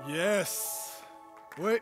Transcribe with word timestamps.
Yes. 0.00 1.02
Oui. 1.58 1.78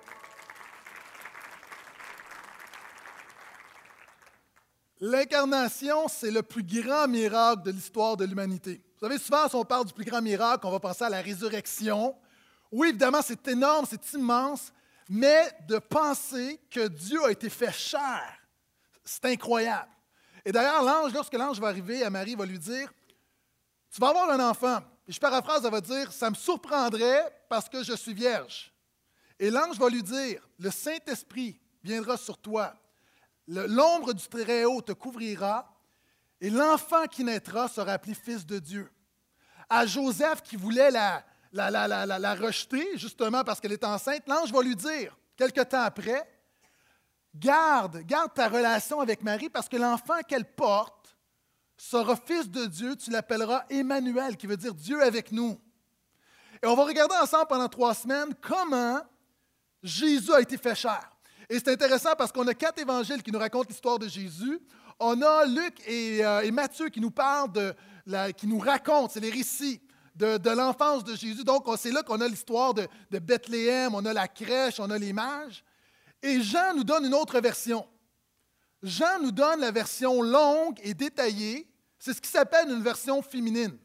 L'incarnation, 5.01 6.09
c'est 6.09 6.31
le 6.31 6.43
plus 6.43 6.63
grand 6.63 7.09
miracle 7.09 7.63
de 7.63 7.71
l'histoire 7.71 8.17
de 8.17 8.27
l'humanité. 8.27 8.83
Vous 9.01 9.07
savez, 9.07 9.19
souvent, 9.19 9.49
si 9.49 9.55
on 9.55 9.65
parle 9.65 9.87
du 9.87 9.95
plus 9.95 10.05
grand 10.05 10.21
miracle, 10.21 10.67
on 10.67 10.71
va 10.71 10.81
penser 10.81 11.05
à 11.05 11.09
la 11.09 11.23
résurrection. 11.23 12.15
Oui, 12.71 12.89
évidemment, 12.89 13.23
c'est 13.23 13.49
énorme, 13.49 13.87
c'est 13.89 14.13
immense, 14.13 14.73
mais 15.09 15.51
de 15.67 15.79
penser 15.79 16.61
que 16.71 16.89
Dieu 16.89 17.25
a 17.25 17.31
été 17.31 17.49
fait 17.49 17.73
chair, 17.73 18.23
c'est 19.03 19.25
incroyable. 19.25 19.89
Et 20.45 20.53
d'ailleurs, 20.53 20.83
l'ange, 20.83 21.15
lorsque 21.15 21.35
l'ange 21.35 21.59
va 21.59 21.69
arriver 21.69 22.09
Marie, 22.11 22.35
va 22.35 22.45
lui 22.45 22.59
dire 22.59 22.93
Tu 23.91 24.01
vas 24.01 24.09
avoir 24.09 24.31
un 24.31 24.51
enfant. 24.51 24.81
Je 25.11 25.19
paraphrase, 25.19 25.65
elle 25.65 25.73
va 25.73 25.81
dire 25.81 26.13
Ça 26.13 26.31
me 26.31 26.37
surprendrait 26.37 27.35
parce 27.49 27.69
que 27.69 27.83
je 27.83 27.95
suis 27.95 28.15
vierge. 28.15 28.73
Et 29.41 29.51
l'ange 29.51 29.77
va 29.77 29.89
lui 29.89 30.03
dire 30.03 30.41
Le 30.59 30.71
Saint-Esprit 30.71 31.61
viendra 31.83 32.17
sur 32.17 32.39
toi 32.39 32.75
L'ombre 33.49 34.13
du 34.13 34.29
Très-Haut 34.29 34.81
te 34.83 34.93
couvrira 34.93 35.77
et 36.41 36.49
l'enfant 36.49 37.07
qui 37.07 37.25
naîtra 37.25 37.67
sera 37.67 37.95
appelé 37.95 38.15
fils 38.15 38.47
de 38.47 38.61
Dieu. 38.61 38.89
À 39.69 39.85
Joseph 39.85 40.43
qui 40.43 40.55
voulait 40.55 40.93
la, 40.93 41.25
la, 41.53 42.35
rejeter, 42.37 42.97
justement 42.97 43.43
parce 43.43 43.61
qu'elle 43.61 43.73
est 43.73 43.85
enceinte, 43.85 44.23
l'ange 44.29 44.53
va 44.53 44.63
lui 44.63 44.77
dire, 44.77 45.19
quelque 45.37 45.63
temps 45.63 45.83
après, 45.83 46.31
garde, 47.35 47.99
garde 48.07 48.33
ta 48.33 48.49
relation 48.49 49.01
avec 49.01 49.23
Marie 49.23 49.51
parce 49.51 49.69
que 49.69 49.77
l'enfant 49.77 50.21
qu'elle 50.27 50.45
porte 50.45 51.00
sera 51.83 52.15
fils 52.15 52.49
de 52.51 52.67
Dieu, 52.67 52.95
tu 52.95 53.11
l'appelleras 53.11 53.65
Emmanuel, 53.71 54.37
qui 54.37 54.47
veut 54.47 54.57
dire 54.57 54.75
Dieu 54.75 55.03
avec 55.03 55.33
nous. 55.33 55.59
Et 56.63 56.67
on 56.67 56.75
va 56.75 56.85
regarder 56.85 57.15
ensemble 57.15 57.47
pendant 57.49 57.69
trois 57.69 57.95
semaines 57.95 58.35
comment 58.41 59.01
Jésus 59.83 60.33
a 60.33 60.41
été 60.41 60.59
fait 60.59 60.75
chair. 60.75 61.11
Et 61.49 61.59
c'est 61.59 61.71
intéressant 61.71 62.15
parce 62.19 62.33
qu'on 62.33 62.47
a 62.47 62.55
quatre 62.55 62.79
évangiles 62.81 63.23
qui 63.23 63.33
nous 63.33 63.39
racontent 63.39 63.69
l'histoire 63.69 63.99
de 63.99 64.09
Jésus. 64.09 64.61
On 64.99 65.23
a 65.23 65.47
Luc 65.47 65.81
et, 65.89 66.25
euh, 66.25 66.53
Matthieu 66.53 66.91
qui 66.91 67.01
nous 67.01 67.11
parlent 67.11 67.51
de, 67.51 67.75
qui 68.33 68.47
nous 68.47 68.59
racontent, 68.59 69.09
c'est 69.09 69.21
les 69.21 69.31
récits 69.31 69.81
de, 70.15 70.51
l'enfance 70.51 71.03
de 71.03 71.15
Jésus. 71.17 71.45
Donc, 71.45 71.65
c'est 71.79 71.93
là 71.93 72.03
qu'on 72.03 72.21
a 72.21 72.29
l'histoire 72.29 72.75
de, 72.75 72.87
de, 73.11 73.19
Bethléem, 73.19 73.95
on 73.95 74.05
a 74.05 74.13
la 74.13 74.29
crèche, 74.29 74.79
on 74.81 74.91
a 74.91 74.99
les 74.99 75.15
mages. 75.15 75.65
Et 76.23 76.43
Jean 76.43 76.75
nous 76.77 76.85
donne 76.85 77.07
une 77.07 77.15
autre 77.15 77.41
version. 77.41 77.89
Jean 78.83 79.19
nous 79.23 79.33
donne 79.33 79.61
la 79.61 79.71
version 79.71 80.21
longue 80.21 80.79
et 80.83 80.93
détaillée. 80.93 81.70
C'est 82.01 82.15
ce 82.15 82.21
qui 82.21 82.31
s'appelle 82.31 82.71
une 82.71 82.83
version 82.83 83.21
féminine. 83.21 83.77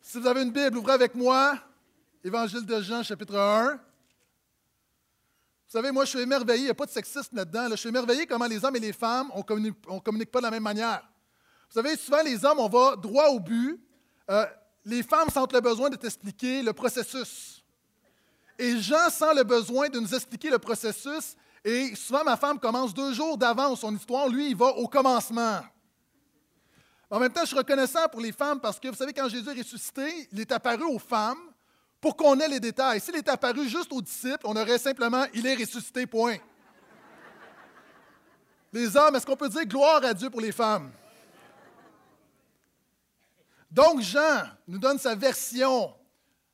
Si 0.00 0.18
vous 0.20 0.26
avez 0.28 0.42
une 0.42 0.52
Bible, 0.52 0.78
ouvrez 0.78 0.92
avec 0.92 1.16
moi. 1.16 1.58
Évangile 2.22 2.64
de 2.64 2.80
Jean, 2.80 3.02
chapitre 3.02 3.36
1. 3.36 3.72
Vous 3.72 3.80
savez, 5.66 5.90
moi, 5.90 6.04
je 6.04 6.10
suis 6.10 6.20
émerveillé, 6.20 6.60
il 6.60 6.64
n'y 6.66 6.70
a 6.70 6.74
pas 6.74 6.86
de 6.86 6.92
sexisme 6.92 7.34
là-dedans. 7.34 7.66
Je 7.70 7.74
suis 7.74 7.88
émerveillé 7.88 8.24
comment 8.24 8.46
les 8.46 8.64
hommes 8.64 8.76
et 8.76 8.80
les 8.80 8.92
femmes, 8.92 9.32
on 9.34 9.38
ne 9.40 9.98
communique, 9.98 10.30
pas 10.30 10.38
de 10.38 10.44
la 10.44 10.52
même 10.52 10.62
manière. 10.62 11.02
Vous 11.68 11.74
savez, 11.74 11.96
souvent, 11.96 12.22
les 12.22 12.44
hommes, 12.44 12.60
on 12.60 12.68
va 12.68 12.94
droit 12.94 13.26
au 13.26 13.40
but. 13.40 13.80
Euh, 14.30 14.46
les 14.84 15.02
femmes 15.02 15.28
sentent 15.28 15.52
le 15.52 15.60
besoin 15.60 15.90
de 15.90 15.96
t'expliquer 15.96 16.62
le 16.62 16.72
processus. 16.72 17.64
Et 18.60 18.78
Jean 18.78 19.10
sent 19.10 19.34
le 19.34 19.42
besoin 19.42 19.88
de 19.88 19.98
nous 19.98 20.14
expliquer 20.14 20.50
le 20.50 20.60
processus. 20.60 21.34
Et 21.68 21.94
souvent, 21.94 22.24
ma 22.24 22.38
femme 22.38 22.58
commence 22.58 22.94
deux 22.94 23.12
jours 23.12 23.36
d'avance 23.36 23.80
son 23.80 23.94
histoire. 23.94 24.26
Lui, 24.26 24.52
il 24.52 24.56
va 24.56 24.68
au 24.68 24.88
commencement. 24.88 25.60
En 27.10 27.20
même 27.20 27.30
temps, 27.30 27.42
je 27.42 27.48
suis 27.48 27.58
reconnaissant 27.58 28.08
pour 28.08 28.22
les 28.22 28.32
femmes 28.32 28.58
parce 28.58 28.80
que, 28.80 28.88
vous 28.88 28.94
savez, 28.94 29.12
quand 29.12 29.28
Jésus 29.28 29.50
est 29.50 29.58
ressuscité, 29.58 30.28
il 30.32 30.40
est 30.40 30.50
apparu 30.50 30.84
aux 30.84 30.98
femmes 30.98 31.52
pour 32.00 32.16
qu'on 32.16 32.40
ait 32.40 32.48
les 32.48 32.58
détails. 32.58 33.02
S'il 33.02 33.16
est 33.16 33.28
apparu 33.28 33.68
juste 33.68 33.92
aux 33.92 34.00
disciples, 34.00 34.46
on 34.46 34.56
aurait 34.56 34.78
simplement 34.78 35.26
il 35.34 35.46
est 35.46 35.56
ressuscité, 35.56 36.06
point. 36.06 36.38
Les 38.72 38.96
hommes, 38.96 39.16
est-ce 39.16 39.26
qu'on 39.26 39.36
peut 39.36 39.50
dire 39.50 39.66
gloire 39.66 40.02
à 40.06 40.14
Dieu 40.14 40.30
pour 40.30 40.40
les 40.40 40.52
femmes? 40.52 40.90
Donc 43.70 44.00
Jean 44.00 44.44
nous 44.66 44.78
donne 44.78 44.98
sa 44.98 45.14
version 45.14 45.94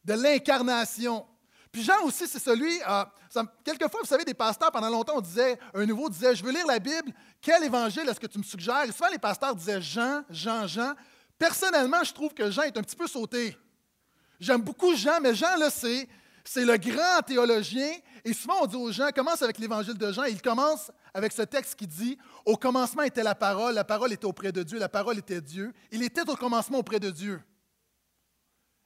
de 0.05 0.15
l'incarnation. 0.15 1.25
Puis 1.75 1.83
Jean 1.83 2.05
aussi, 2.05 2.29
c'est 2.29 2.39
celui, 2.39 2.81
euh, 2.89 3.05
quelquefois, 3.65 3.99
vous 4.01 4.07
savez, 4.07 4.25
des 4.25 4.33
pasteurs, 4.33 4.71
pendant 4.71 4.89
longtemps, 4.89 5.15
on 5.17 5.21
disait, 5.21 5.59
un 5.75 5.85
nouveau 5.85 6.09
disait, 6.09 6.37
je 6.37 6.45
veux 6.45 6.53
lire 6.53 6.69
la 6.69 6.79
Bible, 6.79 7.13
quel 7.43 7.65
évangile 7.65 8.09
est-ce 8.09 8.21
que 8.21 8.29
tu 8.29 8.39
me 8.39 8.45
suggères? 8.45 8.85
Et 8.85 8.93
souvent, 8.93 9.11
les 9.11 9.19
pasteurs 9.19 9.57
disaient 9.57 9.83
Jean, 9.83 10.23
Jean, 10.31 10.69
Jean. 10.69 10.95
Personnellement, 11.37 12.05
je 12.05 12.13
trouve 12.13 12.33
que 12.33 12.49
Jean 12.49 12.63
est 12.63 12.79
un 12.79 12.83
petit 12.83 12.95
peu 12.95 13.09
sauté. 13.09 13.59
J'aime 14.39 14.63
beaucoup 14.63 14.95
Jean, 14.95 15.21
mais 15.21 15.35
Jean, 15.35 15.57
là, 15.57 15.69
c'est, 15.69 16.09
c'est 16.45 16.65
le 16.65 16.77
grand 16.77 17.23
théologien. 17.27 17.91
Et 18.25 18.33
souvent, 18.35 18.59
on 18.63 18.67
dit 18.67 18.77
aux 18.77 18.93
gens, 18.93 19.09
commence 19.13 19.43
avec 19.43 19.59
l'évangile 19.59 19.99
de 19.99 20.13
Jean. 20.13 20.23
il 20.27 20.41
commence 20.41 20.93
avec 21.13 21.33
ce 21.33 21.43
texte 21.43 21.75
qui 21.75 21.89
dit 21.89 22.17
Au 22.47 22.57
commencement 22.57 23.03
était 23.03 23.25
la 23.25 23.35
parole, 23.35 23.75
la 23.75 23.83
parole 23.83 24.13
était 24.13 24.27
auprès 24.27 24.53
de 24.53 24.63
Dieu, 24.63 24.79
la 24.79 24.89
parole 24.89 25.19
était 25.19 25.41
Dieu. 25.41 25.73
Il 25.91 26.05
était 26.05 26.31
au 26.31 26.37
commencement 26.37 26.79
auprès 26.79 27.01
de 27.01 27.11
Dieu. 27.11 27.43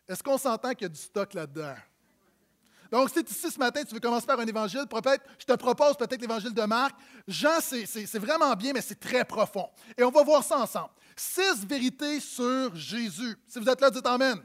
Est-ce 0.08 0.22
qu'on 0.22 0.38
s'entend 0.38 0.70
qu'il 0.70 0.84
y 0.84 0.86
a 0.86 0.88
du 0.88 0.98
stock 0.98 1.34
là-dedans? 1.34 1.74
Donc, 2.90 3.10
si 3.10 3.22
tu 3.22 3.32
ici 3.32 3.50
ce 3.50 3.58
matin, 3.58 3.82
tu 3.84 3.94
veux 3.94 4.00
commencer 4.00 4.26
par 4.26 4.40
un 4.40 4.46
évangile, 4.46 4.84
peut-être, 4.88 5.24
je 5.38 5.44
te 5.44 5.52
propose 5.54 5.96
peut-être 5.96 6.20
l'évangile 6.20 6.54
de 6.54 6.62
Marc. 6.62 6.94
Jean, 7.26 7.60
c'est, 7.60 8.18
vraiment 8.18 8.54
bien, 8.54 8.72
mais 8.72 8.80
c'est 8.80 8.98
très 8.98 9.24
profond. 9.24 9.68
Et 9.96 10.02
on 10.02 10.10
va 10.10 10.22
voir 10.22 10.42
ça 10.42 10.58
ensemble. 10.58 10.90
Six 11.14 11.66
vérités 11.66 12.20
sur 12.20 12.74
Jésus. 12.74 13.36
Si 13.46 13.58
vous 13.58 13.68
êtes 13.68 13.80
là, 13.80 13.90
dites 13.90 14.06
Amen. 14.06 14.38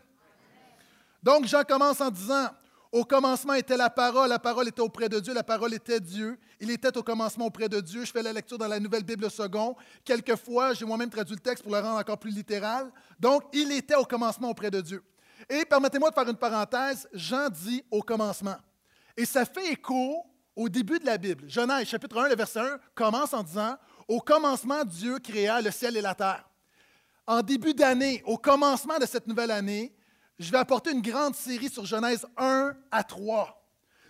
Donc 1.22 1.46
Jean 1.46 1.64
commence 1.64 2.02
en 2.02 2.10
disant, 2.10 2.50
au 2.92 3.06
commencement 3.06 3.54
était 3.54 3.78
la 3.78 3.90
parole, 3.90 4.30
la 4.30 4.40
parole 4.40 4.68
était 4.68 4.82
auprès 4.82 5.10
de 5.10 5.20
Dieu, 5.20 5.34
la 5.34 5.44
parole 5.44 5.74
était 5.74 6.00
Dieu. 6.00 6.38
Il 6.60 6.70
était 6.70 6.96
au 6.96 7.02
commencement 7.02 7.48
auprès 7.48 7.68
de 7.68 7.80
Dieu. 7.80 8.06
Je 8.06 8.12
fais 8.12 8.22
la 8.22 8.34
lecture 8.34 8.58
dans 8.58 8.68
la 8.68 8.80
Nouvelle 8.80 9.04
Bible 9.04 9.32
second. 9.32 9.76
Quelquefois, 10.06 10.74
j'ai 10.74 10.86
moi-même 10.86 11.10
traduit 11.10 11.36
le 11.36 11.42
texte 11.42 11.64
pour 11.64 11.74
le 11.74 11.80
rendre 11.80 11.98
encore 11.98 12.20
plus 12.20 12.30
littéral. 12.30 12.92
Donc, 13.20 13.44
il 13.52 13.72
était 13.72 13.96
au 13.96 14.04
commencement 14.06 14.52
auprès 14.52 14.70
de 14.70 14.80
Dieu. 14.80 15.02
Et 15.50 15.66
permettez-moi 15.66 16.10
de 16.10 16.16
faire 16.16 16.30
une 16.30 16.38
parenthèse. 16.38 17.08
Jean 17.14 17.50
dit 17.50 17.84
au 17.92 18.02
commencement. 18.02 18.56
Et 19.16 19.26
ça 19.26 19.46
fait 19.46 19.72
écho 19.72 20.26
au 20.56 20.70
début 20.70 21.00
de 21.00 21.06
la 21.06 21.18
Bible. 21.18 21.50
Genèse, 21.50 21.88
chapitre 21.88 22.20
1, 22.20 22.30
le 22.30 22.36
verset 22.36 22.60
1, 22.60 22.80
commence 22.96 23.34
en 23.34 23.44
disant 23.44 23.78
Au 24.08 24.20
commencement, 24.20 24.84
Dieu 24.84 25.20
créa 25.20 25.62
le 25.62 25.72
ciel 25.72 25.98
et 25.98 26.02
la 26.02 26.16
terre. 26.16 26.48
En 27.26 27.42
début 27.42 27.74
d'année, 27.74 28.22
au 28.26 28.38
commencement 28.38 29.00
de 29.00 29.06
cette 29.06 29.28
nouvelle 29.28 29.52
année, 29.52 29.96
je 30.40 30.52
vais 30.52 30.58
apporter 30.58 30.92
une 30.92 31.02
grande 31.02 31.36
série 31.36 31.70
sur 31.70 31.86
Genèse 31.86 32.26
1 32.38 32.74
à 32.92 33.04
3. 33.04 33.60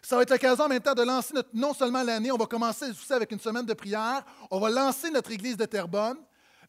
Ça 0.01 0.17
va 0.17 0.23
être 0.23 0.31
l'occasion 0.31 0.66
en 0.66 0.67
même 0.67 0.81
temps 0.81 0.93
de 0.93 1.03
lancer 1.03 1.33
non 1.53 1.73
seulement 1.73 2.03
l'année, 2.03 2.31
on 2.31 2.38
va 2.38 2.45
commencer 2.45 2.85
avec 3.09 3.31
une 3.31 3.39
semaine 3.39 3.66
de 3.66 3.73
prière, 3.73 4.25
on 4.51 4.59
va 4.59 4.69
lancer 4.69 5.09
notre 5.09 5.31
église 5.31 5.55
de 5.55 5.66
Terrebonne, 5.66 6.17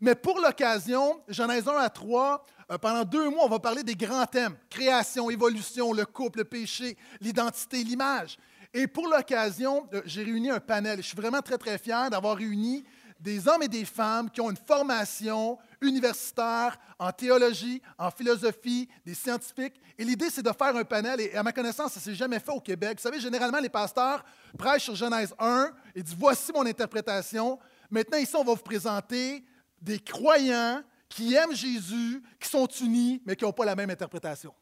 mais 0.01 0.15
pour 0.15 0.41
l'occasion, 0.41 1.21
Genèse 1.29 1.69
1 1.69 1.77
à 1.77 1.89
3, 1.89 2.45
euh, 2.71 2.79
pendant 2.79 3.05
deux 3.05 3.31
mois, 3.31 3.45
on 3.45 3.49
va 3.49 3.59
parler 3.59 3.83
des 3.83 3.95
grands 3.95 4.27
thèmes 4.27 4.57
création, 4.71 5.31
évolution, 5.31 5.93
le 5.93 6.05
couple, 6.07 6.39
le 6.39 6.45
péché, 6.45 6.97
l'identité, 7.21 7.83
l'image. 7.85 8.39
Et 8.73 8.87
pour 8.87 9.07
l'occasion, 9.09 9.87
euh, 9.95 10.03
j'ai 10.05 10.25
réuni 10.25 10.51
un 10.51 10.61
panel. 10.61 10.99
Je 10.99 11.07
suis 11.09 11.17
vraiment 11.17 11.41
très, 11.41 11.59
très 11.59 11.79
fier 11.79 12.11
d'avoir 12.11 12.37
réuni 12.37 12.85
des 13.21 13.47
hommes 13.49 13.63
et 13.63 13.69
des 13.69 13.85
femmes 13.85 14.29
qui 14.29 14.41
ont 14.41 14.51
une 14.51 14.57
formation 14.57 15.57
universitaire 15.81 16.77
en 16.99 17.11
théologie, 17.13 17.81
en 17.97 18.11
philosophie, 18.11 18.89
des 19.07 19.15
scientifiques. 19.15 19.81
Et 19.97 20.05
l'idée, 20.05 20.29
c'est 20.29 20.43
de 20.43 20.53
faire 20.53 20.77
un 20.77 20.85
panel. 20.85 21.21
Et 21.21 21.35
à 21.35 21.43
ma 21.43 21.53
connaissance, 21.53 21.93
ça 21.93 22.01
ne 22.01 22.05
s'est 22.05 22.15
jamais 22.15 22.41
fait 22.41 22.51
au 22.51 22.61
Québec. 22.61 22.99
Vous 22.99 23.03
savez, 23.03 23.21
généralement, 23.21 23.61
les 23.61 23.69
pasteurs 23.69 24.25
prêchent 24.59 24.85
sur 24.85 24.97
Genèse 24.97 25.35
1 25.39 25.71
et 25.95 26.03
disent 26.03 26.17
Voici 26.19 26.53
mon 26.53 26.67
interprétation. 26.67 27.59
Maintenant, 27.91 28.19
ici, 28.19 28.35
on 28.35 28.45
va 28.45 28.53
vous 28.53 28.63
présenter 28.63 29.45
des 29.85 29.99
croyants 29.99 30.83
qui 31.09 31.35
aiment 31.35 31.55
Jésus, 31.55 32.23
qui 32.41 32.49
sont 32.49 32.67
unis, 32.67 33.23
mais 33.25 33.37
qui 33.37 33.45
n'ont 33.45 33.53
pas 33.53 33.67
la 33.67 33.77
même 33.77 33.91
interprétation. 33.91 34.53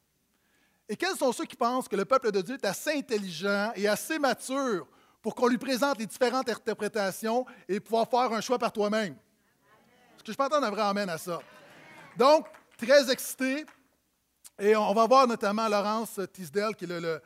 Et 0.88 0.96
quels 0.96 1.16
sont 1.16 1.32
ceux 1.32 1.44
qui 1.44 1.56
pensent 1.56 1.88
que 1.88 1.96
le 1.96 2.04
peuple 2.04 2.32
de 2.32 2.42
Dieu 2.42 2.56
est 2.56 2.66
assez 2.66 2.90
intelligent 2.90 3.72
et 3.76 3.86
assez 3.86 4.18
mature 4.18 4.86
pour 5.22 5.34
qu'on 5.34 5.46
lui 5.46 5.58
présente 5.58 5.98
les 5.98 6.06
différentes 6.06 6.48
interprétations 6.48 7.46
et 7.68 7.78
pouvoir 7.78 8.10
faire 8.10 8.32
un 8.32 8.40
choix 8.40 8.58
par 8.58 8.72
toi-même? 8.72 9.14
Est-ce 10.16 10.24
que 10.24 10.32
je 10.32 10.36
peux 10.36 10.44
entendre 10.44 10.66
un 10.66 10.70
vrai 10.70 10.82
amène 10.82 11.08
à 11.08 11.18
ça? 11.18 11.38
Donc, 12.16 12.46
très 12.76 13.10
excité. 13.10 13.64
Et 14.58 14.76
on 14.76 14.92
va 14.92 15.06
voir 15.06 15.26
notamment 15.26 15.68
Laurence 15.68 16.20
Tisdale, 16.32 16.74
qui 16.74 16.84
est 16.84 17.00
le, 17.00 17.22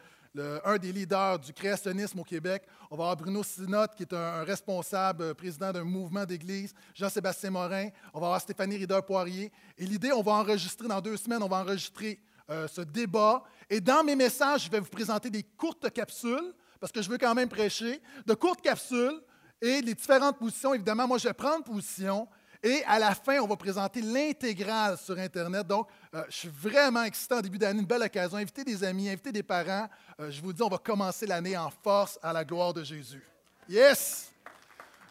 un 0.65 0.79
des 0.79 0.93
leaders 0.93 1.39
du 1.39 1.53
créationnisme 1.53 2.21
au 2.21 2.25
Québec. 2.25 2.63
On 2.91 2.97
va 2.97 3.05
avoir 3.05 3.17
Bruno 3.17 3.43
Sinotte, 3.43 3.95
qui 3.95 4.03
est 4.03 4.13
un, 4.13 4.45
responsable, 4.45 5.23
euh, 5.23 5.35
président 5.35 5.73
d'un 5.73 5.85
mouvement 5.85 6.25
d'église. 6.25 6.73
Jean-Sébastien 6.95 7.51
Morin. 7.51 7.89
On 8.15 8.21
va 8.21 8.27
avoir 8.27 8.41
Stéphanie 8.41 8.77
Rieder-Poirier. 8.77 9.53
Et 9.79 9.87
l'idée, 9.87 10.13
on 10.13 10.23
va 10.23 10.33
enregistrer 10.33 10.89
dans 10.89 11.01
deux 11.01 11.17
semaines, 11.17 11.43
on 11.43 11.49
va 11.49 11.59
enregistrer 11.59 12.21
euh, 12.51 12.69
ce 12.69 12.81
débat. 12.81 13.43
Et 13.69 13.81
dans 13.81 14.05
mes 14.05 14.17
messages, 14.17 14.65
je 14.65 14.71
vais 14.71 14.81
vous 14.81 14.91
présenter 14.91 15.31
des 15.31 15.43
courtes 15.43 15.91
capsules, 15.91 16.55
parce 16.81 16.93
que 16.93 17.03
je 17.03 17.11
veux 17.11 17.19
quand 17.19 17.35
même 17.35 17.49
prêcher, 17.49 18.01
de 18.27 18.35
courtes 18.35 18.61
capsules 18.61 19.21
et 19.61 19.81
les 19.81 19.95
différentes 19.95 20.39
positions. 20.39 20.75
Évidemment, 20.75 21.09
moi, 21.09 21.19
je 21.19 21.29
vais 21.29 21.35
prendre 21.35 21.65
position 21.65 22.29
Et 22.63 22.83
à 22.85 22.99
la 22.99 23.15
fin, 23.15 23.39
on 23.41 23.47
va 23.47 23.57
présenter 23.57 24.01
l'intégrale 24.01 24.97
sur 24.99 25.19
Internet. 25.19 25.67
Donc, 25.67 25.89
euh, 26.15 26.25
je 26.29 26.37
suis 26.37 26.49
vraiment 26.49 27.03
excité 27.03 27.35
en 27.35 27.41
début 27.41 27.59
d'année, 27.59 27.81
une 27.81 27.87
belle 27.87 28.03
occasion. 28.03 28.39
Invitez 28.39 28.65
des 28.65 28.83
amis, 28.85 29.09
invitez 29.09 29.33
des 29.33 29.43
parents. 29.43 29.89
Euh, 30.21 30.31
je 30.31 30.41
vous 30.41 30.53
dis, 30.53 30.63
on 30.63 30.69
va 30.69 30.79
commencer 30.79 31.27
l'année 31.27 31.57
en 31.57 31.71
force 31.71 32.19
à 32.23 32.33
la 32.33 32.45
gloire 32.45 32.73
de 32.73 32.83
Jésus. 32.83 33.23
Yes! 33.69 34.33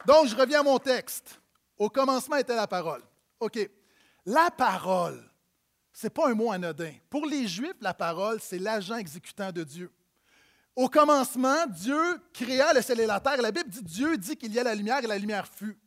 Donc, 0.06 0.28
je 0.28 0.36
reviens 0.36 0.62
à 0.62 0.64
mon 0.64 0.80
texte. 0.80 1.40
Au 1.78 1.90
commencement 1.90 2.38
était 2.38 2.56
la 2.56 2.68
parole. 2.68 3.02
OK. 3.40 3.70
La 4.26 4.50
parole, 4.50 5.24
ce 5.94 6.08
n'est 6.08 6.12
pas 6.12 6.30
un 6.30 6.34
mot 6.34 6.52
anodin. 6.52 6.94
Pour 7.10 7.26
les 7.26 7.48
Juifs, 7.48 7.76
la 7.82 7.94
parole, 7.94 8.40
c'est 8.42 8.60
l'agent 8.60 8.98
exécutant 8.98 9.52
de 9.52 9.64
Dieu. 9.64 9.92
Au 10.76 10.90
commencement, 10.90 11.66
Dieu 11.68 12.22
créa 12.34 12.74
le 12.74 12.82
ciel 12.82 13.00
et 13.00 13.06
la 13.06 13.20
terre. 13.20 13.42
La 13.42 13.52
Bible 13.52 13.70
dit 13.70 13.84
Dieu 13.84 14.18
dit 14.18 14.36
qu'il 14.36 14.54
y 14.54 14.60
a 14.60 14.64
la 14.64 14.76
lumière 14.76 15.04
et 15.04 15.08
la 15.08 15.18
lumière 15.18 15.48
fut. 15.48 15.78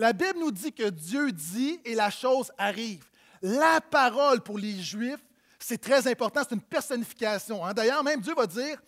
La 0.00 0.14
Bible 0.14 0.38
nous 0.38 0.50
dit 0.50 0.72
que 0.72 0.88
Dieu 0.88 1.30
dit 1.30 1.78
et 1.84 1.94
la 1.94 2.08
chose 2.08 2.50
arrive. 2.56 3.04
La 3.42 3.82
parole 3.82 4.40
pour 4.40 4.56
les 4.56 4.80
Juifs, 4.80 5.20
c'est 5.58 5.76
très 5.76 6.08
important, 6.08 6.40
c'est 6.42 6.54
une 6.54 6.62
personnification. 6.62 7.62
Hein. 7.62 7.74
D'ailleurs, 7.74 8.02
même 8.02 8.22
Dieu 8.22 8.34
va 8.34 8.46
dire, 8.46 8.80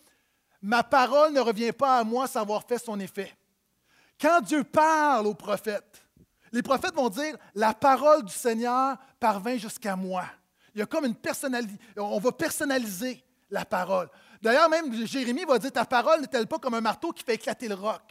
ma 0.59 0.81
parole 0.81 1.31
ne 1.31 1.39
revient 1.39 1.71
pas 1.71 1.99
à 1.99 2.03
moi 2.03 2.25
sans 2.25 2.41
avoir 2.41 2.63
fait 2.63 2.79
son 2.79 2.99
effet. 2.99 3.31
Quand 4.19 4.41
Dieu 4.41 4.63
parle 4.63 5.27
aux 5.27 5.35
prophètes, 5.35 6.01
les 6.51 6.63
prophètes 6.63 6.95
vont 6.95 7.09
dire, 7.09 7.37
la 7.53 7.75
parole 7.75 8.23
du 8.23 8.33
Seigneur 8.33 8.97
parvint 9.19 9.57
jusqu'à 9.57 9.95
moi. 9.95 10.25
Il 10.73 10.79
y 10.79 10.81
a 10.81 10.87
comme 10.87 11.05
une 11.05 11.13
personnalité, 11.13 11.75
on 11.95 12.17
va 12.17 12.31
personnaliser 12.31 13.23
la 13.51 13.65
parole. 13.65 14.09
D'ailleurs, 14.41 14.67
même 14.67 15.05
Jérémie 15.05 15.45
va 15.45 15.59
dire, 15.59 15.71
ta 15.71 15.85
parole 15.85 16.21
n'est-elle 16.21 16.47
pas 16.47 16.57
comme 16.57 16.73
un 16.73 16.81
marteau 16.81 17.11
qui 17.11 17.23
fait 17.23 17.35
éclater 17.35 17.67
le 17.67 17.75
roc? 17.75 18.01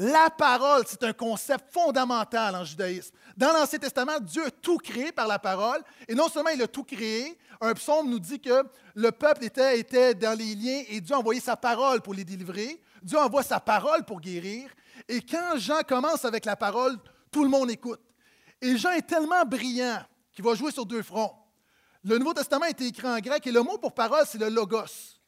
La 0.00 0.30
parole, 0.30 0.84
c'est 0.86 1.02
un 1.02 1.12
concept 1.12 1.72
fondamental 1.72 2.54
en 2.54 2.64
judaïsme. 2.64 3.10
Dans 3.36 3.52
l'Ancien 3.52 3.80
Testament, 3.80 4.20
Dieu 4.20 4.46
a 4.46 4.50
tout 4.52 4.78
créé 4.78 5.10
par 5.10 5.26
la 5.26 5.40
parole, 5.40 5.82
et 6.06 6.14
non 6.14 6.28
seulement 6.28 6.50
il 6.50 6.62
a 6.62 6.68
tout 6.68 6.84
créé, 6.84 7.36
un 7.60 7.74
psaume 7.74 8.08
nous 8.08 8.20
dit 8.20 8.38
que 8.38 8.62
le 8.94 9.10
peuple 9.10 9.42
était, 9.42 10.14
dans 10.14 10.38
les 10.38 10.54
liens 10.54 10.84
et 10.88 11.00
Dieu 11.00 11.16
a 11.16 11.18
envoyé 11.18 11.40
sa 11.40 11.56
parole 11.56 12.00
pour 12.00 12.14
les 12.14 12.22
délivrer. 12.24 12.80
Dieu 13.02 13.18
envoie 13.18 13.42
sa 13.42 13.58
parole 13.58 14.04
pour 14.04 14.20
guérir. 14.20 14.70
Et 15.08 15.20
quand 15.20 15.56
Jean 15.56 15.80
commence 15.80 16.24
avec 16.24 16.44
la 16.44 16.54
parole, 16.54 16.96
tout 17.32 17.42
le 17.42 17.50
monde 17.50 17.68
écoute. 17.68 18.00
Et 18.62 18.76
Jean 18.76 18.92
est 18.92 19.02
tellement 19.02 19.44
brillant 19.44 20.00
qu'il 20.32 20.44
va 20.44 20.54
jouer 20.54 20.70
sur 20.70 20.86
deux 20.86 21.02
fronts. 21.02 21.34
Le 22.04 22.18
Nouveau 22.18 22.34
Testament 22.34 22.66
a 22.66 22.70
été 22.70 22.86
écrit 22.86 23.08
en 23.08 23.18
grec 23.18 23.44
et 23.44 23.50
le 23.50 23.62
mot 23.62 23.78
pour 23.78 23.94
parole, 23.94 24.24
c'est 24.28 24.38
le 24.38 24.48
logos. 24.48 25.18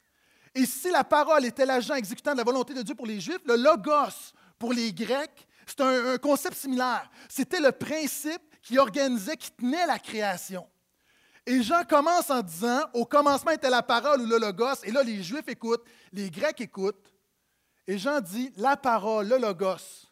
Et 0.54 0.64
si 0.64 0.90
la 0.90 1.02
parole 1.02 1.44
était 1.44 1.66
l'agent 1.66 1.94
exécutant 1.94 2.32
de 2.32 2.38
la 2.38 2.44
volonté 2.44 2.72
de 2.72 2.82
Dieu 2.82 2.94
pour 2.94 3.06
les 3.06 3.20
Juifs, 3.20 3.40
le 3.44 3.56
logos 3.56 4.32
pour 4.60 4.74
les 4.74 4.92
Grecs, 4.92 5.48
c'est 5.66 5.80
un, 5.80 6.18
concept 6.18 6.54
similaire. 6.54 7.10
C'était 7.28 7.60
le 7.60 7.72
principe 7.72 8.42
qui 8.62 8.78
organisait, 8.78 9.36
qui 9.36 9.50
tenait 9.50 9.86
la 9.86 9.98
création. 9.98 10.68
Et 11.46 11.62
Jean 11.62 11.82
commence 11.84 12.28
en 12.28 12.42
disant, 12.42 12.82
au 12.92 13.06
commencement 13.06 13.52
était 13.52 13.70
la 13.70 13.82
parole 13.82 14.20
ou 14.20 14.26
le 14.26 14.38
logos, 14.38 14.84
et 14.84 14.92
là 14.92 15.02
les 15.02 15.22
Juifs 15.22 15.48
écoutent, 15.48 15.84
les 16.12 16.30
Grecs 16.30 16.60
écoutent, 16.60 17.10
et 17.86 17.96
Jean 17.96 18.20
dit, 18.20 18.52
la 18.56 18.76
parole, 18.76 19.28
le 19.28 19.38
logos, 19.38 20.06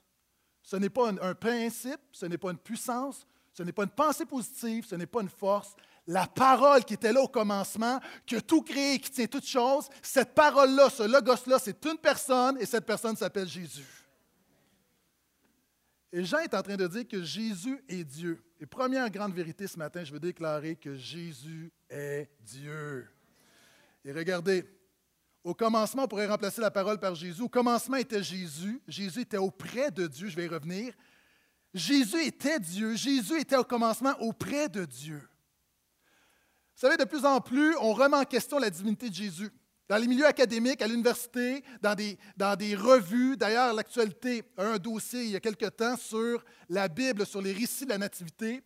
ce 0.62 0.76
n'est 0.76 0.88
pas 0.88 1.10
un, 1.10 1.34
principe, 1.34 2.00
ce 2.10 2.24
n'est 2.24 2.38
pas 2.38 2.50
une 2.50 2.58
puissance, 2.58 3.26
ce 3.52 3.62
n'est 3.62 3.72
pas 3.72 3.82
une 3.82 3.90
pensée 3.90 4.24
positive, 4.24 4.86
ce 4.88 4.94
n'est 4.94 5.06
pas 5.06 5.20
une 5.20 5.28
force. 5.28 5.76
La 6.06 6.26
parole 6.26 6.84
qui 6.84 6.94
était 6.94 7.12
là 7.12 7.20
au 7.20 7.28
commencement, 7.28 8.00
qui 8.24 8.36
a 8.36 8.40
tout 8.40 8.62
créé, 8.62 8.98
qui 8.98 9.10
tient 9.10 9.26
toutes 9.26 9.46
choses, 9.46 9.88
cette 10.00 10.34
parole-là, 10.34 10.88
ce 10.88 11.02
logos-là, 11.02 11.58
c'est 11.58 11.84
une 11.84 11.98
personne 11.98 12.56
et 12.58 12.64
cette 12.64 12.86
personne 12.86 13.14
s'appelle 13.14 13.46
Jésus. 13.46 13.97
Et 16.12 16.24
Jean 16.24 16.38
est 16.38 16.54
en 16.54 16.62
train 16.62 16.76
de 16.76 16.86
dire 16.86 17.06
que 17.06 17.22
Jésus 17.22 17.82
est 17.88 18.04
Dieu. 18.04 18.42
Et 18.60 18.66
première 18.66 19.10
grande 19.10 19.34
vérité 19.34 19.66
ce 19.66 19.78
matin, 19.78 20.04
je 20.04 20.12
veux 20.12 20.20
déclarer 20.20 20.76
que 20.76 20.96
Jésus 20.96 21.70
est 21.90 22.30
Dieu. 22.40 23.06
Et 24.04 24.12
regardez, 24.12 24.64
au 25.44 25.54
commencement, 25.54 26.04
on 26.04 26.08
pourrait 26.08 26.26
remplacer 26.26 26.60
la 26.60 26.70
parole 26.70 26.98
par 26.98 27.14
Jésus. 27.14 27.42
Au 27.42 27.48
commencement 27.48 27.96
était 27.96 28.22
Jésus. 28.22 28.80
Jésus 28.88 29.20
était 29.20 29.36
auprès 29.36 29.90
de 29.90 30.06
Dieu. 30.06 30.28
Je 30.28 30.36
vais 30.36 30.46
y 30.46 30.48
revenir. 30.48 30.94
Jésus 31.74 32.24
était 32.24 32.58
Dieu. 32.58 32.96
Jésus 32.96 33.38
était 33.40 33.56
au 33.56 33.64
commencement 33.64 34.14
auprès 34.20 34.68
de 34.68 34.84
Dieu. 34.84 35.18
Vous 35.18 36.86
savez, 36.86 36.96
de 36.96 37.04
plus 37.04 37.24
en 37.24 37.40
plus, 37.40 37.76
on 37.78 37.92
remet 37.92 38.16
en 38.16 38.24
question 38.24 38.58
la 38.58 38.70
divinité 38.70 39.10
de 39.10 39.14
Jésus 39.14 39.50
dans 39.88 39.96
les 39.96 40.06
milieux 40.06 40.26
académiques, 40.26 40.82
à 40.82 40.86
l'université, 40.86 41.64
dans 41.80 41.94
des, 41.94 42.18
dans 42.36 42.56
des 42.56 42.74
revues. 42.74 43.36
D'ailleurs, 43.36 43.72
l'actualité 43.72 44.44
a 44.56 44.64
un 44.64 44.78
dossier 44.78 45.24
il 45.24 45.30
y 45.30 45.36
a 45.36 45.40
quelque 45.40 45.66
temps 45.66 45.96
sur 45.96 46.44
la 46.68 46.88
Bible, 46.88 47.24
sur 47.24 47.40
les 47.40 47.52
récits 47.52 47.84
de 47.84 47.90
la 47.90 47.98
Nativité. 47.98 48.62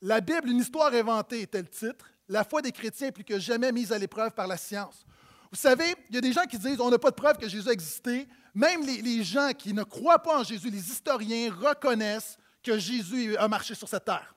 La 0.00 0.20
Bible, 0.20 0.48
une 0.48 0.58
histoire 0.58 0.92
inventée, 0.94 1.42
était 1.42 1.60
le 1.60 1.68
titre. 1.68 2.10
La 2.28 2.44
foi 2.44 2.62
des 2.62 2.70
chrétiens 2.70 3.08
est 3.08 3.12
plus 3.12 3.24
que 3.24 3.40
jamais 3.40 3.72
mise 3.72 3.92
à 3.92 3.98
l'épreuve 3.98 4.32
par 4.32 4.46
la 4.46 4.56
science. 4.56 5.04
Vous 5.50 5.58
savez, 5.58 5.96
il 6.08 6.14
y 6.14 6.18
a 6.18 6.20
des 6.20 6.32
gens 6.32 6.44
qui 6.44 6.58
disent 6.58 6.80
on 6.80 6.90
n'a 6.90 6.98
pas 6.98 7.10
de 7.10 7.16
preuve 7.16 7.36
que 7.36 7.48
Jésus 7.48 7.68
a 7.68 7.72
existé. 7.72 8.28
Même 8.54 8.86
les, 8.86 9.02
les 9.02 9.24
gens 9.24 9.50
qui 9.50 9.74
ne 9.74 9.82
croient 9.82 10.22
pas 10.22 10.40
en 10.40 10.44
Jésus, 10.44 10.70
les 10.70 10.90
historiens 10.90 11.52
reconnaissent 11.52 12.38
que 12.62 12.78
Jésus 12.78 13.36
a 13.36 13.48
marché 13.48 13.74
sur 13.74 13.88
cette 13.88 14.04
terre. 14.04 14.36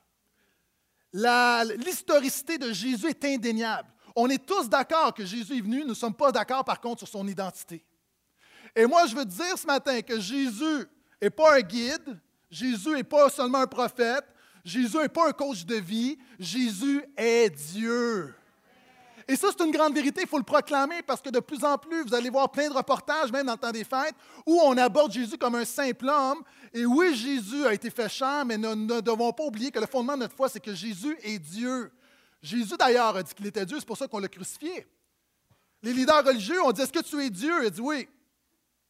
L'historicité 1.12 2.58
de 2.58 2.72
Jésus 2.72 3.06
est 3.06 3.24
indéniable. 3.24 3.88
On 4.16 4.28
est 4.28 4.44
tous 4.44 4.68
d'accord 4.68 5.12
que 5.12 5.24
Jésus 5.24 5.58
est 5.58 5.60
venu, 5.60 5.80
nous 5.80 5.88
ne 5.88 5.94
sommes 5.94 6.14
pas 6.14 6.30
d'accord 6.30 6.64
par 6.64 6.80
contre 6.80 7.00
sur 7.00 7.08
son 7.08 7.26
identité. 7.26 7.84
Et 8.76 8.86
moi, 8.86 9.06
je 9.06 9.14
veux 9.14 9.24
te 9.24 9.30
dire 9.30 9.58
ce 9.58 9.66
matin 9.66 10.00
que 10.02 10.20
Jésus 10.20 10.86
n'est 11.20 11.30
pas 11.30 11.56
un 11.56 11.60
guide, 11.60 12.20
Jésus 12.50 12.90
n'est 12.90 13.04
pas 13.04 13.28
seulement 13.28 13.58
un 13.58 13.66
prophète, 13.66 14.24
Jésus 14.64 14.96
n'est 14.96 15.08
pas 15.08 15.28
un 15.28 15.32
coach 15.32 15.64
de 15.64 15.76
vie, 15.76 16.18
Jésus 16.38 17.04
est 17.16 17.50
Dieu. 17.50 18.34
Et 19.26 19.36
ça, 19.36 19.48
c'est 19.56 19.64
une 19.64 19.72
grande 19.72 19.94
vérité, 19.94 20.22
il 20.22 20.28
faut 20.28 20.38
le 20.38 20.44
proclamer 20.44 21.02
parce 21.02 21.22
que 21.22 21.30
de 21.30 21.40
plus 21.40 21.64
en 21.64 21.78
plus, 21.78 22.02
vous 22.02 22.14
allez 22.14 22.30
voir 22.30 22.50
plein 22.50 22.68
de 22.68 22.74
reportages, 22.74 23.32
même 23.32 23.46
dans 23.46 23.52
le 23.52 23.58
temps 23.58 23.72
des 23.72 23.84
fêtes, 23.84 24.14
où 24.44 24.60
on 24.60 24.76
aborde 24.76 25.12
Jésus 25.12 25.38
comme 25.38 25.54
un 25.54 25.64
simple 25.64 26.08
homme. 26.08 26.42
Et 26.72 26.84
oui, 26.84 27.14
Jésus 27.14 27.64
a 27.64 27.72
été 27.72 27.90
fait 27.90 28.08
cher, 28.08 28.44
mais 28.44 28.58
ne, 28.58 28.74
ne 28.74 29.00
devons 29.00 29.32
pas 29.32 29.44
oublier 29.44 29.70
que 29.70 29.80
le 29.80 29.86
fondement 29.86 30.14
de 30.14 30.20
notre 30.20 30.36
foi, 30.36 30.48
c'est 30.48 30.60
que 30.60 30.74
Jésus 30.74 31.16
est 31.22 31.38
Dieu. 31.38 31.90
Jésus, 32.44 32.76
d'ailleurs, 32.78 33.16
a 33.16 33.22
dit 33.22 33.32
qu'il 33.32 33.46
était 33.46 33.64
Dieu, 33.64 33.78
c'est 33.80 33.86
pour 33.86 33.96
ça 33.96 34.06
qu'on 34.06 34.18
l'a 34.18 34.28
crucifié. 34.28 34.86
Les 35.82 35.94
leaders 35.94 36.22
religieux 36.22 36.62
ont 36.62 36.72
dit 36.72 36.82
Est-ce 36.82 36.92
que 36.92 37.02
tu 37.02 37.18
es 37.24 37.30
Dieu? 37.30 37.54
Il 37.62 37.66
a 37.68 37.70
dit 37.70 37.80
Oui. 37.80 38.06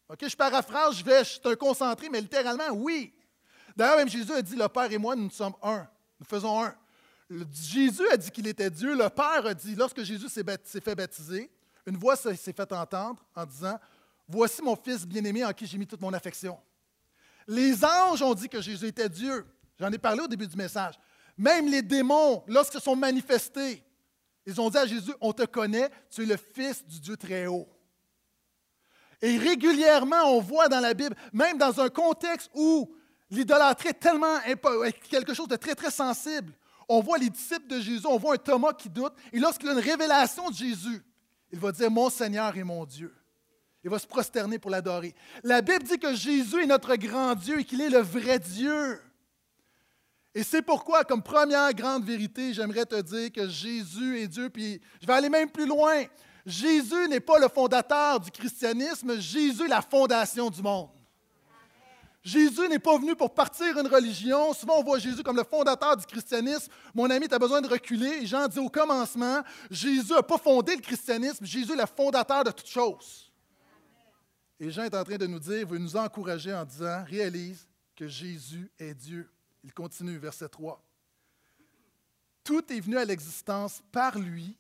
OK, 0.09 0.29
je 0.29 0.37
paraphrase, 0.37 0.97
je 0.97 1.05
vais, 1.05 1.21
je 1.21 1.31
suis 1.31 1.41
un 1.45 1.55
concentré, 1.55 2.09
mais 2.09 2.21
littéralement, 2.21 2.69
oui. 2.73 3.15
D'ailleurs, 3.77 3.99
même 3.99 4.09
Jésus 4.09 4.33
a 4.33 4.43
dit 4.43 4.57
Le 4.57 4.67
Père 4.67 4.91
et 4.91 4.99
moi, 4.99 5.15
nous 5.15 5.31
sommes 5.31 5.55
un. 5.63 5.87
Nous 6.19 6.27
faisons 6.27 6.65
un. 6.65 6.75
Jésus 7.53 8.09
a 8.11 8.17
dit 8.17 8.29
qu'il 8.33 8.49
était 8.49 8.69
Dieu. 8.69 8.97
Le 8.97 9.09
Père 9.09 9.47
a 9.47 9.55
dit, 9.55 9.77
lorsque 9.77 10.03
Jésus 10.03 10.29
s'est 10.29 10.45
fait 10.81 10.95
baptiser, 10.97 11.49
une 11.87 11.97
voix 11.97 12.17
s'est 12.17 12.35
fait 12.35 12.73
entendre 12.73 13.25
en 13.37 13.47
disant 13.47 13.79
Voici 14.27 14.63
mon 14.63 14.75
Fils 14.75 15.07
bien-aimé 15.07 15.45
en 15.45 15.53
qui 15.53 15.65
j'ai 15.65 15.79
mis 15.79 15.87
toute 15.87 16.01
mon 16.01 16.13
affection. 16.13 16.59
Les 17.47 17.85
anges 17.85 18.21
ont 18.21 18.35
dit 18.35 18.49
que 18.49 18.61
Jésus 18.61 18.89
était 18.89 19.09
Dieu. 19.09 19.47
J'en 19.79 19.93
ai 19.93 19.99
parlé 19.99 20.23
au 20.23 20.27
début 20.27 20.49
du 20.49 20.57
message. 20.57 20.99
Même 21.37 21.69
les 21.69 21.83
démons, 21.83 22.45
lorsqu'ils 22.47 22.81
sont 22.81 22.97
manifestés, 22.97 23.83
ils 24.47 24.61
ont 24.61 24.71
dit 24.71 24.79
à 24.79 24.87
Jésus, 24.87 25.13
on 25.21 25.33
te 25.33 25.45
connaît, 25.45 25.91
tu 26.11 26.23
es 26.23 26.27
le 26.27 26.37
Fils 26.37 26.85
du 26.85 27.01
Dieu 27.01 27.17
très 27.17 27.47
haut. 27.47 27.69
Et 29.23 29.39
régulièrement, 29.39 30.25
on 30.27 30.41
voit 30.41 30.69
dans 30.69 30.81
la 30.81 30.93
Bible, 30.93 31.17
même 31.33 31.57
dans 31.57 31.81
un 31.81 31.89
contexte 31.89 32.51
où 32.55 32.95
l'idolâtrie 33.31 33.89
est 33.89 33.95
tellement 33.95 34.39
quelque 35.09 35.35
chose 35.35 35.49
de 35.49 35.57
très, 35.57 35.75
très 35.75 35.91
sensible, 35.91 36.53
on 36.89 37.01
voit 37.01 37.19
les 37.19 37.31
disciples 37.31 37.67
de 37.67 37.81
Jésus, 37.81 38.07
on 38.07 38.19
voit 38.19 38.35
un 38.35 38.39
Thomas 38.39 38.75
qui 38.75 38.91
doute, 38.91 39.15
et 39.33 39.39
lorsqu'il 39.39 39.69
a 39.69 39.73
une 39.73 39.79
révélation 39.79 40.51
de 40.51 40.55
Jésus, 40.55 41.03
il 41.51 41.59
va 41.59 41.73
dire, 41.73 41.91
mon 41.91 42.11
Seigneur 42.11 42.57
et 42.57 42.65
mon 42.65 42.85
Dieu. 42.85 43.15
Il 43.83 43.91
va 43.91 43.99
se 43.99 44.07
prosterner 44.07 44.59
pour 44.59 44.71
l'adorer. 44.71 45.15
La 45.43 45.61
Bible 45.61 45.85
dit 45.85 45.99
que 45.99 46.15
Jésus 46.15 46.63
est 46.63 46.67
notre 46.67 46.97
grand 46.97 47.35
Dieu 47.35 47.61
et 47.61 47.65
qu'il 47.65 47.81
est 47.81 47.91
le 47.91 47.99
vrai 47.99 48.39
Dieu. 48.39 48.99
Et 50.35 50.43
c'est 50.43 50.63
pourquoi, 50.63 51.05
comme 51.05 51.23
première 51.23 51.73
grande 51.73 52.05
vérité, 52.05 52.53
j'aimerais 52.53 52.87
te 52.87 53.01
dire 53.01 53.31
que 53.31 53.49
Jésus 53.49 54.21
est 54.21 54.27
Dieu. 54.27 54.51
Puis 54.51 54.81
je 55.01 55.07
vais 55.07 55.13
aller 55.13 55.29
même 55.29 55.49
plus 55.49 55.67
loin. 55.67 56.05
Jésus 56.45 57.09
n'est 57.09 57.21
pas 57.21 57.39
le 57.39 57.49
fondateur 57.49 58.21
du 58.21 58.31
christianisme, 58.31 59.19
Jésus 59.19 59.65
est 59.65 59.69
la 59.69 59.81
fondation 59.81 60.51
du 60.51 60.61
monde. 60.61 60.91
Jésus 62.23 62.67
n'est 62.69 62.79
pas 62.79 62.97
venu 62.97 63.15
pour 63.15 63.35
partir 63.35 63.79
une 63.79 63.87
religion. 63.87 64.55
Souvent, 64.55 64.79
on 64.79 64.83
voit 64.83 64.99
Jésus 64.99 65.23
comme 65.23 65.37
le 65.37 65.45
fondateur 65.45 65.95
du 65.95 66.07
christianisme. 66.07 66.73
Mon 66.95 67.09
ami, 67.11 67.29
tu 67.29 67.35
as 67.35 67.39
besoin 67.39 67.61
de 67.61 67.69
reculer. 67.69 68.27
Jean 68.27 68.49
dit 68.49 68.59
au 68.59 68.71
commencement, 68.71 69.43
Jésus 69.71 70.11
n'a 70.11 70.23
pas 70.23 70.39
fondé 70.39 70.75
le 70.75 70.81
christianisme, 70.81 71.45
Jésus 71.45 71.73
est 71.73 71.77
le 71.77 71.87
fondateur 71.87 72.43
de 72.43 72.51
toutes 72.51 72.69
choses. 72.69 73.31
Et 74.59 74.71
Jean 74.71 74.85
est 74.85 74.95
en 74.95 75.05
train 75.05 75.17
de 75.17 75.27
nous 75.27 75.39
dire, 75.39 75.67
veut 75.67 75.79
nous 75.79 75.97
encourager 75.97 76.55
en 76.55 76.65
disant, 76.65 77.05
réalise 77.05 77.69
que 77.95 78.09
Jésus 78.09 78.71
est 78.79 78.95
Dieu. 78.95 79.29
Il 79.65 79.73
continue, 79.73 80.19
verset 80.19 80.49
3. 80.49 80.81
Tout 82.45 82.71
est 82.71 82.81
venu 82.81 82.99
à 82.99 83.05
l'existence 83.05 83.83
par 83.91 84.19
lui 84.19 84.55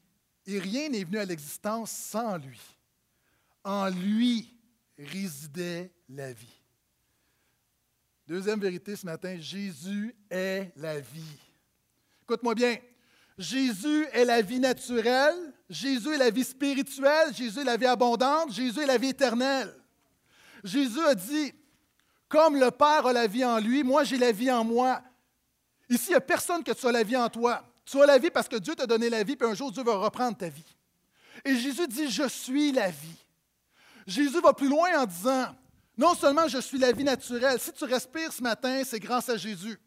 et 0.46 0.58
rien 0.58 0.88
n'est 0.88 1.04
venu 1.04 1.18
à 1.18 1.24
l'existence 1.24 1.90
sans 1.90 2.38
lui. 2.38 2.60
En 3.62 3.88
lui 3.88 4.50
résidait 4.98 5.92
la 6.08 6.32
vie. 6.32 6.62
Deuxième 8.26 8.60
vérité 8.60 8.96
ce 8.96 9.04
matin, 9.04 9.36
Jésus 9.38 10.14
est 10.30 10.72
la 10.76 10.98
vie. 10.98 11.38
Écoute-moi 12.22 12.54
bien. 12.54 12.78
Jésus 13.36 14.06
est 14.12 14.24
la 14.24 14.40
vie 14.40 14.60
naturelle, 14.60 15.52
Jésus 15.68 16.14
est 16.14 16.18
la 16.18 16.30
vie 16.30 16.44
spirituelle, 16.44 17.34
Jésus 17.34 17.60
est 17.60 17.64
la 17.64 17.76
vie 17.76 17.86
abondante, 17.86 18.52
Jésus 18.52 18.80
est 18.80 18.86
la 18.86 18.96
vie 18.96 19.08
éternelle. 19.08 19.74
Jésus 20.62 21.00
a 21.00 21.14
dit, 21.14 21.52
comme 22.34 22.56
le 22.56 22.72
Père 22.72 23.06
a 23.06 23.12
la 23.12 23.28
vie 23.28 23.44
en 23.44 23.60
lui, 23.60 23.84
moi 23.84 24.02
j'ai 24.02 24.18
la 24.18 24.32
vie 24.32 24.50
en 24.50 24.64
moi. 24.64 25.00
Ici, 25.88 26.06
il 26.08 26.10
n'y 26.10 26.16
a 26.16 26.20
personne 26.20 26.64
que 26.64 26.72
tu 26.72 26.84
as 26.84 26.90
la 26.90 27.04
vie 27.04 27.16
en 27.16 27.28
toi. 27.28 27.62
Tu 27.84 28.02
as 28.02 28.06
la 28.06 28.18
vie 28.18 28.30
parce 28.30 28.48
que 28.48 28.56
Dieu 28.56 28.74
t'a 28.74 28.86
donné 28.86 29.08
la 29.08 29.22
vie, 29.22 29.36
puis 29.36 29.48
un 29.48 29.54
jour 29.54 29.70
Dieu 29.70 29.84
va 29.84 29.94
reprendre 29.98 30.36
ta 30.36 30.48
vie. 30.48 30.76
Et 31.44 31.54
Jésus 31.56 31.86
dit, 31.86 32.10
je 32.10 32.26
suis 32.26 32.72
la 32.72 32.90
vie. 32.90 33.24
Jésus 34.04 34.40
va 34.40 34.52
plus 34.52 34.68
loin 34.68 35.00
en 35.00 35.06
disant, 35.06 35.54
non 35.96 36.16
seulement 36.16 36.48
je 36.48 36.58
suis 36.58 36.76
la 36.76 36.90
vie 36.90 37.04
naturelle, 37.04 37.60
si 37.60 37.70
tu 37.72 37.84
respires 37.84 38.32
ce 38.32 38.42
matin, 38.42 38.82
c'est 38.84 38.98
grâce 38.98 39.28
à 39.28 39.36
Jésus. 39.36 39.78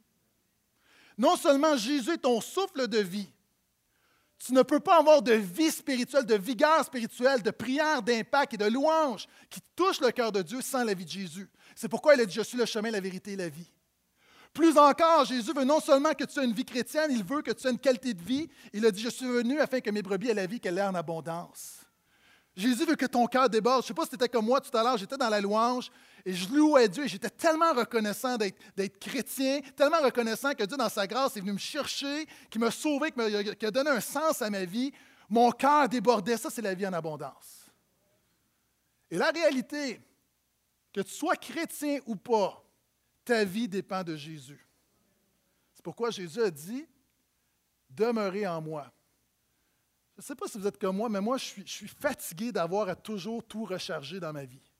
Non 1.17 1.35
seulement 1.35 1.75
Jésus 1.75 2.11
est 2.11 2.19
ton 2.19 2.39
souffle 2.39 2.87
de 2.87 2.99
vie, 2.99 3.27
tu 4.39 4.53
ne 4.53 4.61
peux 4.61 4.79
pas 4.79 4.99
avoir 4.99 5.21
de 5.21 5.33
vie 5.33 5.71
spirituelle, 5.71 6.25
de 6.25 6.35
vigueur 6.35 6.85
spirituelle, 6.85 7.41
de 7.41 7.51
prière, 7.51 8.01
d'impact 8.01 8.53
et 8.53 8.57
de 8.57 8.65
louange 8.65 9.27
qui 9.49 9.59
touche 9.75 9.99
le 9.99 10.11
cœur 10.11 10.31
de 10.31 10.41
Dieu 10.41 10.61
sans 10.61 10.83
la 10.83 10.93
vie 10.93 11.05
de 11.05 11.09
Jésus. 11.09 11.49
C'est 11.77 11.89
pourquoi 11.89 12.15
il 12.15 12.21
a 12.21 12.25
dit 12.25 12.33
Je 12.33 12.41
suis 12.41 12.57
le 12.57 12.65
chemin, 12.65 12.89
la 12.89 12.99
vérité 12.99 13.33
et 13.33 13.35
la 13.35 13.49
vie. 13.49 13.69
Plus 14.51 14.75
encore, 14.79 15.25
Jésus 15.25 15.53
veut 15.53 15.63
non 15.63 15.79
seulement 15.79 16.13
que 16.13 16.23
tu 16.23 16.39
aies 16.39 16.45
une 16.45 16.53
vie 16.53 16.65
chrétienne, 16.65 17.11
il 17.11 17.23
veut 17.23 17.43
que 17.43 17.51
tu 17.51 17.67
aies 17.67 17.71
une 17.71 17.77
qualité 17.77 18.15
de 18.15 18.23
vie. 18.23 18.49
Il 18.73 18.83
a 18.83 18.89
dit 18.89 18.99
Je 18.99 19.09
suis 19.09 19.27
venu 19.27 19.59
afin 19.59 19.79
que 19.79 19.91
mes 19.91 20.01
brebis 20.01 20.29
aient 20.29 20.33
la 20.33 20.47
vie, 20.47 20.59
qu'elle 20.59 20.79
ait 20.79 20.81
en 20.81 20.95
abondance. 20.95 21.81
Jésus 22.55 22.83
veut 22.85 22.95
que 22.95 23.05
ton 23.05 23.27
cœur 23.27 23.47
déborde. 23.47 23.83
Je 23.83 23.85
ne 23.85 23.87
sais 23.89 23.93
pas 23.93 24.05
si 24.05 24.09
tu 24.09 24.15
étais 24.15 24.27
comme 24.27 24.45
moi 24.45 24.59
tout 24.59 24.75
à 24.75 24.81
l'heure, 24.81 24.97
j'étais 24.97 25.17
dans 25.17 25.29
la 25.29 25.39
louange 25.39 25.91
et 26.25 26.33
je 26.33 26.51
louais 26.51 26.89
Dieu 26.89 27.03
et 27.03 27.07
j'étais 27.07 27.29
tellement 27.29 27.71
reconnaissant 27.73 28.37
d'être 28.37 28.99
chrétien, 28.99 29.59
tellement 29.75 30.01
reconnaissant 30.01 30.53
que 30.53 30.63
Dieu, 30.63 30.77
dans 30.77 30.89
sa 30.89 31.05
grâce, 31.05 31.37
est 31.37 31.41
venu 31.41 31.53
me 31.53 31.59
chercher, 31.59 32.25
qui 32.49 32.57
m'a 32.57 32.71
sauvé, 32.71 33.11
qui, 33.11 33.65
a 33.67 33.71
donné 33.71 33.91
un 33.91 34.01
sens 34.01 34.41
à 34.41 34.49
ma 34.49 34.65
vie. 34.65 34.91
Mon 35.29 35.51
cœur 35.51 35.87
débordait. 35.87 36.37
Ça, 36.37 36.49
c'est 36.49 36.63
la 36.63 36.73
vie 36.73 36.87
en 36.87 36.93
abondance. 36.93 37.69
Et 39.11 39.17
la 39.17 39.29
réalité, 39.29 40.01
que 40.93 41.01
tu 41.01 41.11
sois 41.11 41.35
chrétien 41.35 41.99
ou 42.05 42.15
pas, 42.15 42.63
ta 43.23 43.43
vie 43.43 43.67
dépend 43.67 44.03
de 44.03 44.15
Jésus. 44.15 44.65
C'est 45.73 45.83
pourquoi 45.83 46.09
Jésus 46.11 46.41
a 46.41 46.49
dit 46.49 46.87
Demeurez 47.89 48.47
en 48.47 48.61
moi. 48.61 48.91
Je 50.17 50.21
ne 50.21 50.25
sais 50.25 50.35
pas 50.35 50.47
si 50.47 50.57
vous 50.57 50.65
êtes 50.65 50.79
comme 50.79 50.97
moi, 50.97 51.09
mais 51.09 51.21
moi, 51.21 51.37
je 51.37 51.61
suis, 51.63 51.87
fatigué 51.87 52.51
d'avoir 52.51 52.89
à 52.89 52.95
toujours 52.95 53.43
tout 53.43 53.65
recharger 53.65 54.19
dans 54.19 54.33
ma 54.33 54.45
vie. 54.45 54.71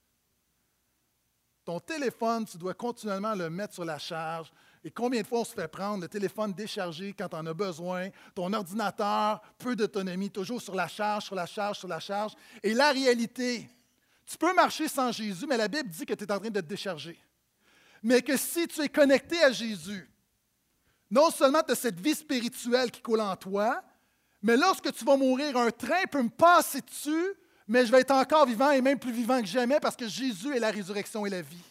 Ton 1.64 1.80
téléphone, 1.80 2.46
tu 2.46 2.58
dois 2.58 2.74
continuellement 2.74 3.36
le 3.36 3.50
mettre 3.50 3.76
sur 3.76 3.86
la 3.86 4.00
charge. 4.00 4.52
Et 4.84 4.90
combien 4.90 5.22
de 5.22 5.28
fois 5.28 5.42
on 5.42 5.44
se 5.44 5.54
fait 5.54 5.68
prendre 5.68 6.02
le 6.02 6.08
téléphone 6.08 6.54
déchargé 6.54 7.14
quand 7.14 7.34
on 7.34 7.46
a 7.46 7.54
besoin? 7.54 8.10
Ton 8.34 8.52
ordinateur, 8.54 9.42
peu 9.60 9.76
d'autonomie, 9.76 10.32
toujours 10.32 10.62
sur 10.62 10.74
la 10.74 10.88
charge, 10.88 11.26
sur 11.26 11.36
la 11.36 11.46
charge, 11.46 11.78
sur 11.78 11.88
la 11.88 12.00
charge. 12.00 12.34
Et 12.64 12.74
la 12.74 12.92
réalité, 12.92 13.70
tu 14.28 14.38
peux 14.38 14.54
marcher 14.54 14.90
sans 14.90 15.12
Jésus, 15.12 15.46
mais 15.48 15.56
la 15.56 15.70
Bible 15.70 15.90
dit 15.90 16.06
que 16.06 16.14
tu 16.14 16.26
es 16.26 16.32
en 16.32 16.40
train 16.40 16.50
de 16.50 16.60
te 16.60 16.66
décharger. 16.66 17.18
Mais 18.04 18.22
que 18.22 18.36
si 18.36 18.68
tu 18.68 18.82
es 18.82 18.90
connecté 18.90 19.42
à 19.42 19.52
Jésus, 19.52 20.08
non 21.10 21.32
seulement 21.32 21.64
tu 21.64 21.72
as 21.72 21.76
cette 21.76 22.00
vie 22.00 22.14
spirituelle 22.14 22.92
qui 22.92 23.02
coule 23.02 23.22
en 23.22 23.36
toi, 23.38 23.82
mais 24.42 24.58
lorsque 24.58 24.94
tu 24.94 25.06
vas 25.06 25.16
mourir, 25.16 25.56
un 25.58 25.72
train 25.72 26.06
peut 26.12 26.22
me 26.22 26.30
passer 26.30 26.82
dessus, 26.82 27.34
mais 27.68 27.86
je 27.86 27.92
vais 27.92 28.02
être 28.02 28.12
encore 28.12 28.46
vivant 28.46 28.72
et 28.72 28.82
même 28.82 29.00
plus 29.00 29.14
vivant 29.14 29.40
que 29.40 29.48
jamais 29.48 29.80
parce 29.80 29.96
que 29.96 30.08
Jésus 30.08 30.54
est 30.56 30.60
la 30.60 30.72
résurrection 30.72 31.26
et 31.26 31.30
la 31.30 31.42
vie. 31.42 31.64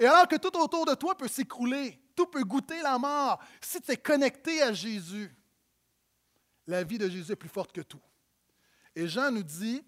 Et 0.00 0.06
alors 0.06 0.26
que 0.26 0.36
tout 0.36 0.56
autour 0.56 0.86
de 0.86 0.94
toi 0.94 1.14
peut 1.14 1.28
s'écrouler, 1.28 2.00
tout 2.16 2.26
peut 2.26 2.42
goûter 2.42 2.80
la 2.80 2.98
mort, 2.98 3.38
si 3.60 3.80
tu 3.82 3.92
es 3.92 3.96
connecté 3.96 4.62
à 4.62 4.72
Jésus, 4.72 5.30
la 6.66 6.82
vie 6.82 6.98
de 6.98 7.08
Jésus 7.08 7.32
est 7.32 7.36
plus 7.36 7.48
forte 7.50 7.72
que 7.72 7.82
tout. 7.82 8.00
Et 8.96 9.06
Jean 9.08 9.30
nous 9.30 9.42
dit, 9.42 9.84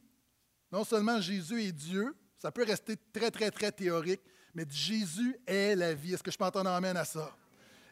non 0.75 0.83
seulement 0.83 1.21
Jésus 1.21 1.63
est 1.63 1.71
Dieu, 1.71 2.17
ça 2.37 2.51
peut 2.51 2.65
rester 2.65 2.97
très, 3.13 3.31
très, 3.31 3.49
très 3.53 3.71
théorique, 3.71 4.21
mais 4.53 4.67
Jésus 4.69 5.39
est 5.47 5.77
la 5.77 5.95
vie. 5.95 6.15
Est-ce 6.15 6.23
que 6.25 6.33
je 6.33 6.37
peux 6.37 6.45
entendre 6.45 6.69
amène 6.69 6.97
à 6.97 7.05
ça? 7.05 7.31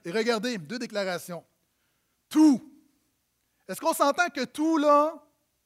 Et 0.05 0.11
regardez, 0.11 0.59
deux 0.59 0.81
déclarations. 0.81 1.45
Tout 2.29 2.61
est-ce 3.69 3.81
qu'on 3.81 3.95
s'entend 3.95 4.29
que 4.31 4.45
tout, 4.45 4.79
là, 4.79 5.15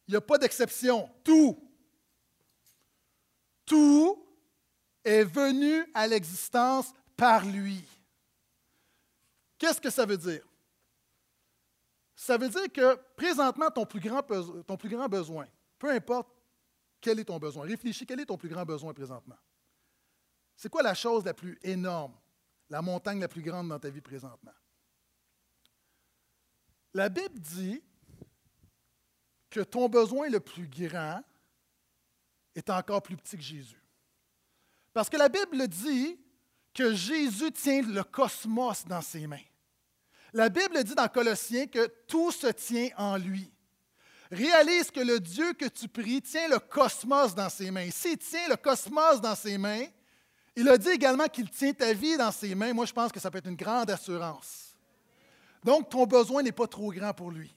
il 0.06 0.10
n'y 0.10 0.16
a 0.16 0.20
pas 0.20 0.36
d'exception? 0.36 1.10
Tout. 1.24 1.58
Tout 3.64 4.22
est 5.02 5.24
venu 5.24 5.90
à 5.94 6.06
l'existence 6.06 6.92
par 7.16 7.46
lui. 7.46 7.82
Qu'est-ce 9.56 9.80
que 9.80 9.88
ça 9.88 10.04
veut 10.04 10.18
dire? 10.18 10.46
Ça 12.14 12.36
veut 12.36 12.50
dire 12.50 12.70
que 12.70 12.94
présentement, 13.16 13.70
ton 13.70 13.86
plus 13.86 14.00
grand, 14.00 14.22
ton 14.22 14.76
plus 14.76 14.90
grand 14.90 15.08
besoin, 15.08 15.46
peu 15.78 15.90
importe 15.90 16.28
quel 17.00 17.20
est 17.20 17.24
ton 17.24 17.38
besoin, 17.38 17.66
réfléchis, 17.66 18.06
quel 18.06 18.20
est 18.20 18.26
ton 18.26 18.36
plus 18.36 18.48
grand 18.48 18.64
besoin 18.64 18.92
présentement? 18.92 19.38
C'est 20.56 20.68
quoi 20.68 20.82
la 20.82 20.94
chose 20.94 21.24
la 21.24 21.34
plus 21.34 21.58
énorme, 21.62 22.14
la 22.70 22.82
montagne 22.82 23.20
la 23.20 23.28
plus 23.28 23.42
grande 23.42 23.68
dans 23.68 23.78
ta 23.78 23.90
vie 23.90 24.00
présentement? 24.00 24.54
La 26.94 27.08
Bible 27.08 27.38
dit 27.38 27.82
que 29.50 29.60
ton 29.60 29.88
besoin 29.88 30.28
le 30.28 30.40
plus 30.40 30.66
grand 30.66 31.22
est 32.54 32.70
encore 32.70 33.02
plus 33.02 33.16
petit 33.16 33.36
que 33.36 33.42
Jésus. 33.42 33.82
Parce 34.92 35.10
que 35.10 35.18
la 35.18 35.28
Bible 35.28 35.68
dit 35.68 36.18
que 36.72 36.94
Jésus 36.94 37.52
tient 37.52 37.82
le 37.82 38.02
cosmos 38.02 38.84
dans 38.86 39.02
ses 39.02 39.26
mains. 39.26 39.44
La 40.32 40.48
Bible 40.48 40.82
dit 40.84 40.94
dans 40.94 41.08
Colossiens 41.08 41.66
que 41.66 41.86
tout 42.06 42.30
se 42.30 42.48
tient 42.48 42.88
en 42.96 43.16
lui. 43.16 43.52
Réalise 44.30 44.90
que 44.90 45.00
le 45.00 45.20
Dieu 45.20 45.52
que 45.52 45.66
tu 45.66 45.88
pries 45.88 46.20
tient 46.20 46.48
le 46.48 46.58
cosmos 46.58 47.34
dans 47.34 47.48
ses 47.48 47.70
mains. 47.70 47.90
S'il 47.90 48.18
tient 48.18 48.48
le 48.48 48.56
cosmos 48.56 49.20
dans 49.20 49.34
ses 49.34 49.56
mains, 49.56 49.86
il 50.56 50.68
a 50.68 50.78
dit 50.78 50.88
également 50.88 51.26
qu'il 51.26 51.48
tient 51.50 51.72
ta 51.72 51.92
vie 51.92 52.16
dans 52.16 52.32
ses 52.32 52.54
mains. 52.54 52.72
Moi, 52.72 52.86
je 52.86 52.92
pense 52.92 53.12
que 53.12 53.20
ça 53.20 53.30
peut 53.30 53.38
être 53.38 53.48
une 53.48 53.56
grande 53.56 53.90
assurance. 53.90 54.74
Donc, 55.62 55.90
ton 55.90 56.06
besoin 56.06 56.42
n'est 56.42 56.52
pas 56.52 56.66
trop 56.66 56.90
grand 56.90 57.12
pour 57.12 57.30
lui. 57.30 57.54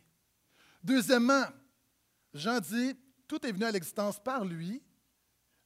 Deuxièmement, 0.83 1.45
Jean 2.33 2.59
dit, 2.59 2.95
tout 3.27 3.45
est 3.45 3.51
venu 3.51 3.65
à 3.65 3.71
l'existence 3.71 4.19
par 4.19 4.43
lui, 4.43 4.81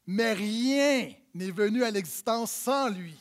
mais 0.05 0.33
rien 0.33 1.11
n'est 1.33 1.51
venu 1.51 1.83
à 1.83 1.91
l'existence 1.91 2.51
sans 2.51 2.89
lui. 2.89 3.17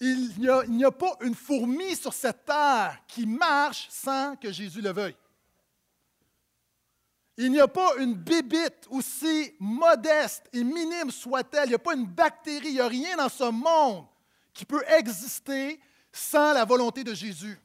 Il 0.00 0.32
n'y 0.38 0.48
a, 0.48 0.88
a, 0.88 0.92
pas 0.92 1.16
une 1.22 1.34
fourmi 1.34 1.96
sur 1.96 2.12
cette 2.12 2.44
terre 2.44 2.98
qui 3.08 3.26
marche 3.26 3.88
sans 3.90 4.36
que 4.36 4.52
Jésus 4.52 4.80
le 4.80 4.92
veuille. 4.92 5.16
Il 7.40 7.52
n'y 7.52 7.60
a 7.60 7.68
pas 7.68 7.96
une 7.98 8.14
bébite 8.14 8.88
aussi 8.90 9.54
modeste 9.60 10.48
et 10.52 10.64
minime 10.64 11.12
soit-elle, 11.12 11.66
il 11.66 11.68
n'y 11.68 11.74
a 11.76 11.78
pas 11.78 11.94
une 11.94 12.04
bactérie, 12.04 12.66
il 12.66 12.74
n'y 12.74 12.80
a 12.80 12.88
rien 12.88 13.16
dans 13.16 13.28
ce 13.28 13.44
monde 13.44 14.06
qui 14.52 14.64
peut 14.64 14.82
exister 14.88 15.80
sans 16.12 16.52
la 16.52 16.64
volonté 16.64 17.04
de 17.04 17.14
Jésus. 17.14 17.56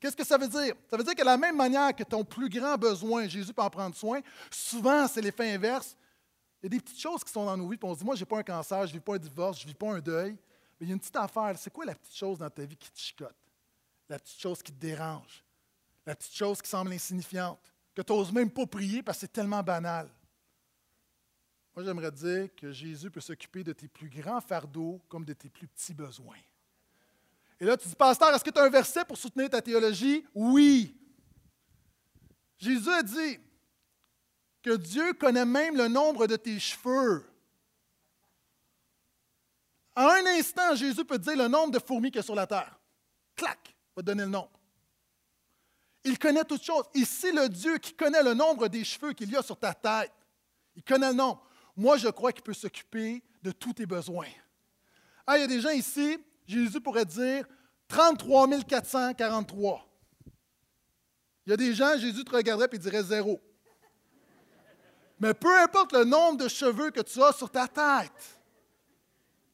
Qu'est-ce 0.00 0.16
que 0.16 0.24
ça 0.24 0.38
veut 0.38 0.48
dire? 0.48 0.74
Ça 0.88 0.96
veut 0.96 1.04
dire 1.04 1.14
que 1.14 1.20
de 1.20 1.26
la 1.26 1.36
même 1.36 1.56
manière 1.56 1.94
que 1.94 2.04
ton 2.04 2.24
plus 2.24 2.48
grand 2.48 2.78
besoin, 2.78 3.28
Jésus 3.28 3.52
peut 3.52 3.60
en 3.60 3.68
prendre 3.68 3.94
soin, 3.94 4.22
souvent 4.50 5.06
c'est 5.06 5.20
l'effet 5.20 5.52
inverse. 5.52 5.94
Il 6.62 6.64
y 6.64 6.66
a 6.68 6.70
des 6.70 6.80
petites 6.80 7.00
choses 7.00 7.22
qui 7.22 7.30
sont 7.30 7.44
dans 7.44 7.58
nos 7.58 7.68
vies, 7.68 7.78
on 7.82 7.92
se 7.92 7.98
dit, 7.98 8.04
moi, 8.04 8.14
je 8.14 8.20
n'ai 8.20 8.26
pas 8.26 8.38
un 8.38 8.42
cancer, 8.42 8.86
je 8.86 8.92
ne 8.92 8.98
vis 8.98 9.04
pas 9.04 9.14
un 9.14 9.18
divorce, 9.18 9.58
je 9.58 9.64
ne 9.64 9.68
vis 9.68 9.74
pas 9.74 9.92
un 9.92 10.00
deuil. 10.00 10.32
Mais 10.78 10.86
il 10.86 10.88
y 10.88 10.90
a 10.92 10.94
une 10.94 11.00
petite 11.00 11.16
affaire. 11.16 11.54
C'est 11.58 11.70
quoi 11.70 11.84
la 11.84 11.94
petite 11.94 12.16
chose 12.16 12.38
dans 12.38 12.48
ta 12.48 12.64
vie 12.64 12.76
qui 12.76 12.90
te 12.90 12.98
chicote? 12.98 13.36
La 14.08 14.18
petite 14.18 14.40
chose 14.40 14.62
qui 14.62 14.72
te 14.72 14.80
dérange? 14.80 15.44
La 16.06 16.16
petite 16.16 16.34
chose 16.34 16.62
qui 16.62 16.68
semble 16.70 16.92
insignifiante? 16.92 17.60
Que 18.00 18.04
tu 18.06 18.14
n'oses 18.14 18.32
même 18.32 18.50
pas 18.50 18.64
prier 18.66 19.02
parce 19.02 19.18
que 19.18 19.20
c'est 19.20 19.32
tellement 19.32 19.62
banal? 19.62 20.08
Moi, 21.76 21.84
j'aimerais 21.84 22.10
dire 22.10 22.48
que 22.56 22.72
Jésus 22.72 23.10
peut 23.10 23.20
s'occuper 23.20 23.62
de 23.62 23.74
tes 23.74 23.88
plus 23.88 24.08
grands 24.08 24.40
fardeaux 24.40 25.02
comme 25.06 25.22
de 25.22 25.34
tes 25.34 25.50
plus 25.50 25.68
petits 25.68 25.92
besoins. 25.92 26.40
Et 27.60 27.66
là, 27.66 27.76
tu 27.76 27.86
dis, 27.86 27.94
pasteur, 27.94 28.34
est-ce 28.34 28.42
que 28.42 28.48
tu 28.48 28.58
as 28.58 28.62
un 28.62 28.70
verset 28.70 29.04
pour 29.04 29.18
soutenir 29.18 29.50
ta 29.50 29.60
théologie? 29.60 30.24
Oui. 30.34 30.98
Jésus 32.56 32.88
a 32.88 33.02
dit 33.02 33.38
que 34.62 34.76
Dieu 34.76 35.12
connaît 35.12 35.44
même 35.44 35.76
le 35.76 35.88
nombre 35.88 36.26
de 36.26 36.36
tes 36.36 36.58
cheveux. 36.58 37.22
En 39.94 40.08
un 40.08 40.24
instant, 40.38 40.74
Jésus 40.74 41.04
peut 41.04 41.18
dire 41.18 41.36
le 41.36 41.48
nombre 41.48 41.72
de 41.72 41.78
fourmis 41.78 42.10
qu'il 42.10 42.16
y 42.16 42.20
a 42.20 42.22
sur 42.22 42.34
la 42.34 42.46
terre. 42.46 42.80
Clac, 43.36 43.76
va 43.94 44.00
te 44.00 44.06
donner 44.06 44.22
le 44.22 44.30
nombre. 44.30 44.58
Il 46.04 46.18
connaît 46.18 46.44
toutes 46.44 46.62
choses. 46.62 46.84
C'est 47.04 47.32
le 47.32 47.48
Dieu 47.48 47.78
qui 47.78 47.92
connaît 47.92 48.22
le 48.22 48.34
nombre 48.34 48.68
des 48.68 48.84
cheveux 48.84 49.12
qu'il 49.12 49.30
y 49.30 49.36
a 49.36 49.42
sur 49.42 49.58
ta 49.58 49.74
tête, 49.74 50.12
il 50.76 50.82
connaît 50.82 51.08
le 51.08 51.14
nombre. 51.14 51.42
Moi, 51.76 51.96
je 51.96 52.08
crois 52.08 52.32
qu'il 52.32 52.42
peut 52.42 52.54
s'occuper 52.54 53.22
de 53.42 53.52
tous 53.52 53.74
tes 53.74 53.86
besoins. 53.86 54.28
Ah, 55.26 55.38
il 55.38 55.40
y 55.42 55.44
a 55.44 55.46
des 55.46 55.60
gens 55.60 55.70
ici, 55.70 56.18
Jésus 56.46 56.80
pourrait 56.80 57.04
dire 57.04 57.46
33 57.88 58.48
443. 58.62 59.86
Il 61.46 61.50
y 61.50 61.52
a 61.52 61.56
des 61.56 61.74
gens, 61.74 61.96
Jésus 61.98 62.24
te 62.24 62.30
regarderait 62.34 62.68
et 62.72 62.78
dirait 62.78 63.02
zéro. 63.02 63.40
Mais 65.18 65.34
peu 65.34 65.58
importe 65.60 65.92
le 65.92 66.04
nombre 66.04 66.38
de 66.38 66.48
cheveux 66.48 66.90
que 66.90 67.00
tu 67.00 67.22
as 67.22 67.32
sur 67.32 67.50
ta 67.50 67.68
tête, 67.68 68.38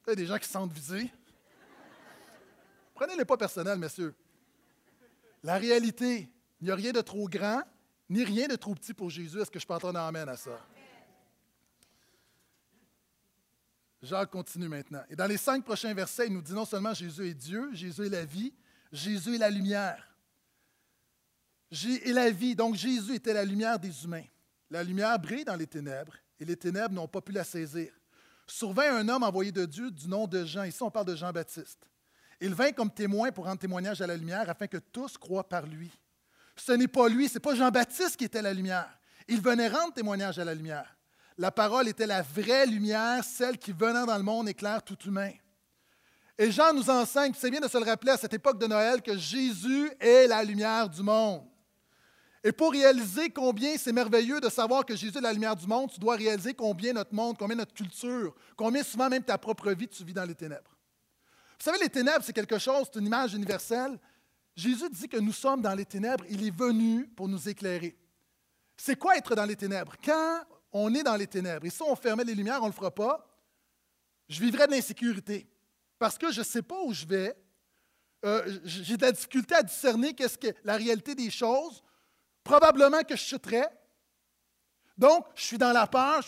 Il 0.07 0.11
y 0.11 0.13
a 0.13 0.15
des 0.15 0.27
gens 0.27 0.39
qui 0.39 0.47
se 0.47 0.53
sentent 0.53 0.73
visés. 0.73 1.11
Prenez-les 2.95 3.25
pas 3.25 3.37
personnels, 3.37 3.79
messieurs. 3.79 4.15
La 5.43 5.59
réalité, 5.59 6.31
il 6.61 6.67
n'y 6.67 6.71
a 6.71 6.75
rien 6.75 6.93
de 6.93 7.01
trop 7.01 7.29
grand, 7.29 7.63
ni 8.09 8.25
rien 8.25 8.47
de 8.47 8.57
trop 8.57 8.75
petit 8.75 8.95
pour 8.95 9.11
Jésus. 9.11 9.41
Est-ce 9.41 9.51
que 9.51 9.59
je 9.59 9.67
peux 9.67 9.75
entendre 9.75 9.99
amène 9.99 10.29
à 10.29 10.37
ça? 10.37 10.59
Jacques 14.03 14.31
continue 14.31 14.69
maintenant. 14.69 15.03
Et 15.11 15.17
dans 15.17 15.27
les 15.27 15.37
cinq 15.37 15.65
prochains 15.65 15.93
versets, 15.93 16.29
il 16.29 16.33
nous 16.33 16.43
dit 16.43 16.53
non 16.53 16.65
seulement 16.65 16.95
Jésus 16.95 17.29
est 17.29 17.35
Dieu, 17.35 17.71
Jésus 17.73 18.07
est 18.07 18.11
la 18.11 18.25
vie, 18.25 18.55
Jésus 18.93 19.35
est 19.35 19.39
la 19.39 19.51
lumière. 19.51 20.15
Et 21.83 22.13
la 22.13 22.31
vie, 22.31 22.55
donc 22.55 22.77
Jésus 22.77 23.15
était 23.15 23.33
la 23.33 23.45
lumière 23.45 23.79
des 23.79 24.05
humains. 24.05 24.25
La 24.71 24.83
lumière 24.83 25.19
brille 25.19 25.45
dans 25.45 25.57
les 25.57 25.67
ténèbres 25.67 26.15
et 26.39 26.45
les 26.45 26.57
ténèbres 26.57 26.95
n'ont 26.95 27.09
pas 27.09 27.21
pu 27.21 27.33
la 27.33 27.45
saisir. 27.45 27.93
Survint 28.47 28.97
un 28.97 29.09
homme 29.09 29.25
envoyé 29.25 29.51
de 29.51 29.67
Dieu 29.67 29.91
du 29.91 30.07
nom 30.09 30.27
de 30.27 30.45
Jean. 30.45 30.63
Ici, 30.63 30.83
on 30.83 30.91
parle 30.91 31.07
de 31.07 31.17
Jean-Baptiste. 31.17 31.89
Il 32.41 32.55
vint 32.55 32.71
comme 32.71 32.91
témoin 32.91 33.33
pour 33.33 33.47
rendre 33.47 33.59
témoignage 33.59 34.01
à 34.01 34.07
la 34.07 34.17
lumière 34.17 34.49
afin 34.49 34.69
que 34.69 34.77
tous 34.77 35.19
croient 35.19 35.49
par 35.49 35.67
lui. 35.67 35.91
Ce 36.57 36.73
n'est 36.73 36.89
pas 36.89 37.09
lui, 37.09 37.29
ce 37.29 37.35
n'est 37.35 37.41
pas 37.41 37.55
Jean-Baptiste 37.55 38.17
qui 38.17 38.25
était 38.25 38.43
la 38.43 38.53
lumière. 38.53 38.89
Il 39.29 39.41
venait 39.41 39.69
rendre 39.69 39.93
témoignage 39.93 40.39
à 40.39 40.45
la 40.45 40.55
lumière. 40.55 40.97
La 41.39 41.51
parole 41.51 41.89
était 41.89 42.07
la 42.07 42.23
vraie 42.23 42.67
lumière, 42.67 43.23
celle 43.23 43.59
qui 43.59 43.73
venant 43.73 44.07
dans 44.07 44.17
le 44.17 44.23
monde 44.23 44.49
éclaire 44.49 44.83
tout 44.83 44.99
humain. 45.07 45.33
Et 46.39 46.51
Jean 46.51 46.73
nous 46.73 46.89
enseigne, 46.89 47.33
c'est 47.37 47.51
bien 47.51 47.61
de 47.61 47.69
se 47.69 47.79
le 47.79 47.85
rappeler 47.85 48.13
à 48.13 48.17
cette 48.17 48.33
époque 48.33 48.59
de 48.59 48.67
Noël, 48.67 49.03
que 49.03 49.17
Jésus 49.17 49.91
est 50.01 50.27
la 50.27 50.43
lumière 50.45 50.89
du 50.89 51.03
monde. 51.03 51.43
Et 52.45 52.53
pour 52.53 52.73
réaliser 52.73 53.31
combien 53.31 53.77
c'est 53.77 53.93
merveilleux 53.93 54.41
de 54.41 54.49
savoir 54.49 54.85
que 54.85 54.95
Jésus 54.95 55.19
est 55.19 55.21
la 55.21 55.33
lumière 55.33 55.57
du 55.57 55.67
monde, 55.67 55.91
tu 55.91 55.99
dois 55.99 56.15
réaliser 56.15 56.55
combien 56.55 56.93
notre 56.93 57.15
monde, 57.15 57.37
combien 57.39 57.57
notre 57.57 57.75
culture, 57.75 58.35
combien 58.55 58.83
souvent 58.83 59.09
même 59.09 59.25
ta 59.25 59.37
propre 59.37 59.73
vie, 59.73 59.89
tu 59.89 60.05
vis 60.05 60.13
dans 60.13 60.25
les 60.25 60.35
ténèbres. 60.35 60.77
Vous 61.59 61.65
savez, 61.65 61.79
les 61.79 61.89
ténèbres, 61.89 62.23
c'est 62.23 62.35
quelque 62.35 62.59
chose, 62.59 62.87
c'est 62.93 62.99
une 63.01 63.07
image 63.07 63.35
universelle. 63.35 63.99
Jésus 64.57 64.89
dit 64.91 65.09
que 65.09 65.19
nous 65.19 65.33
sommes 65.33 65.61
dans 65.61 65.75
les 65.75 65.85
ténèbres, 65.85 66.25
il 66.31 66.47
est 66.47 66.57
venu 66.57 67.07
pour 67.09 67.29
nous 67.29 67.49
éclairer. 67.49 67.97
C'est 68.77 68.97
quoi 68.97 69.17
être 69.17 69.35
dans 69.35 69.45
les 69.45 69.57
ténèbres? 69.57 69.95
Quand 70.03 70.41
on 70.73 70.95
est 70.95 71.03
dans 71.03 71.17
les 71.17 71.27
ténèbres, 71.27 71.67
et 71.67 71.71
si 71.71 71.83
on 71.83 71.95
fermait 71.95 72.25
les 72.25 72.35
lumières, 72.35 72.61
on 72.61 72.67
ne 72.67 72.71
le 72.71 72.75
fera 72.75 72.91
pas, 72.91 73.27
je 74.29 74.41
vivrais 74.41 74.67
de 74.67 74.73
l'insécurité. 74.73 75.47
Parce 75.99 76.19
que 76.19 76.33
je 76.33 76.41
ne 76.41 76.45
sais 76.45 76.63
pas 76.63 76.83
où 76.83 76.93
je 76.93 77.07
vais, 77.07 77.37
euh, 78.25 78.59
j'ai 78.65 78.97
de 78.97 79.03
la 79.03 79.13
difficulté 79.13 79.55
à 79.55 79.63
discerner 79.63 80.15
qu'est-ce 80.15 80.39
que 80.39 80.49
la 80.65 80.77
réalité 80.77 81.15
des 81.15 81.31
choses. 81.31 81.83
Probablement 82.43 83.03
que 83.03 83.17
je 83.17 83.23
chuterais. 83.23 83.69
Donc, 84.97 85.27
je 85.35 85.43
suis 85.43 85.59
dans 85.59 85.73
la 85.73 85.87
peur. 85.87 86.23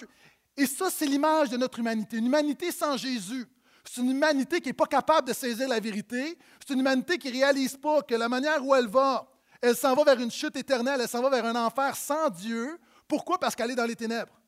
Et 0.56 0.66
ça, 0.66 0.90
c'est 0.90 1.06
l'image 1.06 1.50
de 1.50 1.56
notre 1.56 1.78
humanité. 1.78 2.18
Une 2.18 2.26
humanité 2.26 2.70
sans 2.72 2.96
Jésus. 2.96 3.46
C'est 3.90 4.00
une 4.00 4.10
humanité 4.10 4.60
qui 4.60 4.68
n'est 4.68 4.74
pas 4.74 4.86
capable 4.86 5.28
de 5.28 5.32
saisir 5.32 5.68
la 5.68 5.80
vérité. 5.80 6.38
C'est 6.60 6.74
une 6.74 6.80
humanité 6.80 7.16
qui 7.16 7.28
ne 7.28 7.32
réalise 7.32 7.76
pas 7.76 8.02
que 8.02 8.14
la 8.14 8.28
manière 8.28 8.64
où 8.64 8.74
elle 8.74 8.86
va, 8.86 9.26
elle 9.62 9.76
s'en 9.76 9.94
va 9.94 10.04
vers 10.04 10.20
une 10.20 10.30
chute 10.30 10.56
éternelle, 10.56 11.00
elle 11.00 11.08
s'en 11.08 11.22
va 11.22 11.30
vers 11.30 11.46
un 11.46 11.56
enfer 11.56 11.96
sans 11.96 12.28
Dieu. 12.28 12.78
Pourquoi? 13.06 13.38
Parce 13.38 13.56
qu'elle 13.56 13.70
est 13.70 13.76
dans 13.76 13.86
les 13.86 13.96
ténèbres. 13.96 14.38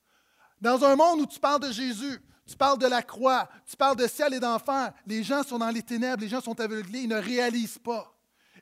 Dans 0.61 0.85
un 0.85 0.94
monde 0.94 1.20
où 1.20 1.26
tu 1.26 1.40
parles 1.40 1.61
de 1.61 1.73
Jésus, 1.73 2.20
tu 2.47 2.56
parles 2.56 2.78
de 2.78 2.87
la 2.87 3.02
croix, 3.02 3.49
tu 3.66 3.76
parles 3.76 3.97
de 3.97 4.06
ciel 4.06 4.35
et 4.35 4.40
d'enfer, 4.40 4.92
les 5.06 5.23
gens 5.23 5.42
sont 5.42 5.59
dans 5.59 5.70
les 5.70 5.82
ténèbres, 5.82 6.23
les 6.23 6.28
gens 6.28 6.40
sont 6.40 6.59
aveuglés, 6.61 7.00
ils 7.00 7.09
ne 7.09 7.16
réalisent 7.16 7.78
pas. 7.78 8.12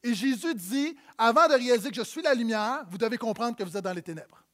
Et 0.02 0.14
Jésus 0.14 0.54
dit, 0.54 0.96
avant 1.16 1.48
de 1.48 1.54
réaliser 1.54 1.90
que 1.90 1.96
je 1.96 2.02
suis 2.02 2.22
la 2.22 2.34
lumière, 2.34 2.84
vous 2.88 2.98
devez 2.98 3.18
comprendre 3.18 3.56
que 3.56 3.64
vous 3.64 3.76
êtes 3.76 3.84
dans 3.84 3.92
les 3.92 4.02
ténèbres. 4.02 4.44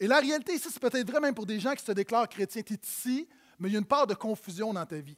Et 0.00 0.06
la 0.06 0.18
réalité 0.18 0.54
ici, 0.54 0.68
c'est 0.72 0.80
peut-être 0.80 1.08
vrai 1.08 1.20
même 1.20 1.34
pour 1.34 1.46
des 1.46 1.60
gens 1.60 1.74
qui 1.74 1.84
se 1.84 1.92
déclarent 1.92 2.28
chrétiens. 2.28 2.62
Tu 2.62 2.74
es 2.74 2.80
ici, 2.82 3.28
mais 3.62 3.68
il 3.68 3.72
y 3.74 3.76
a 3.76 3.78
une 3.78 3.86
part 3.86 4.08
de 4.08 4.14
confusion 4.14 4.72
dans 4.72 4.84
ta 4.84 4.98
vie. 4.98 5.16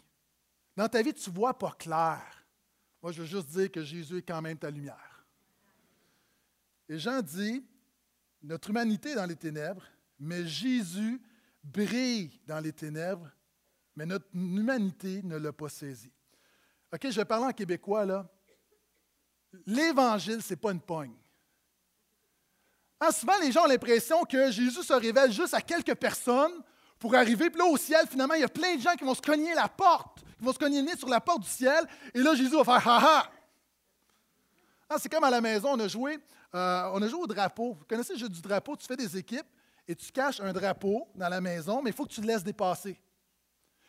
Dans 0.77 0.87
ta 0.87 1.01
vie, 1.01 1.15
tu 1.15 1.31
ne 1.31 1.35
vois 1.35 1.57
pas 1.57 1.73
clair. 1.73 2.45
Moi, 3.03 3.11
je 3.11 3.23
veux 3.23 3.27
juste 3.27 3.49
dire 3.49 3.71
que 3.71 3.83
Jésus 3.83 4.19
est 4.19 4.23
quand 4.23 4.43
même 4.43 4.59
ta 4.59 4.71
lumière. 4.71 5.25
Et 6.87 6.99
Jean 6.99 7.23
dit, 7.23 7.65
notre 8.43 8.69
humanité 8.69 9.13
est 9.13 9.15
dans 9.15 9.25
les 9.25 9.37
ténèbres, 9.37 9.87
mais 10.19 10.47
Jésus 10.47 11.23
brille 11.63 12.39
dans 12.47 12.61
les 12.61 12.75
ténèbres, 12.75 13.31
mais 13.97 14.05
notre 14.05 14.27
humanité 14.35 15.23
ne 15.23 15.38
l'a 15.38 15.53
pas 15.55 15.71
saisi. 15.71 16.12
OK, 16.92 17.01
je 17.03 17.16
vais 17.16 17.25
parler 17.25 17.47
en 17.47 17.53
québécois, 17.53 18.05
là. 18.05 18.31
L'Évangile, 19.64 20.42
ce 20.42 20.53
n'est 20.53 20.61
pas 20.61 20.73
une 20.73 20.83
pogne. 20.83 21.16
Hein, 23.01 23.11
souvent, 23.11 23.38
les 23.40 23.53
gens 23.53 23.64
ont 23.64 23.68
l'impression 23.68 24.23
que 24.25 24.51
Jésus 24.51 24.83
se 24.83 24.92
révèle 24.92 25.33
juste 25.33 25.55
à 25.55 25.62
quelques 25.62 25.95
personnes 25.95 26.62
pour 26.98 27.14
arriver. 27.14 27.50
Puis 27.50 27.59
là, 27.59 27.66
au 27.66 27.76
ciel, 27.76 28.07
finalement, 28.09 28.35
il 28.35 28.40
y 28.40 28.44
a 28.44 28.48
plein 28.48 28.76
de 28.76 28.80
gens 28.80 28.94
qui 28.94 29.04
vont 29.04 29.14
se 29.14 29.22
cogner 29.22 29.54
la 29.54 29.68
porte, 29.68 30.24
qui 30.38 30.44
vont 30.44 30.52
se 30.52 30.59
cogner 30.59 30.80
le 30.80 30.87
nez 30.87 30.96
sur 30.96 31.09
la 31.09 31.20
porte 31.20 31.42
du 31.42 31.48
ciel. 31.48 31.85
Et 32.12 32.20
là, 32.20 32.35
Jésus 32.35 32.57
va 32.57 32.64
faire 32.64 32.88
ha 32.88 32.98
ha. 32.98 33.30
Hein, 34.90 34.96
c'est 34.98 35.09
comme 35.09 35.24
à 35.24 35.30
la 35.30 35.40
maison, 35.40 35.70
on 35.72 35.80
a 35.80 35.88
joué, 35.88 36.18
euh, 36.54 36.90
on 36.92 37.02
a 37.02 37.09
joué 37.09 37.20
au 37.20 37.26
drapeau. 37.26 37.74
Vous 37.74 37.85
connaissez 37.85 38.14
le 38.14 38.18
jeu 38.18 38.28
du 38.28 38.40
drapeau? 38.40 38.76
Tu 38.76 38.87
fais 38.87 38.96
des 38.96 39.16
équipes 39.16 39.46
et 39.87 39.94
tu 39.94 40.12
caches 40.12 40.40
un 40.40 40.52
drapeau 40.52 41.09
dans 41.14 41.28
la 41.28 41.40
maison, 41.40 41.83
mais 41.83 41.90
il 41.90 41.96
faut 41.96 42.04
que 42.04 42.12
tu 42.12 42.20
le 42.20 42.26
laisses 42.26 42.44
dépasser. 42.44 43.00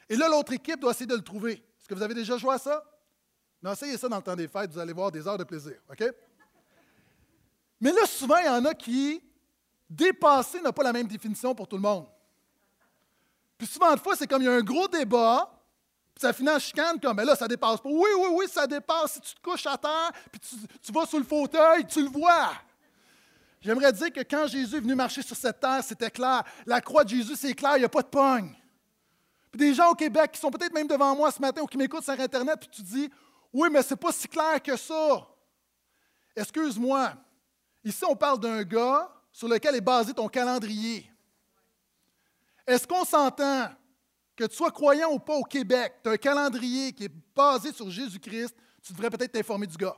Et 0.09 0.15
là, 0.15 0.27
l'autre 0.29 0.53
équipe 0.53 0.79
doit 0.79 0.91
essayer 0.91 1.05
de 1.05 1.15
le 1.15 1.23
trouver. 1.23 1.53
Est-ce 1.53 1.87
que 1.87 1.93
vous 1.93 2.03
avez 2.03 2.13
déjà 2.13 2.37
joué 2.37 2.53
à 2.53 2.57
ça? 2.57 2.83
Non, 3.61 3.73
essayez 3.73 3.97
ça 3.97 4.07
dans 4.07 4.17
le 4.17 4.23
temps 4.23 4.35
des 4.35 4.47
fêtes, 4.47 4.71
vous 4.71 4.79
allez 4.79 4.93
voir 4.93 5.11
des 5.11 5.27
heures 5.27 5.37
de 5.37 5.43
plaisir. 5.43 5.75
OK? 5.89 6.03
Mais 7.79 7.91
là, 7.91 8.05
souvent, 8.05 8.37
il 8.37 8.45
y 8.45 8.49
en 8.49 8.65
a 8.65 8.73
qui, 8.73 9.21
dépasser 9.89 10.61
n'a 10.61 10.71
pas 10.71 10.83
la 10.83 10.93
même 10.93 11.07
définition 11.07 11.53
pour 11.55 11.67
tout 11.67 11.75
le 11.75 11.81
monde. 11.81 12.07
Puis 13.57 13.67
souvent, 13.67 13.93
de 13.93 13.99
fois, 13.99 14.15
c'est 14.15 14.27
comme 14.27 14.41
il 14.41 14.45
y 14.45 14.49
a 14.49 14.53
un 14.53 14.61
gros 14.61 14.87
débat, 14.87 15.49
puis 16.13 16.21
ça 16.21 16.33
finit 16.33 16.49
en 16.49 16.59
chicane 16.59 16.99
comme, 16.99 17.17
mais 17.17 17.25
là, 17.25 17.35
ça 17.35 17.47
dépasse 17.47 17.81
pas. 17.81 17.89
Oui, 17.89 18.09
oui, 18.17 18.27
oui, 18.31 18.45
ça 18.49 18.65
dépasse. 18.65 19.13
Si 19.13 19.21
tu 19.21 19.35
te 19.35 19.41
couches 19.41 19.65
à 19.65 19.77
terre, 19.77 20.11
puis 20.31 20.39
tu, 20.81 20.91
vas 20.91 21.05
sur 21.05 21.17
le 21.17 21.25
fauteuil, 21.25 21.85
tu 21.85 22.01
le 22.01 22.09
vois. 22.09 22.53
J'aimerais 23.61 23.91
dire 23.91 24.13
que 24.13 24.21
quand 24.21 24.47
Jésus 24.47 24.77
est 24.77 24.79
venu 24.79 24.95
marcher 24.95 25.21
sur 25.21 25.35
cette 25.35 25.59
terre, 25.59 25.83
c'était 25.83 26.11
clair. 26.11 26.43
La 26.65 26.81
croix 26.81 27.03
de 27.03 27.09
Jésus, 27.09 27.35
c'est 27.35 27.53
clair, 27.53 27.77
il 27.77 27.79
n'y 27.79 27.85
a 27.85 27.89
pas 27.89 28.01
de 28.01 28.07
pogne. 28.07 28.55
Puis 29.51 29.59
des 29.59 29.73
gens 29.73 29.91
au 29.91 29.95
Québec 29.95 30.31
qui 30.33 30.39
sont 30.39 30.51
peut-être 30.51 30.73
même 30.73 30.87
devant 30.87 31.15
moi 31.15 31.31
ce 31.31 31.41
matin 31.41 31.61
ou 31.61 31.65
qui 31.65 31.77
m'écoutent 31.77 32.03
sur 32.03 32.19
Internet, 32.19 32.59
puis 32.59 32.69
tu 32.69 32.81
dis 32.81 33.09
oui, 33.51 33.69
mais 33.71 33.81
ce 33.81 33.93
n'est 33.93 33.97
pas 33.97 34.11
si 34.11 34.27
clair 34.27 34.61
que 34.61 34.75
ça. 34.75 35.27
Excuse-moi. 36.35 37.13
Ici, 37.83 38.03
on 38.07 38.15
parle 38.15 38.39
d'un 38.39 38.63
gars 38.63 39.09
sur 39.31 39.47
lequel 39.47 39.75
est 39.75 39.81
basé 39.81 40.13
ton 40.13 40.27
calendrier. 40.27 41.09
Est-ce 42.67 42.87
qu'on 42.87 43.05
s'entend 43.05 43.69
que 44.35 44.45
tu 44.45 44.55
sois 44.55 44.71
croyant 44.71 45.11
ou 45.13 45.19
pas 45.19 45.35
au 45.35 45.43
Québec, 45.43 45.95
tu 46.03 46.09
as 46.09 46.13
un 46.13 46.17
calendrier 46.17 46.91
qui 46.91 47.05
est 47.05 47.11
basé 47.35 47.71
sur 47.71 47.89
Jésus-Christ, 47.89 48.55
tu 48.81 48.93
devrais 48.93 49.09
peut-être 49.09 49.31
t'informer 49.31 49.67
du 49.67 49.77
gars. 49.77 49.95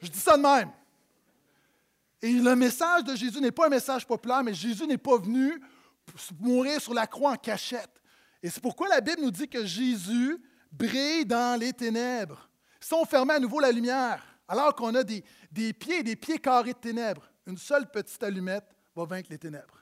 Je 0.00 0.08
dis 0.08 0.18
ça 0.18 0.36
de 0.36 0.42
même. 0.42 0.70
Et 2.20 2.32
le 2.32 2.56
message 2.56 3.04
de 3.04 3.14
Jésus 3.14 3.40
n'est 3.40 3.52
pas 3.52 3.66
un 3.66 3.70
message 3.70 4.06
populaire, 4.06 4.42
mais 4.42 4.54
Jésus 4.54 4.86
n'est 4.86 4.98
pas 4.98 5.18
venu 5.18 5.60
mourir 6.40 6.80
sur 6.80 6.94
la 6.94 7.06
croix 7.06 7.32
en 7.32 7.36
cachette. 7.36 8.00
Et 8.42 8.50
c'est 8.50 8.60
pourquoi 8.60 8.88
la 8.88 9.00
Bible 9.00 9.22
nous 9.22 9.30
dit 9.30 9.48
que 9.48 9.64
Jésus 9.64 10.42
brille 10.70 11.26
dans 11.26 11.58
les 11.58 11.72
ténèbres. 11.72 12.48
Si 12.80 12.94
on 12.94 13.04
fermait 13.04 13.34
à 13.34 13.38
nouveau 13.38 13.60
la 13.60 13.70
lumière, 13.70 14.22
alors 14.48 14.74
qu'on 14.74 14.94
a 14.94 15.04
des, 15.04 15.24
des 15.50 15.72
pieds, 15.72 16.02
des 16.02 16.16
pieds 16.16 16.38
carrés 16.38 16.72
de 16.72 16.78
ténèbres, 16.78 17.28
une 17.46 17.58
seule 17.58 17.90
petite 17.90 18.22
allumette 18.22 18.68
va 18.94 19.04
vaincre 19.04 19.28
les 19.30 19.38
ténèbres. 19.38 19.78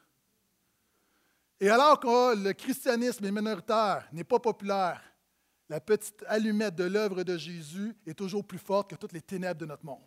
Et 1.61 1.69
alors 1.69 2.01
que 2.01 2.37
le 2.37 2.53
christianisme 2.53 3.25
est 3.25 3.33
minoritaire, 3.33 4.09
n'est 4.13 4.25
pas 4.25 4.39
populaire, 4.39 5.03
la 5.69 5.81
petite 5.81 6.25
allumette 6.27 6.75
de 6.75 6.85
l'œuvre 6.85 7.23
de 7.23 7.37
Jésus 7.37 7.95
est 8.07 8.15
toujours 8.15 8.45
plus 8.45 8.59
forte 8.59 8.91
que 8.91 8.97
toutes 8.97 9.13
les 9.13 9.21
ténèbres 9.21 9.61
de 9.61 9.67
notre 9.67 9.85
monde. 9.85 10.03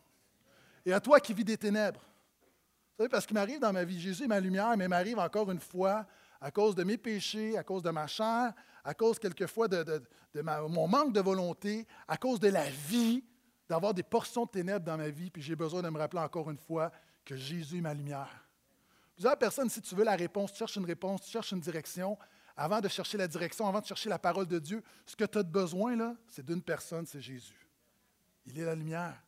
Et 0.85 0.91
à 0.91 0.99
toi 0.99 1.19
qui 1.19 1.33
vis 1.33 1.45
des 1.45 1.57
ténèbres, 1.57 2.01
vous 2.01 2.97
savez, 2.97 3.09
parce 3.09 3.25
qu'il 3.25 3.35
m'arrive 3.35 3.59
dans 3.59 3.71
ma 3.71 3.85
vie, 3.85 3.99
Jésus 3.99 4.25
est 4.25 4.27
ma 4.27 4.39
lumière, 4.39 4.75
mais 4.77 4.87
m'arrive 4.87 5.19
encore 5.19 5.49
une 5.51 5.59
fois, 5.59 6.05
à 6.41 6.51
cause 6.51 6.75
de 6.75 6.83
mes 6.83 6.97
péchés, 6.97 7.57
à 7.57 7.63
cause 7.63 7.81
de 7.81 7.89
ma 7.89 8.07
chair, 8.07 8.53
à 8.83 8.93
cause 8.93 9.17
quelquefois 9.17 9.67
de, 9.67 10.03
mon 10.43 10.87
manque 10.87 11.13
de 11.13 11.21
volonté, 11.21 11.87
à 12.07 12.17
cause 12.17 12.39
de 12.39 12.49
la 12.49 12.69
vie, 12.69 13.23
d'avoir 13.69 13.93
des 13.93 14.03
portions 14.03 14.45
de 14.45 14.51
ténèbres 14.51 14.85
dans 14.85 14.97
ma 14.97 15.09
vie, 15.09 15.29
puis 15.29 15.41
j'ai 15.41 15.55
besoin 15.55 15.81
de 15.81 15.89
me 15.89 15.97
rappeler 15.97 16.21
encore 16.21 16.51
une 16.51 16.57
fois 16.57 16.91
que 17.23 17.37
Jésus 17.37 17.77
est 17.77 17.81
ma 17.81 17.93
lumière. 17.93 18.42
Plusieurs 19.15 19.38
personnes, 19.38 19.69
si 19.69 19.82
tu 19.82 19.95
veux 19.95 20.04
la 20.04 20.15
réponse, 20.15 20.52
tu 20.52 20.60
cherches 20.60 20.76
une 20.76 20.86
réponse, 20.86 21.21
tu 21.21 21.32
cherches 21.32 21.52
une 21.52 21.60
direction, 21.60 22.17
avant 22.56 22.82
de 22.82 22.88
chercher 22.88 23.17
la 23.17 23.28
direction, 23.28 23.67
avant 23.67 23.82
de 23.82 23.86
chercher 23.86 24.10
la 24.10 24.19
parole 24.19 24.47
de 24.47 24.60
Dieu, 24.60 24.84
ce 25.06 25.15
que 25.15 25.26
tu 25.26 25.38
as 25.38 25.43
besoin, 25.43 25.95
là, 25.95 26.15
c'est 26.28 26.45
d'une 26.45 26.62
personne, 26.62 27.06
c'est 27.06 27.21
Jésus. 27.21 27.67
Il 28.45 28.60
est 28.60 28.65
la 28.65 28.76
lumière. 28.76 29.21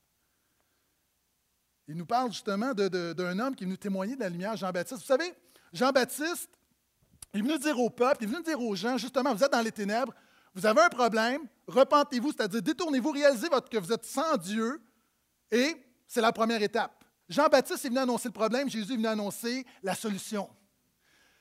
Il 1.87 1.95
nous 1.95 2.05
parle 2.05 2.31
justement 2.31 2.73
d'un 2.73 3.39
homme 3.39 3.55
qui 3.55 3.63
est 3.63 3.67
venu 3.67 3.77
témoigner 3.77 4.15
de 4.15 4.21
la 4.21 4.29
lumière, 4.29 4.55
Jean-Baptiste. 4.57 5.01
Vous 5.01 5.07
savez, 5.07 5.33
Jean-Baptiste, 5.71 6.49
il 7.33 7.39
est 7.39 7.43
venu 7.43 7.59
dire 7.59 7.79
au 7.79 7.89
peuple, 7.89 8.23
il 8.23 8.29
est 8.29 8.31
venu 8.31 8.43
dire 8.43 8.59
aux 8.59 8.75
gens, 8.75 8.97
justement, 8.97 9.33
vous 9.33 9.43
êtes 9.43 9.51
dans 9.51 9.61
les 9.61 9.71
ténèbres, 9.71 10.13
vous 10.55 10.65
avez 10.65 10.81
un 10.81 10.89
problème, 10.89 11.41
repentez-vous, 11.67 12.31
c'est-à-dire 12.31 12.61
détournez-vous, 12.61 13.11
réalisez 13.11 13.49
votre, 13.49 13.69
que 13.69 13.77
vous 13.77 13.91
êtes 13.91 14.05
sans 14.05 14.37
Dieu, 14.37 14.81
et 15.51 15.75
c'est 16.07 16.21
la 16.21 16.31
première 16.31 16.61
étape. 16.61 17.04
Jean-Baptiste 17.27 17.85
est 17.85 17.89
venu 17.89 17.99
annoncer 17.99 18.27
le 18.27 18.33
problème, 18.33 18.69
Jésus 18.69 18.93
est 18.93 18.97
venu 18.97 19.07
annoncer 19.07 19.65
la 19.81 19.95
solution. 19.95 20.49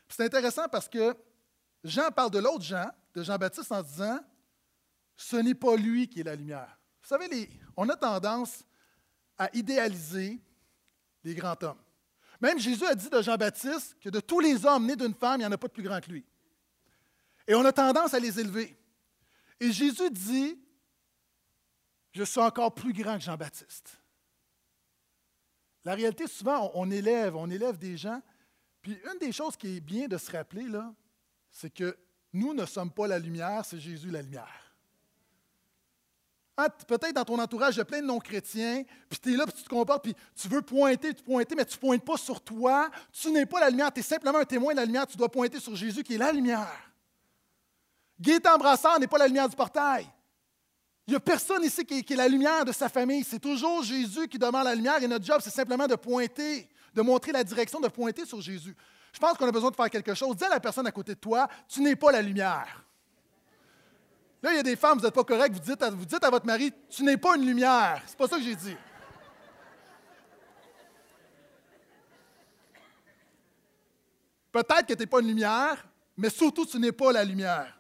C'est 0.09 0.25
intéressant 0.25 0.68
parce 0.68 0.88
que 0.88 1.14
Jean 1.83 2.11
parle 2.11 2.31
de 2.31 2.38
l'autre 2.38 2.62
Jean, 2.62 2.90
de 3.14 3.23
Jean-Baptiste, 3.23 3.70
en 3.73 3.83
disant 3.83 4.18
Ce 5.16 5.37
n'est 5.37 5.55
pas 5.55 5.77
lui 5.77 6.09
qui 6.09 6.20
est 6.20 6.25
la 6.25 6.37
lumière. 6.37 6.79
Vous 7.03 7.09
savez, 7.09 7.51
on 7.77 7.88
a 7.88 7.97
tendance 7.97 8.64
à 9.37 9.51
idéaliser 9.53 10.40
les 11.23 11.35
grands 11.35 11.57
hommes. 11.62 11.81
Même 12.40 12.59
Jésus 12.59 12.87
a 12.87 12.94
dit 12.94 13.11
de 13.11 13.23
Jean-Baptiste 13.23 13.97
que 14.01 14.09
de 14.09 14.20
tous 14.20 14.40
les 14.40 14.64
hommes 14.64 14.87
nés 14.87 14.97
d'une 14.97 15.14
femme, 15.14 15.40
il 15.40 15.44
n'y 15.44 15.47
en 15.47 15.53
a 15.53 15.59
pas 15.59 15.68
de 15.68 15.73
plus 15.73 15.83
grand 15.83 16.01
que 16.01 16.11
lui. 16.11 16.25
Et 17.47 17.55
on 17.55 17.64
a 17.64 17.73
tendance 17.73 18.14
à 18.14 18.18
les 18.18 18.40
élever. 18.40 18.77
Et 19.61 19.70
Jésus 19.70 20.11
dit, 20.11 20.59
je 22.12 22.23
suis 22.23 22.40
encore 22.40 22.75
plus 22.75 22.92
grand 22.92 23.18
que 23.18 23.25
Jean-Baptiste. 23.25 23.99
La 25.85 25.94
réalité, 25.94 26.27
souvent, 26.27 26.70
on, 26.75 26.90
élève, 26.90 27.37
on 27.37 27.51
élève 27.51 27.77
des 27.77 27.97
gens. 27.97 28.20
Puis 28.81 28.99
une 29.12 29.18
des 29.18 29.33
choses 29.33 29.57
qui 29.57 29.77
est 29.77 29.81
bien 29.81 30.09
de 30.09 30.16
se 30.16 30.31
rappeler, 30.33 30.68
là, 30.68 30.92
c'est 31.51 31.70
que 31.70 31.97
nous 32.33 32.55
ne 32.55 32.66
sommes 32.66 32.90
pas 32.90 33.07
la 33.07 33.18
lumière, 33.18 33.64
c'est 33.64 33.79
Jésus 33.79 34.11
la 34.11 34.23
lumière. 34.23 34.64
Ah, 36.57 36.68
peut-être 36.68 37.14
dans 37.14 37.25
ton 37.25 37.38
entourage, 37.40 37.75
il 37.75 37.79
y 37.79 37.81
a 37.81 37.85
plein 37.85 38.01
de 38.01 38.07
non-chrétiens, 38.07 38.85
puis 39.09 39.18
tu 39.18 39.35
es 39.35 39.37
là, 39.37 39.44
puis 39.44 39.55
tu 39.55 39.64
te 39.64 39.68
comportes, 39.68 40.05
puis 40.05 40.14
tu 40.37 40.49
veux 40.49 40.62
pointer, 40.62 41.12
tu 41.12 41.23
pointer, 41.23 41.57
mais 41.57 41.64
tu 41.64 41.77
ne 41.77 41.81
pointes 41.81 42.05
pas 42.05 42.16
sur 42.16 42.40
toi. 42.40 42.90
Tu 43.12 43.31
n'es 43.33 43.44
pas 43.44 43.59
la 43.61 43.70
lumière, 43.70 43.92
tu 43.92 44.01
es 44.01 44.03
simplement 44.03 44.38
un 44.38 44.44
témoin 44.44 44.73
de 44.73 44.79
la 44.79 44.85
lumière, 44.85 45.07
tu 45.07 45.16
dois 45.16 45.29
pointer 45.29 45.59
sur 45.59 45.75
Jésus 45.75 46.05
qui 46.05 46.14
est 46.14 46.18
la 46.18 46.31
lumière. 46.31 46.92
Gaétan 48.20 48.57
Brassard 48.57 49.01
n'est 49.01 49.09
pas 49.09 49.18
la 49.18 49.27
lumière 49.27 49.49
du 49.49 49.57
portail. 49.57 50.07
Il 51.07 51.11
n'y 51.11 51.17
a 51.17 51.21
personne 51.21 51.62
ici 51.62 51.85
qui 51.85 52.12
est, 52.12 52.17
la 52.17 52.29
lumière 52.29 52.64
de 52.64 52.73
sa 52.73 52.88
famille. 52.88 53.25
C'est 53.25 53.38
toujours 53.38 53.83
Jésus 53.83 54.27
qui 54.27 54.38
demande 54.38 54.64
la 54.64 54.75
lumière 54.75 55.03
et 55.03 55.07
notre 55.07 55.25
job, 55.25 55.40
c'est 55.43 55.51
simplement 55.51 55.87
de 55.87 55.97
pointer, 55.97 56.69
de 56.95 57.03
montrer 57.03 57.33
la 57.33 57.45
direction, 57.45 57.79
de 57.79 57.88
pointer 57.88 58.25
sur 58.25 58.40
Jésus. 58.40 58.75
Je 59.12 59.19
pense 59.19 59.37
qu'on 59.37 59.47
a 59.47 59.53
besoin 59.53 59.71
de 59.71 59.77
faire 59.77 59.90
quelque 59.90 60.14
chose. 60.14 60.35
Dis 60.37 60.45
à 60.45 60.49
la 60.49 60.61
personne 60.61 60.87
à 60.87 60.93
côté 60.93 61.14
de 61.14 61.21
toi, 61.21 61.47
tu 61.69 61.81
n'es 61.83 61.95
pas 61.95 62.11
la 62.11 62.23
lumière. 62.23 62.83
Là, 64.43 64.53
il 64.53 64.57
y 64.57 64.61
a 64.61 64.62
des 64.62 64.77
femmes, 64.77 64.99
vous 64.99 65.05
n'êtes 65.05 65.14
pas 65.14 65.25
correct, 65.25 65.53
vous 65.53 65.61
dites, 65.61 65.83
à, 65.83 65.90
vous 65.90 66.05
à 66.21 66.31
votre 66.31 66.47
mari, 66.47 66.73
tu 66.88 67.03
n'es 67.03 67.17
pas 67.17 67.37
une 67.37 67.47
lumière. 67.47 68.03
C'est 68.07 68.17
pas 68.17 68.29
ça 68.29 68.37
que 68.37 68.43
j'ai 68.43 68.57
dit. 68.57 68.77
Peut-être 74.53 74.87
que 74.87 74.95
tu 74.95 75.01
n'es 75.01 75.07
pas 75.07 75.21
une 75.21 75.29
lumière, 75.29 75.87
mais 76.17 76.31
surtout 76.31 76.64
tu 76.67 76.79
n'es 76.79 76.93
pas 76.93 77.12
la 77.12 77.25
lumière. 77.25 77.79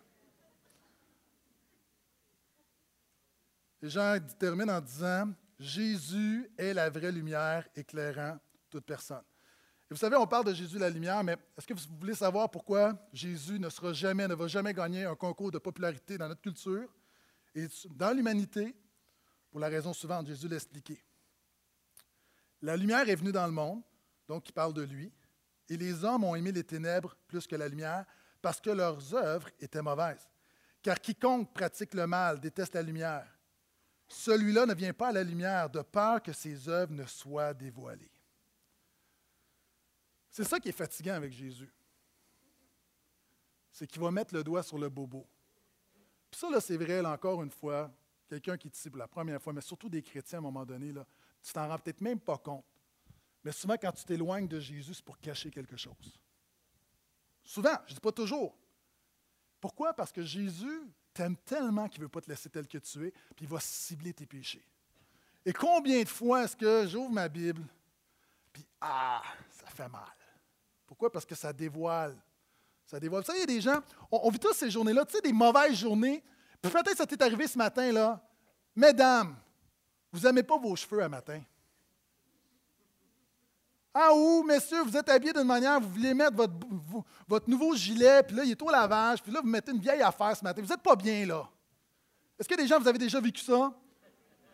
Et 3.84 3.88
Jean 3.90 4.18
termine 4.38 4.70
en 4.70 4.80
disant, 4.80 5.32
Jésus 5.60 6.50
est 6.58 6.74
la 6.74 6.90
vraie 6.90 7.12
lumière 7.12 7.68
éclairant 7.76 8.38
toute 8.68 8.84
personne 8.84 9.22
vous 9.94 10.00
savez, 10.00 10.16
on 10.16 10.26
parle 10.26 10.46
de 10.46 10.52
Jésus 10.52 10.76
la 10.76 10.90
lumière, 10.90 11.22
mais 11.22 11.36
est-ce 11.56 11.68
que 11.68 11.72
vous 11.72 11.80
voulez 12.00 12.14
savoir 12.14 12.50
pourquoi 12.50 12.98
Jésus 13.12 13.60
ne 13.60 13.68
sera 13.68 13.92
jamais, 13.92 14.26
ne 14.26 14.34
va 14.34 14.48
jamais 14.48 14.74
gagner 14.74 15.04
un 15.04 15.14
concours 15.14 15.52
de 15.52 15.58
popularité 15.58 16.18
dans 16.18 16.26
notre 16.26 16.40
culture 16.40 16.92
et 17.54 17.68
dans 17.90 18.10
l'humanité? 18.12 18.74
Pour 19.52 19.60
la 19.60 19.68
raison 19.68 19.92
suivante, 19.92 20.26
Jésus 20.26 20.48
l'a 20.48 20.56
expliqué. 20.56 21.00
La 22.60 22.76
lumière 22.76 23.08
est 23.08 23.14
venue 23.14 23.30
dans 23.30 23.46
le 23.46 23.52
monde, 23.52 23.82
donc 24.26 24.48
il 24.48 24.52
parle 24.52 24.74
de 24.74 24.82
lui, 24.82 25.12
et 25.68 25.76
les 25.76 26.02
hommes 26.02 26.24
ont 26.24 26.34
aimé 26.34 26.50
les 26.50 26.64
ténèbres 26.64 27.14
plus 27.28 27.46
que 27.46 27.54
la 27.54 27.68
lumière 27.68 28.04
parce 28.42 28.60
que 28.60 28.70
leurs 28.70 29.14
œuvres 29.14 29.48
étaient 29.60 29.80
mauvaises. 29.80 30.28
Car 30.82 31.00
quiconque 31.00 31.54
pratique 31.54 31.94
le 31.94 32.06
mal 32.06 32.40
déteste 32.40 32.74
la 32.74 32.82
lumière. 32.82 33.33
Celui-là 34.14 34.64
ne 34.64 34.74
vient 34.74 34.92
pas 34.92 35.08
à 35.08 35.12
la 35.12 35.24
lumière 35.24 35.68
de 35.68 35.82
peur 35.82 36.22
que 36.22 36.32
ses 36.32 36.68
œuvres 36.68 36.92
ne 36.92 37.04
soient 37.04 37.52
dévoilées. 37.52 38.10
C'est 40.30 40.44
ça 40.44 40.60
qui 40.60 40.68
est 40.68 40.72
fatigant 40.72 41.14
avec 41.14 41.32
Jésus. 41.32 41.70
C'est 43.72 43.88
qu'il 43.88 44.00
va 44.00 44.12
mettre 44.12 44.32
le 44.32 44.44
doigt 44.44 44.62
sur 44.62 44.78
le 44.78 44.88
bobo. 44.88 45.26
Puis 46.30 46.40
ça, 46.40 46.48
là, 46.48 46.60
c'est 46.60 46.76
vrai, 46.76 47.02
là, 47.02 47.10
encore 47.10 47.42
une 47.42 47.50
fois, 47.50 47.92
quelqu'un 48.28 48.56
qui 48.56 48.68
ici 48.68 48.88
pour 48.88 48.98
la 48.98 49.08
première 49.08 49.42
fois, 49.42 49.52
mais 49.52 49.60
surtout 49.60 49.88
des 49.88 50.02
chrétiens 50.02 50.38
à 50.38 50.40
un 50.40 50.42
moment 50.42 50.64
donné, 50.64 50.92
là, 50.92 51.04
tu 51.42 51.52
t'en 51.52 51.68
rends 51.68 51.78
peut-être 51.78 52.00
même 52.00 52.20
pas 52.20 52.38
compte. 52.38 52.64
Mais 53.42 53.50
souvent, 53.50 53.76
quand 53.76 53.92
tu 53.92 54.04
t'éloignes 54.04 54.46
de 54.46 54.60
Jésus, 54.60 54.94
c'est 54.94 55.04
pour 55.04 55.18
cacher 55.18 55.50
quelque 55.50 55.76
chose. 55.76 56.18
Souvent, 57.42 57.76
je 57.86 57.92
ne 57.92 57.94
dis 57.96 58.00
pas 58.00 58.12
toujours. 58.12 58.56
Pourquoi? 59.60 59.92
Parce 59.92 60.12
que 60.12 60.22
Jésus 60.22 60.82
t'aime 61.14 61.36
tellement 61.36 61.88
qu'il 61.88 62.00
ne 62.00 62.04
veut 62.04 62.10
pas 62.10 62.20
te 62.20 62.28
laisser 62.28 62.50
tel 62.50 62.66
que 62.66 62.78
tu 62.78 63.06
es, 63.06 63.10
puis 63.10 63.46
il 63.46 63.48
va 63.48 63.60
cibler 63.60 64.12
tes 64.12 64.26
péchés. 64.26 64.66
Et 65.46 65.52
combien 65.52 66.02
de 66.02 66.08
fois 66.08 66.44
est-ce 66.44 66.56
que 66.56 66.86
j'ouvre 66.86 67.10
ma 67.10 67.28
Bible, 67.28 67.62
puis 68.52 68.66
ah, 68.80 69.22
ça 69.50 69.66
fait 69.66 69.88
mal. 69.88 70.12
Pourquoi? 70.86 71.10
Parce 71.10 71.24
que 71.24 71.34
ça 71.34 71.52
dévoile. 71.52 72.16
Ça 72.86 73.00
dévoile. 73.00 73.24
Savez, 73.24 73.38
il 73.38 73.40
y 73.40 73.44
a 73.44 73.46
des 73.46 73.60
gens, 73.60 73.80
on, 74.10 74.30
vit 74.30 74.38
tous 74.38 74.52
ces 74.52 74.70
journées-là, 74.70 75.04
tu 75.04 75.12
sais, 75.12 75.20
des 75.20 75.32
mauvaises 75.32 75.76
journées. 75.76 76.22
Peut-être 76.60 76.96
ça 76.96 77.06
t'est 77.06 77.20
arrivé 77.22 77.46
ce 77.46 77.56
matin, 77.58 77.90
là. 77.92 78.22
Mesdames, 78.74 79.36
vous 80.12 80.20
n'aimez 80.20 80.42
pas 80.42 80.58
vos 80.58 80.74
cheveux 80.76 81.02
à 81.02 81.08
matin. 81.08 81.42
Ah 83.96 84.12
ou, 84.12 84.42
messieurs, 84.42 84.82
vous 84.82 84.96
êtes 84.96 85.08
habillés 85.08 85.32
d'une 85.32 85.44
manière, 85.44 85.80
vous 85.80 85.88
voulez 85.88 86.12
mettre 86.12 86.36
votre, 87.28 87.48
nouveau 87.48 87.76
gilet, 87.76 88.24
puis 88.24 88.34
là, 88.34 88.42
il 88.44 88.50
est 88.50 88.62
au 88.62 88.68
lavage, 88.68 89.22
puis 89.22 89.30
là, 89.30 89.40
vous 89.40 89.48
mettez 89.48 89.70
une 89.70 89.78
vieille 89.78 90.02
affaire 90.02 90.36
ce 90.36 90.42
matin. 90.42 90.60
Vous 90.60 90.68
n'êtes 90.68 90.82
pas 90.82 90.96
bien, 90.96 91.24
là. 91.24 91.48
Est-ce 92.36 92.48
que 92.48 92.56
des 92.56 92.66
gens, 92.66 92.80
vous 92.80 92.88
avez 92.88 92.98
déjà 92.98 93.20
vécu 93.20 93.40
ça? 93.40 93.72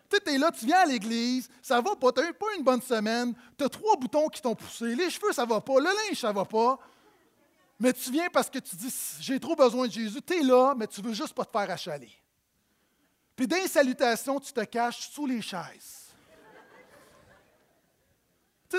Tu 0.09 0.17
es 0.29 0.37
là, 0.37 0.51
tu 0.51 0.65
viens 0.65 0.81
à 0.81 0.85
l'église, 0.85 1.49
ça 1.61 1.81
va 1.81 1.95
pas, 1.95 2.11
tu 2.11 2.21
n'as 2.21 2.33
pas 2.33 2.45
une 2.57 2.63
bonne 2.63 2.81
semaine, 2.81 3.33
tu 3.57 3.63
as 3.63 3.69
trois 3.69 3.95
boutons 3.95 4.27
qui 4.27 4.41
t'ont 4.41 4.53
poussé, 4.53 4.93
les 4.93 5.09
cheveux, 5.09 5.31
ça 5.31 5.45
va 5.45 5.59
pas, 5.59 5.79
le 5.79 5.85
linge, 5.85 6.19
ça 6.19 6.31
va 6.31 6.45
pas. 6.45 6.77
Mais 7.79 7.93
tu 7.93 8.11
viens 8.11 8.29
parce 8.29 8.47
que 8.47 8.59
tu 8.59 8.75
dis, 8.75 8.93
j'ai 9.21 9.39
trop 9.39 9.55
besoin 9.55 9.87
de 9.87 9.91
Jésus. 9.91 10.21
Tu 10.21 10.39
es 10.39 10.43
là, 10.43 10.75
mais 10.77 10.85
tu 10.85 11.01
veux 11.01 11.13
juste 11.13 11.33
pas 11.33 11.45
te 11.45 11.57
faire 11.57 11.71
achaler. 11.71 12.11
Puis 13.35 13.47
dans 13.47 13.57
les 13.57 13.67
salutations, 13.67 14.39
tu 14.39 14.53
te 14.53 14.63
caches 14.65 15.09
sous 15.09 15.25
les 15.25 15.41
chaises. 15.41 16.00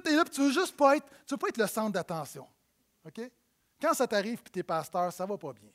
Tu 0.00 0.11
es 0.11 0.16
là, 0.16 0.24
puis 0.24 0.35
tu 0.35 0.40
veux 0.42 0.52
juste 0.52 0.76
pas 0.76 0.96
être, 0.96 1.07
tu 1.26 1.35
veux 1.35 1.38
pas 1.38 1.48
être 1.48 1.59
le 1.59 1.66
centre 1.66 1.92
d'attention. 1.92 2.46
OK? 3.05 3.20
Quand 3.81 3.94
ça 3.94 4.07
t'arrive, 4.07 4.40
puis 4.42 4.52
tu 4.52 4.59
es 4.61 4.62
pasteur, 4.62 5.12
ça 5.12 5.26
va 5.26 5.37
pas 5.37 5.52
bien. 5.52 5.70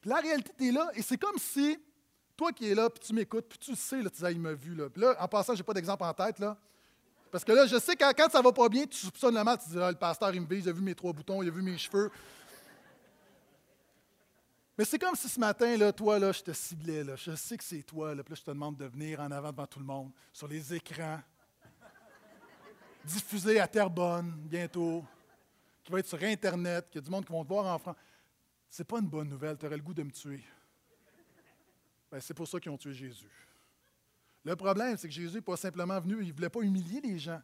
Puis 0.00 0.10
la 0.10 0.16
réalité, 0.16 0.52
tu 0.56 0.68
es 0.68 0.72
là, 0.72 0.90
et 0.94 1.02
c'est 1.02 1.18
comme 1.18 1.38
si 1.38 1.78
toi 2.36 2.52
qui 2.52 2.70
es 2.70 2.74
là, 2.74 2.90
puis 2.90 3.06
tu 3.06 3.12
m'écoutes, 3.12 3.46
puis 3.48 3.58
tu 3.58 3.74
sais, 3.74 4.02
là, 4.02 4.10
tu 4.10 4.22
dis, 4.22 4.30
il 4.30 4.40
m'a 4.40 4.52
vu. 4.52 4.74
Là. 4.74 4.88
Là, 4.96 5.16
en 5.18 5.28
passant, 5.28 5.54
je 5.54 5.60
n'ai 5.60 5.64
pas 5.64 5.74
d'exemple 5.74 6.04
en 6.04 6.12
tête. 6.12 6.38
Là. 6.38 6.56
Parce 7.30 7.44
que 7.44 7.52
là, 7.52 7.66
je 7.66 7.78
sais 7.78 7.96
que 7.96 8.12
quand 8.12 8.30
ça 8.30 8.38
ne 8.38 8.44
va 8.44 8.52
pas 8.52 8.68
bien, 8.68 8.86
tu 8.86 8.96
soupçonnes 8.96 9.34
le 9.34 9.42
mal, 9.42 9.58
tu 9.58 9.70
dis, 9.70 9.78
ah, 9.80 9.90
le 9.90 9.96
pasteur, 9.96 10.34
il 10.34 10.40
me 10.40 10.46
vise, 10.46 10.64
il 10.64 10.68
a 10.68 10.72
vu 10.72 10.82
mes 10.82 10.94
trois 10.94 11.12
boutons, 11.12 11.42
il 11.42 11.48
a 11.48 11.52
vu 11.52 11.62
mes 11.62 11.76
cheveux. 11.76 12.10
Mais 14.78 14.84
c'est 14.84 14.98
comme 14.98 15.16
si 15.16 15.28
ce 15.28 15.40
matin, 15.40 15.76
là, 15.76 15.92
toi, 15.92 16.18
là, 16.18 16.32
je 16.32 16.42
te 16.42 16.52
ciblais. 16.52 17.02
Là. 17.02 17.16
Je 17.16 17.34
sais 17.34 17.56
que 17.56 17.64
c'est 17.64 17.82
toi. 17.82 18.14
Là, 18.14 18.22
puis 18.22 18.32
là, 18.32 18.36
je 18.38 18.44
te 18.44 18.50
demande 18.50 18.76
de 18.76 18.84
venir 18.84 19.20
en 19.20 19.30
avant 19.30 19.50
devant 19.50 19.66
tout 19.66 19.78
le 19.78 19.86
monde, 19.86 20.12
sur 20.32 20.46
les 20.48 20.74
écrans, 20.74 21.20
diffusé 23.06 23.60
à 23.60 23.68
Terrebonne 23.68 24.32
bientôt, 24.36 25.04
qui 25.82 25.92
va 25.92 26.00
être 26.00 26.08
sur 26.08 26.22
Internet, 26.22 26.88
qu'il 26.90 27.00
y 27.00 27.02
a 27.02 27.04
du 27.04 27.10
monde 27.10 27.24
qui 27.24 27.32
vont 27.32 27.44
te 27.44 27.48
voir 27.48 27.66
en 27.66 27.78
France. 27.78 27.96
C'est 28.68 28.84
pas 28.84 28.98
une 28.98 29.08
bonne 29.08 29.28
nouvelle. 29.28 29.56
Tu 29.56 29.66
aurais 29.66 29.76
le 29.76 29.82
goût 29.82 29.94
de 29.94 30.02
me 30.02 30.10
tuer. 30.10 30.42
Ben, 32.10 32.20
c'est 32.20 32.34
pour 32.34 32.46
ça 32.46 32.60
qu'ils 32.60 32.70
ont 32.70 32.76
tué 32.76 32.92
Jésus. 32.92 33.30
Le 34.44 34.54
problème, 34.54 34.96
c'est 34.96 35.08
que 35.08 35.14
Jésus 35.14 35.36
n'est 35.36 35.40
pas 35.40 35.56
simplement 35.56 35.98
venu, 35.98 36.18
il 36.20 36.28
ne 36.28 36.32
voulait 36.32 36.50
pas 36.50 36.60
humilier 36.60 37.00
les 37.00 37.18
gens. 37.18 37.42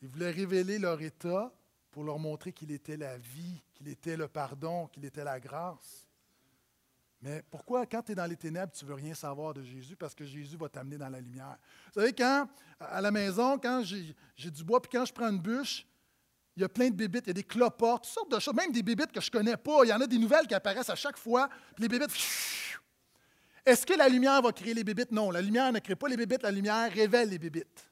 Il 0.00 0.08
voulait 0.08 0.30
révéler 0.30 0.78
leur 0.78 1.00
état 1.00 1.52
pour 1.90 2.04
leur 2.04 2.18
montrer 2.18 2.52
qu'il 2.52 2.70
était 2.70 2.96
la 2.96 3.16
vie, 3.16 3.62
qu'il 3.74 3.88
était 3.88 4.16
le 4.16 4.28
pardon, 4.28 4.86
qu'il 4.88 5.04
était 5.04 5.24
la 5.24 5.40
grâce. 5.40 6.05
Mais 7.22 7.42
pourquoi, 7.50 7.86
quand 7.86 8.02
tu 8.02 8.12
es 8.12 8.14
dans 8.14 8.26
les 8.26 8.36
ténèbres, 8.36 8.72
tu 8.72 8.84
ne 8.84 8.90
veux 8.90 8.96
rien 8.96 9.14
savoir 9.14 9.54
de 9.54 9.62
Jésus? 9.62 9.96
Parce 9.96 10.14
que 10.14 10.24
Jésus 10.24 10.56
va 10.56 10.68
t'amener 10.68 10.98
dans 10.98 11.08
la 11.08 11.20
lumière. 11.20 11.56
Vous 11.86 12.00
savez, 12.00 12.12
quand, 12.12 12.46
à 12.78 13.00
la 13.00 13.10
maison, 13.10 13.58
quand 13.58 13.82
j'ai 13.84 14.50
du 14.50 14.64
bois, 14.64 14.80
puis 14.80 14.90
quand 14.92 15.04
je 15.04 15.12
prends 15.12 15.30
une 15.30 15.40
bûche, 15.40 15.86
il 16.56 16.62
y 16.62 16.64
a 16.64 16.68
plein 16.68 16.88
de 16.88 16.94
bébites, 16.94 17.24
il 17.26 17.28
y 17.28 17.30
a 17.30 17.34
des 17.34 17.44
cloportes, 17.44 18.04
toutes 18.04 18.12
sortes 18.12 18.30
de 18.32 18.38
choses, 18.38 18.54
même 18.54 18.72
des 18.72 18.82
bébites 18.82 19.12
que 19.12 19.20
je 19.20 19.28
ne 19.28 19.38
connais 19.38 19.56
pas. 19.56 19.84
Il 19.84 19.88
y 19.88 19.92
en 19.92 20.00
a 20.00 20.06
des 20.06 20.18
nouvelles 20.18 20.46
qui 20.46 20.54
apparaissent 20.54 20.88
à 20.88 20.94
chaque 20.94 21.18
fois, 21.18 21.48
puis 21.74 21.82
les 21.82 21.88
bébites, 21.88 22.10
est-ce 23.64 23.84
que 23.84 23.94
la 23.94 24.08
lumière 24.08 24.40
va 24.40 24.52
créer 24.52 24.72
les 24.72 24.84
bébites? 24.84 25.10
Non, 25.10 25.30
la 25.30 25.42
lumière 25.42 25.72
ne 25.72 25.80
crée 25.80 25.96
pas 25.96 26.08
les 26.08 26.16
bébites, 26.16 26.42
la 26.42 26.50
lumière 26.50 26.90
révèle 26.92 27.28
les 27.28 27.38
bébites. 27.38 27.90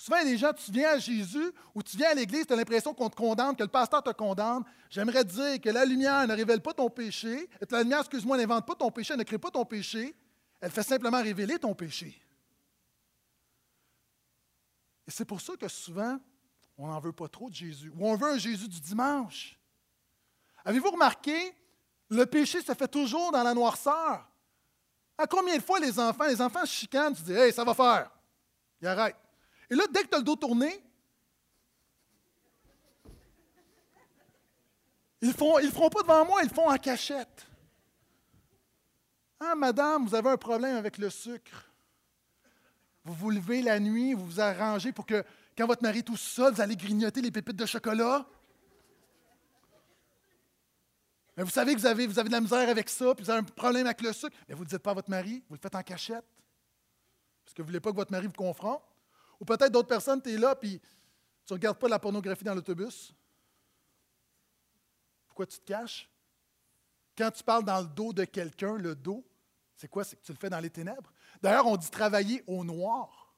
Souvent, 0.00 0.16
il 0.20 0.30
y 0.30 0.32
a 0.32 0.36
gens, 0.38 0.52
tu 0.54 0.72
viens 0.72 0.92
à 0.92 0.98
Jésus 0.98 1.52
ou 1.74 1.82
tu 1.82 1.98
viens 1.98 2.08
à 2.08 2.14
l'Église, 2.14 2.46
tu 2.46 2.54
as 2.54 2.56
l'impression 2.56 2.94
qu'on 2.94 3.10
te 3.10 3.16
condamne, 3.16 3.54
que 3.54 3.62
le 3.62 3.68
pasteur 3.68 4.02
te 4.02 4.08
condamne. 4.08 4.64
J'aimerais 4.88 5.24
dire 5.24 5.60
que 5.60 5.68
la 5.68 5.84
lumière 5.84 6.26
ne 6.26 6.34
révèle 6.34 6.62
pas 6.62 6.72
ton 6.72 6.88
péché. 6.88 7.50
La 7.70 7.82
lumière, 7.82 7.98
excuse-moi, 7.98 8.38
n'invente 8.38 8.66
pas 8.66 8.74
ton 8.74 8.90
péché, 8.90 9.14
ne 9.14 9.24
crée 9.24 9.36
pas 9.36 9.50
ton 9.50 9.66
péché. 9.66 10.16
Elle 10.58 10.70
fait 10.70 10.84
simplement 10.84 11.22
révéler 11.22 11.58
ton 11.58 11.74
péché. 11.74 12.18
Et 15.06 15.10
c'est 15.10 15.26
pour 15.26 15.38
ça 15.38 15.54
que 15.54 15.68
souvent, 15.68 16.18
on 16.78 16.86
n'en 16.86 16.98
veut 16.98 17.12
pas 17.12 17.28
trop 17.28 17.50
de 17.50 17.54
Jésus. 17.54 17.92
Ou 17.94 18.08
on 18.08 18.16
veut 18.16 18.30
un 18.30 18.38
Jésus 18.38 18.68
du 18.68 18.80
dimanche. 18.80 19.60
Avez-vous 20.64 20.92
remarqué, 20.92 21.54
le 22.08 22.24
péché 22.24 22.62
se 22.62 22.72
fait 22.72 22.88
toujours 22.88 23.32
dans 23.32 23.42
la 23.42 23.52
noirceur. 23.52 24.26
À 25.18 25.26
combien 25.26 25.58
de 25.58 25.62
fois 25.62 25.78
les 25.78 26.00
enfants, 26.00 26.24
les 26.24 26.40
enfants 26.40 26.64
chicanent, 26.64 27.14
tu 27.14 27.20
dis, 27.20 27.34
hey, 27.34 27.52
ça 27.52 27.64
va 27.64 27.74
faire. 27.74 28.10
Ils 28.80 28.88
arrêtent. 28.88 29.19
Et 29.70 29.74
là, 29.74 29.84
dès 29.92 30.02
que 30.02 30.08
tu 30.08 30.14
as 30.14 30.18
le 30.18 30.24
dos 30.24 30.36
tourné, 30.36 30.82
Ils 35.22 35.28
ne 35.28 35.34
font, 35.34 35.58
ils 35.58 35.70
feront 35.70 35.90
pas 35.90 36.02
devant 36.02 36.24
moi, 36.24 36.40
ils 36.42 36.48
le 36.48 36.54
font 36.54 36.70
en 36.70 36.76
cachette. 36.78 37.46
Ah, 39.38 39.54
madame, 39.54 40.06
vous 40.06 40.14
avez 40.14 40.30
un 40.30 40.36
problème 40.36 40.76
avec 40.76 40.98
le 40.98 41.10
sucre. 41.10 41.66
Vous 43.04 43.14
vous 43.14 43.30
levez 43.30 43.62
la 43.62 43.80
nuit, 43.80 44.14
vous 44.14 44.26
vous 44.26 44.40
arrangez 44.40 44.92
pour 44.92 45.06
que 45.06 45.24
quand 45.56 45.66
votre 45.66 45.82
mari 45.82 45.98
est 45.98 46.02
tout 46.02 46.16
seul, 46.16 46.54
vous 46.54 46.60
allez 46.60 46.76
grignoter 46.76 47.20
les 47.20 47.30
pépites 47.30 47.56
de 47.56 47.66
chocolat. 47.66 48.26
Mais 51.36 51.42
vous 51.42 51.50
savez 51.50 51.74
que 51.74 51.80
vous 51.80 51.86
avez, 51.86 52.06
vous 52.06 52.18
avez 52.18 52.28
de 52.28 52.34
la 52.34 52.40
misère 52.40 52.68
avec 52.68 52.88
ça, 52.88 53.14
puis 53.14 53.24
vous 53.24 53.30
avez 53.30 53.40
un 53.40 53.44
problème 53.44 53.86
avec 53.86 54.00
le 54.02 54.12
sucre. 54.12 54.36
Mais 54.48 54.54
vous 54.54 54.64
ne 54.64 54.68
dites 54.68 54.78
pas 54.78 54.90
à 54.90 54.94
votre 54.94 55.10
mari, 55.10 55.42
vous 55.48 55.54
le 55.54 55.60
faites 55.60 55.74
en 55.74 55.82
cachette. 55.82 56.24
Parce 57.44 57.54
que 57.54 57.62
vous 57.62 57.66
ne 57.66 57.72
voulez 57.72 57.80
pas 57.80 57.90
que 57.90 57.96
votre 57.96 58.12
mari 58.12 58.26
vous 58.26 58.32
confronte. 58.32 58.82
Ou 59.40 59.44
peut-être 59.44 59.72
d'autres 59.72 59.88
personnes, 59.88 60.20
tu 60.20 60.30
es 60.30 60.36
là, 60.36 60.54
puis 60.54 60.78
tu 61.46 61.52
ne 61.52 61.54
regardes 61.54 61.78
pas 61.78 61.88
la 61.88 61.98
pornographie 61.98 62.44
dans 62.44 62.54
l'autobus. 62.54 63.14
Pourquoi 65.26 65.46
tu 65.46 65.58
te 65.58 65.64
caches? 65.64 66.10
Quand 67.16 67.30
tu 67.30 67.42
parles 67.42 67.64
dans 67.64 67.80
le 67.80 67.88
dos 67.88 68.12
de 68.12 68.24
quelqu'un, 68.24 68.76
le 68.76 68.94
dos, 68.94 69.26
c'est 69.76 69.88
quoi? 69.88 70.04
C'est 70.04 70.16
que 70.16 70.22
tu 70.22 70.32
le 70.32 70.38
fais 70.38 70.50
dans 70.50 70.60
les 70.60 70.70
ténèbres? 70.70 71.10
D'ailleurs, 71.40 71.66
on 71.66 71.76
dit 71.76 71.90
travailler 71.90 72.44
au 72.46 72.64
noir. 72.64 73.34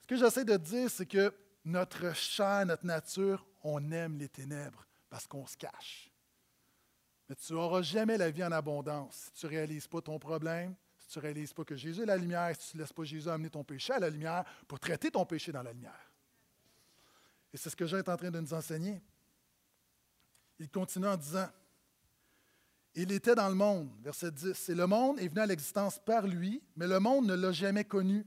Ce 0.00 0.06
que 0.06 0.16
j'essaie 0.16 0.44
de 0.44 0.56
dire, 0.56 0.90
c'est 0.90 1.06
que 1.06 1.34
notre 1.64 2.14
chair, 2.14 2.66
notre 2.66 2.84
nature, 2.84 3.46
on 3.62 3.90
aime 3.90 4.18
les 4.18 4.28
ténèbres 4.28 4.86
parce 5.08 5.26
qu'on 5.26 5.46
se 5.46 5.56
cache. 5.56 6.10
Mais 7.28 7.34
tu 7.36 7.52
n'auras 7.52 7.82
jamais 7.82 8.18
la 8.18 8.30
vie 8.30 8.44
en 8.44 8.52
abondance 8.52 9.30
si 9.32 9.40
tu 9.40 9.46
ne 9.46 9.50
réalises 9.50 9.86
pas 9.86 10.00
ton 10.00 10.18
problème, 10.18 10.74
si 10.98 11.08
tu 11.08 11.18
ne 11.18 11.22
réalises 11.22 11.52
pas 11.52 11.64
que 11.64 11.76
Jésus 11.76 12.02
est 12.02 12.06
la 12.06 12.16
lumière, 12.16 12.54
si 12.58 12.70
tu 12.70 12.76
ne 12.76 12.82
laisses 12.82 12.92
pas 12.92 13.04
Jésus 13.04 13.28
amener 13.28 13.50
ton 13.50 13.64
péché 13.64 13.92
à 13.92 13.98
la 13.98 14.10
lumière 14.10 14.44
pour 14.68 14.78
traiter 14.78 15.10
ton 15.10 15.24
péché 15.24 15.52
dans 15.52 15.62
la 15.62 15.72
lumière. 15.72 16.12
Et 17.52 17.56
c'est 17.56 17.70
ce 17.70 17.76
que 17.76 17.86
Jean 17.86 17.98
est 17.98 18.08
en 18.08 18.16
train 18.16 18.30
de 18.30 18.40
nous 18.40 18.52
enseigner. 18.52 19.00
Il 20.58 20.68
continue 20.68 21.06
en 21.06 21.16
disant, 21.16 21.48
il 22.94 23.10
était 23.10 23.34
dans 23.34 23.48
le 23.48 23.54
monde, 23.54 23.90
verset 24.02 24.30
10, 24.30 24.68
et 24.68 24.74
le 24.74 24.86
monde 24.86 25.18
est 25.18 25.28
venu 25.28 25.40
à 25.40 25.46
l'existence 25.46 25.98
par 25.98 26.26
lui, 26.26 26.62
mais 26.76 26.86
le 26.86 27.00
monde 27.00 27.26
ne 27.26 27.34
l'a 27.34 27.52
jamais 27.52 27.84
connu. 27.84 28.24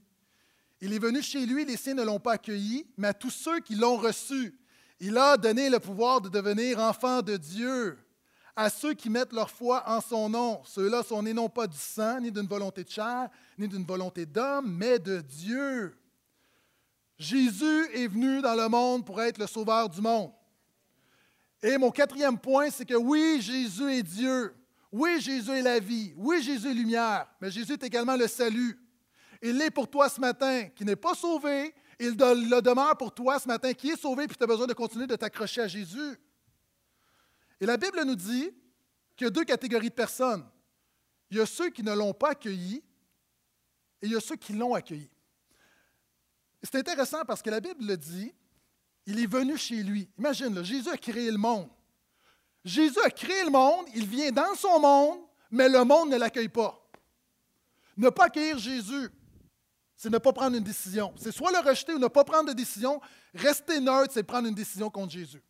Il 0.81 0.93
est 0.93 0.99
venu 0.99 1.21
chez 1.21 1.45
lui, 1.45 1.65
les 1.65 1.77
siens 1.77 1.93
ne 1.93 2.03
l'ont 2.03 2.19
pas 2.19 2.33
accueilli, 2.33 2.85
mais 2.97 3.09
à 3.09 3.13
tous 3.13 3.29
ceux 3.29 3.61
qui 3.61 3.75
l'ont 3.75 3.97
reçu, 3.97 4.57
il 4.99 5.17
a 5.17 5.37
donné 5.37 5.69
le 5.69 5.79
pouvoir 5.79 6.21
de 6.21 6.29
devenir 6.29 6.79
enfants 6.79 7.21
de 7.21 7.37
Dieu. 7.37 7.97
À 8.59 8.71
ceux 8.71 8.95
qui 8.95 9.11
mettent 9.11 9.33
leur 9.33 9.51
foi 9.51 9.83
en 9.85 10.01
son 10.01 10.29
nom, 10.29 10.61
ceux-là 10.65 11.03
sont 11.03 11.21
nés 11.21 11.31
non 11.31 11.47
pas 11.47 11.67
du 11.67 11.77
sang, 11.77 12.19
ni 12.19 12.31
d'une 12.31 12.47
volonté 12.47 12.83
de 12.83 12.89
chair, 12.89 13.29
ni 13.55 13.67
d'une 13.67 13.85
volonté 13.85 14.25
d'homme, 14.25 14.75
mais 14.75 14.97
de 14.97 15.21
Dieu. 15.21 15.95
Jésus 17.19 17.85
est 17.93 18.07
venu 18.07 18.41
dans 18.41 18.55
le 18.55 18.67
monde 18.67 19.05
pour 19.05 19.21
être 19.21 19.37
le 19.37 19.45
sauveur 19.45 19.87
du 19.87 20.01
monde. 20.01 20.31
Et 21.61 21.77
mon 21.77 21.91
quatrième 21.91 22.39
point, 22.39 22.71
c'est 22.71 22.85
que 22.85 22.95
oui, 22.95 23.39
Jésus 23.41 23.93
est 23.93 24.01
Dieu. 24.01 24.55
Oui, 24.91 25.21
Jésus 25.21 25.51
est 25.51 25.61
la 25.61 25.79
vie. 25.79 26.15
Oui, 26.17 26.41
Jésus 26.41 26.71
est 26.71 26.73
lumière. 26.73 27.27
Mais 27.39 27.51
Jésus 27.51 27.73
est 27.73 27.83
également 27.83 28.15
le 28.15 28.27
salut. 28.27 28.79
Il 29.39 29.55
l'est 29.59 29.69
pour 29.69 29.87
toi 29.87 30.09
ce 30.09 30.19
matin, 30.19 30.69
qui 30.75 30.83
n'est 30.83 30.95
pas 30.95 31.13
sauvé. 31.13 31.75
Il 31.99 32.15
le 32.17 32.59
demeure 32.61 32.97
pour 32.97 33.13
toi 33.13 33.37
ce 33.37 33.47
matin, 33.47 33.71
qui 33.73 33.91
est 33.91 34.01
sauvé, 34.01 34.25
puis 34.25 34.35
tu 34.35 34.43
as 34.43 34.47
besoin 34.47 34.65
de 34.65 34.73
continuer 34.73 35.05
de 35.05 35.15
t'accrocher 35.15 35.61
à 35.61 35.67
Jésus. 35.67 36.17
Et 37.59 37.65
la 37.65 37.77
Bible 37.77 38.03
nous 38.03 38.15
dit 38.15 38.51
qu'il 39.15 39.25
y 39.25 39.27
a 39.27 39.31
deux 39.31 39.45
catégories 39.45 39.89
de 39.89 39.95
personnes. 39.95 40.45
Il 41.29 41.37
y 41.37 41.41
a 41.41 41.45
ceux 41.45 41.69
qui 41.69 41.83
ne 41.83 41.93
l'ont 41.93 42.13
pas 42.13 42.29
accueilli 42.29 42.83
et 44.01 44.05
il 44.05 44.11
y 44.11 44.15
a 44.15 44.21
ceux 44.21 44.35
qui 44.35 44.53
l'ont 44.53 44.73
accueilli. 44.73 45.09
C'est 46.63 46.75
intéressant 46.75 47.23
parce 47.25 47.41
que 47.41 47.49
la 47.49 47.59
Bible 47.59 47.85
le 47.85 47.97
dit, 47.97 48.33
il 49.05 49.19
est 49.19 49.27
venu 49.27 49.57
chez 49.57 49.83
lui. 49.83 50.09
Imagine, 50.17 50.63
Jésus 50.63 50.89
a 50.89 50.97
créé 50.97 51.31
le 51.31 51.37
monde. 51.37 51.69
Jésus 52.63 52.99
a 53.03 53.09
créé 53.09 53.43
le 53.43 53.49
monde, 53.49 53.85
il 53.95 54.05
vient 54.05 54.31
dans 54.31 54.53
son 54.55 54.79
monde, 54.79 55.19
mais 55.49 55.69
le 55.69 55.83
monde 55.83 56.09
ne 56.09 56.17
l'accueille 56.17 56.49
pas. 56.49 56.77
Ne 57.95 58.09
pas 58.09 58.25
accueillir 58.25 58.57
Jésus, 58.57 59.09
c'est 59.95 60.09
ne 60.09 60.17
pas 60.17 60.33
prendre 60.33 60.55
une 60.55 60.63
décision. 60.63 61.13
C'est 61.17 61.31
soit 61.31 61.51
le 61.51 61.67
rejeter 61.67 61.93
ou 61.93 61.99
ne 61.99 62.07
pas 62.07 62.23
prendre 62.23 62.49
de 62.49 62.53
décision. 62.53 63.01
Rester 63.33 63.79
neutre, 63.79 64.13
c'est 64.13 64.23
prendre 64.23 64.47
une 64.47 64.53
décision 64.53 64.89
contre 64.89 65.11
Jésus. 65.11 65.41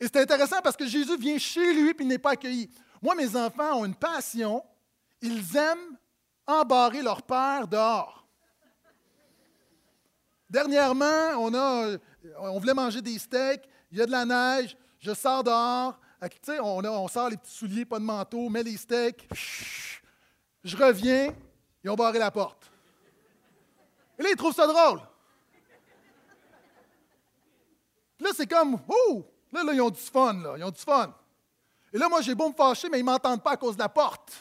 Et 0.00 0.06
c'est 0.06 0.20
intéressant 0.20 0.60
parce 0.62 0.76
que 0.76 0.86
Jésus 0.86 1.16
vient 1.16 1.38
chez 1.38 1.72
lui 1.72 1.90
et 1.90 1.96
il 1.98 2.08
n'est 2.08 2.18
pas 2.18 2.32
accueilli. 2.32 2.70
Moi, 3.02 3.14
mes 3.14 3.34
enfants 3.36 3.80
ont 3.80 3.84
une 3.84 3.94
passion. 3.94 4.62
Ils 5.20 5.56
aiment 5.56 5.96
embarrer 6.46 7.02
leur 7.02 7.22
père 7.22 7.66
dehors. 7.66 8.26
Dernièrement, 10.48 11.30
on, 11.38 11.52
a, 11.54 11.96
on 12.38 12.58
voulait 12.58 12.74
manger 12.74 13.02
des 13.02 13.18
steaks, 13.18 13.68
il 13.90 13.98
y 13.98 14.02
a 14.02 14.06
de 14.06 14.12
la 14.12 14.24
neige, 14.24 14.76
je 15.00 15.12
sors 15.12 15.42
dehors, 15.42 15.98
on, 16.60 16.84
on 16.84 17.08
sort 17.08 17.30
les 17.30 17.36
petits 17.36 17.52
souliers, 17.52 17.84
pas 17.84 17.98
de 17.98 18.04
manteau, 18.04 18.48
met 18.48 18.62
les 18.62 18.76
steaks, 18.76 19.28
je 20.62 20.76
reviens, 20.76 21.34
ils 21.82 21.90
ont 21.90 21.96
barré 21.96 22.20
la 22.20 22.30
porte. 22.30 22.70
Et 24.18 24.22
là, 24.22 24.28
ils 24.30 24.36
trouvent 24.36 24.54
ça 24.54 24.66
drôle. 24.66 25.00
là, 28.20 28.30
c'est 28.36 28.46
comme, 28.46 28.74
ouh, 28.74 29.24
là, 29.52 29.64
là, 29.64 29.72
ils 29.72 29.80
ont 29.80 29.90
du 29.90 30.00
fun, 30.00 30.34
là, 30.34 30.54
ils 30.56 30.64
ont 30.64 30.70
du 30.70 30.80
fun. 30.80 31.14
Et 31.92 31.98
là, 31.98 32.08
moi, 32.08 32.20
j'ai 32.20 32.34
beau 32.34 32.48
me 32.48 32.54
fâcher, 32.54 32.88
mais 32.88 32.98
ils 32.98 33.04
ne 33.04 33.10
m'entendent 33.10 33.42
pas 33.42 33.52
à 33.52 33.56
cause 33.56 33.76
de 33.76 33.82
la 33.82 33.88
porte. 33.88 34.32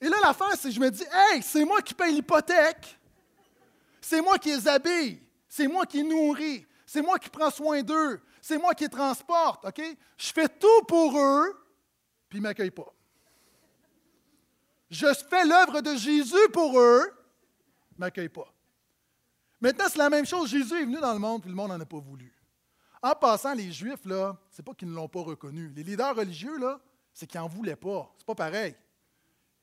Et 0.00 0.08
là, 0.08 0.16
l'affaire, 0.22 0.52
c'est 0.56 0.68
que 0.68 0.74
je 0.74 0.80
me 0.80 0.90
dis, 0.90 1.04
hey, 1.10 1.42
c'est 1.42 1.64
moi 1.64 1.80
qui 1.80 1.94
paye 1.94 2.14
l'hypothèque. 2.14 2.98
C'est 4.00 4.20
moi 4.20 4.38
qui 4.38 4.50
les 4.50 4.68
habille. 4.68 5.22
C'est 5.48 5.66
moi 5.66 5.86
qui 5.86 6.02
les 6.02 6.08
nourris. 6.08 6.66
C'est 6.84 7.02
moi 7.02 7.18
qui 7.18 7.30
prends 7.30 7.50
soin 7.50 7.82
d'eux. 7.82 8.20
C'est 8.42 8.58
moi 8.58 8.74
qui 8.74 8.84
les 8.84 8.90
transporte. 8.90 9.64
OK? 9.64 9.80
Je 10.16 10.32
fais 10.32 10.48
tout 10.48 10.82
pour 10.86 11.18
eux, 11.18 11.66
puis 12.28 12.38
ils 12.38 12.42
ne 12.42 12.48
m'accueillent 12.48 12.70
pas. 12.70 12.92
Je 14.90 15.06
fais 15.28 15.44
l'œuvre 15.44 15.80
de 15.80 15.96
Jésus 15.96 16.48
pour 16.52 16.78
eux, 16.78 17.02
ne 17.96 18.04
m'accueillent 18.04 18.28
pas. 18.28 18.52
Maintenant, 19.60 19.86
c'est 19.88 19.98
la 19.98 20.10
même 20.10 20.26
chose. 20.26 20.50
Jésus 20.50 20.74
est 20.74 20.84
venu 20.84 21.00
dans 21.00 21.12
le 21.12 21.18
monde, 21.18 21.42
puis 21.42 21.50
le 21.50 21.56
monde 21.56 21.70
n'en 21.70 21.80
a 21.80 21.86
pas 21.86 21.98
voulu. 21.98 22.32
En 23.02 23.14
passant, 23.14 23.54
les 23.54 23.72
Juifs, 23.72 24.04
là, 24.04 24.36
c'est 24.50 24.64
pas 24.64 24.74
qu'ils 24.74 24.88
ne 24.88 24.94
l'ont 24.94 25.08
pas 25.08 25.22
reconnu. 25.22 25.72
Les 25.74 25.82
leaders 25.82 26.14
religieux, 26.14 26.58
là, 26.58 26.80
c'est 27.12 27.26
qu'ils 27.26 27.40
n'en 27.40 27.48
voulaient 27.48 27.76
pas. 27.76 28.12
C'est 28.18 28.26
pas 28.26 28.34
pareil. 28.34 28.74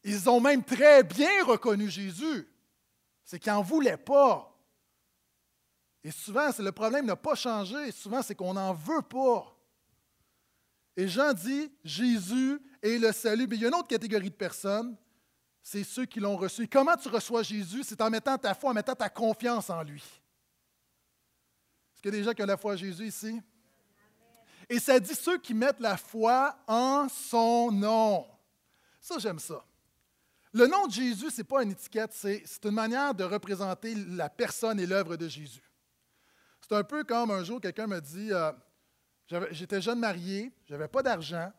Ils 0.03 0.29
ont 0.29 0.39
même 0.39 0.63
très 0.63 1.03
bien 1.03 1.43
reconnu 1.45 1.89
Jésus. 1.89 2.47
C'est 3.23 3.39
qu'ils 3.39 3.53
n'en 3.53 3.61
voulaient 3.61 3.97
pas. 3.97 4.49
Et 6.03 6.11
souvent, 6.11 6.51
c'est 6.51 6.63
le 6.63 6.71
problème 6.71 7.05
n'a 7.05 7.15
pas 7.15 7.35
changé. 7.35 7.91
Souvent, 7.91 8.21
c'est 8.21 8.35
qu'on 8.35 8.53
n'en 8.53 8.73
veut 8.73 9.01
pas. 9.01 9.55
Et 10.97 11.07
Jean 11.07 11.33
dit, 11.33 11.71
Jésus 11.83 12.59
est 12.81 12.97
le 12.97 13.11
salut. 13.11 13.47
Mais 13.47 13.55
il 13.55 13.61
y 13.61 13.65
a 13.65 13.69
une 13.69 13.75
autre 13.75 13.87
catégorie 13.87 14.29
de 14.29 14.35
personnes 14.35 14.95
c'est 15.63 15.85
ceux 15.85 16.05
qui 16.05 16.19
l'ont 16.19 16.35
reçu. 16.35 16.67
comment 16.67 16.97
tu 16.97 17.07
reçois 17.07 17.41
Jésus? 17.41 17.83
C'est 17.83 18.01
en 18.01 18.09
mettant 18.09 18.37
ta 18.37 18.53
foi, 18.53 18.71
en 18.71 18.73
mettant 18.73 18.95
ta 18.95 19.07
confiance 19.07 19.69
en 19.69 19.81
lui. 19.81 20.03
Est-ce 21.93 22.01
qu'il 22.01 22.11
y 22.11 22.15
a 22.15 22.17
des 22.17 22.23
gens 22.23 22.33
qui 22.33 22.43
ont 22.43 22.47
la 22.47 22.57
foi 22.57 22.73
en 22.73 22.75
Jésus 22.75 23.07
ici? 23.07 23.41
Et 24.69 24.77
ça 24.77 24.99
dit 24.99 25.15
ceux 25.15 25.37
qui 25.37 25.53
mettent 25.53 25.79
la 25.79 25.95
foi 25.95 26.57
en 26.67 27.07
son 27.07 27.71
nom. 27.71 28.27
Ça, 28.99 29.17
j'aime 29.19 29.39
ça. 29.39 29.63
Le 30.51 30.67
nom 30.67 30.85
de 30.85 30.91
Jésus, 30.91 31.31
ce 31.31 31.37
n'est 31.37 31.43
pas 31.45 31.63
une 31.63 31.71
étiquette, 31.71 32.11
c'est 32.13 32.43
une 32.65 32.71
manière 32.71 33.15
de 33.15 33.23
représenter 33.23 33.95
la 33.95 34.29
personne 34.29 34.79
et 34.81 34.85
l'œuvre 34.85 35.15
de 35.15 35.27
Jésus. 35.29 35.63
C'est 36.61 36.75
un 36.75 36.83
peu 36.83 37.05
comme 37.05 37.31
un 37.31 37.43
jour, 37.43 37.61
quelqu'un 37.61 37.87
me 37.87 37.99
dit 37.99 38.31
euh, 38.31 38.51
J'étais 39.51 39.81
jeune 39.81 39.99
marié, 39.99 40.51
je 40.65 40.73
n'avais 40.73 40.87
pas 40.89 41.01
d'argent, 41.01 41.51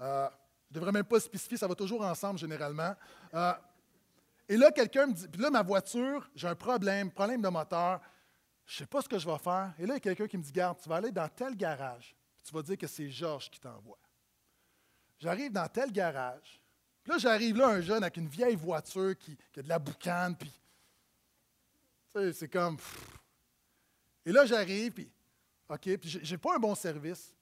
euh, 0.00 0.28
je 0.68 0.74
ne 0.74 0.80
devrais 0.80 0.92
même 0.92 1.04
pas 1.04 1.20
spécifier, 1.20 1.56
ça 1.56 1.66
va 1.66 1.74
toujours 1.74 2.02
ensemble 2.02 2.38
généralement. 2.38 2.94
Euh, 3.34 3.52
et 4.48 4.56
là, 4.56 4.70
quelqu'un 4.70 5.06
me 5.06 5.12
dit, 5.12 5.28
puis 5.28 5.40
là, 5.40 5.50
ma 5.50 5.62
voiture, 5.62 6.30
j'ai 6.34 6.48
un 6.48 6.54
problème, 6.54 7.10
problème 7.10 7.40
de 7.40 7.48
moteur, 7.48 8.00
je 8.66 8.74
ne 8.74 8.78
sais 8.78 8.86
pas 8.86 9.02
ce 9.02 9.08
que 9.08 9.18
je 9.18 9.28
vais 9.28 9.38
faire. 9.38 9.72
Et 9.78 9.86
là, 9.86 9.94
il 9.94 9.96
y 9.96 9.96
a 9.96 10.00
quelqu'un 10.00 10.26
qui 10.26 10.38
me 10.38 10.42
dit, 10.42 10.52
garde, 10.52 10.78
tu 10.80 10.88
vas 10.88 10.96
aller 10.96 11.10
dans 11.10 11.28
tel 11.28 11.56
garage, 11.56 12.14
tu 12.44 12.52
vas 12.52 12.62
dire 12.62 12.76
que 12.76 12.86
c'est 12.86 13.08
Georges 13.08 13.50
qui 13.50 13.60
t'envoie. 13.60 13.98
J'arrive 15.18 15.52
dans 15.52 15.68
tel 15.68 15.92
garage, 15.92 16.60
puis 17.02 17.12
là, 17.12 17.18
j'arrive 17.18 17.56
là, 17.56 17.68
un 17.68 17.80
jeune 17.80 18.02
avec 18.02 18.16
une 18.16 18.28
vieille 18.28 18.56
voiture 18.56 19.16
qui, 19.18 19.36
a 19.56 19.62
de 19.62 19.68
la 19.68 19.78
boucane, 19.78 20.36
puis, 20.36 20.50
tu 22.12 22.20
sais, 22.20 22.32
c'est 22.32 22.48
comme, 22.48 22.76
et 24.24 24.32
là, 24.32 24.46
j'arrive, 24.46 24.92
puis, 24.92 25.10
OK, 25.68 25.96
puis 25.96 26.20
j'ai 26.22 26.38
pas 26.38 26.56
un 26.56 26.58
bon 26.58 26.74
service. 26.74 27.34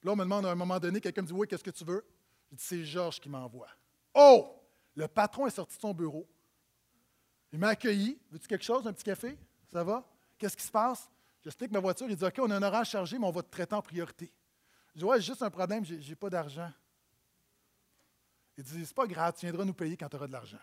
Puis 0.00 0.06
là, 0.06 0.12
on 0.12 0.16
me 0.16 0.24
demande 0.24 0.46
à 0.46 0.50
un 0.50 0.54
moment 0.54 0.78
donné, 0.78 1.00
quelqu'un 1.00 1.22
me 1.22 1.26
dit, 1.26 1.32
oui, 1.32 1.46
qu'est-ce 1.46 1.64
que 1.64 1.70
tu 1.70 1.84
veux? 1.84 2.04
Je 2.50 2.56
dis, 2.56 2.64
c'est 2.64 2.84
Georges 2.84 3.20
qui 3.20 3.28
m'envoie. 3.28 3.68
Oh! 4.14 4.55
Le 4.96 5.06
patron 5.06 5.46
est 5.46 5.50
sorti 5.50 5.76
de 5.76 5.80
son 5.80 5.92
bureau. 5.92 6.26
Il 7.52 7.58
m'a 7.58 7.68
accueilli. 7.68 8.18
Veux-tu 8.30 8.48
quelque 8.48 8.64
chose, 8.64 8.86
un 8.86 8.92
petit 8.92 9.04
café? 9.04 9.38
Ça 9.70 9.84
va? 9.84 10.04
Qu'est-ce 10.38 10.56
qui 10.56 10.64
se 10.64 10.70
passe? 10.70 11.10
J'explique 11.42 11.70
ma 11.70 11.80
voiture. 11.80 12.06
Il 12.08 12.16
dit, 12.16 12.24
OK, 12.24 12.34
on 12.38 12.50
a 12.50 12.56
un 12.56 12.62
horaire 12.62 12.84
chargé, 12.84 13.18
mais 13.18 13.26
on 13.26 13.30
va 13.30 13.42
te 13.42 13.50
traiter 13.50 13.74
en 13.74 13.82
priorité. 13.82 14.32
Je 14.94 15.00
dis, 15.00 15.04
ouais, 15.04 15.20
j'ai 15.20 15.26
juste 15.26 15.42
un 15.42 15.50
problème, 15.50 15.84
j'ai, 15.84 15.98
n'ai 15.98 16.16
pas 16.16 16.30
d'argent. 16.30 16.72
Il 18.56 18.64
dit, 18.64 18.86
c'est 18.86 18.94
pas 18.94 19.06
grave, 19.06 19.34
tu 19.38 19.44
viendras 19.44 19.64
nous 19.64 19.74
payer 19.74 19.96
quand 19.96 20.08
tu 20.08 20.16
auras 20.16 20.26
de 20.26 20.32
l'argent. 20.32 20.56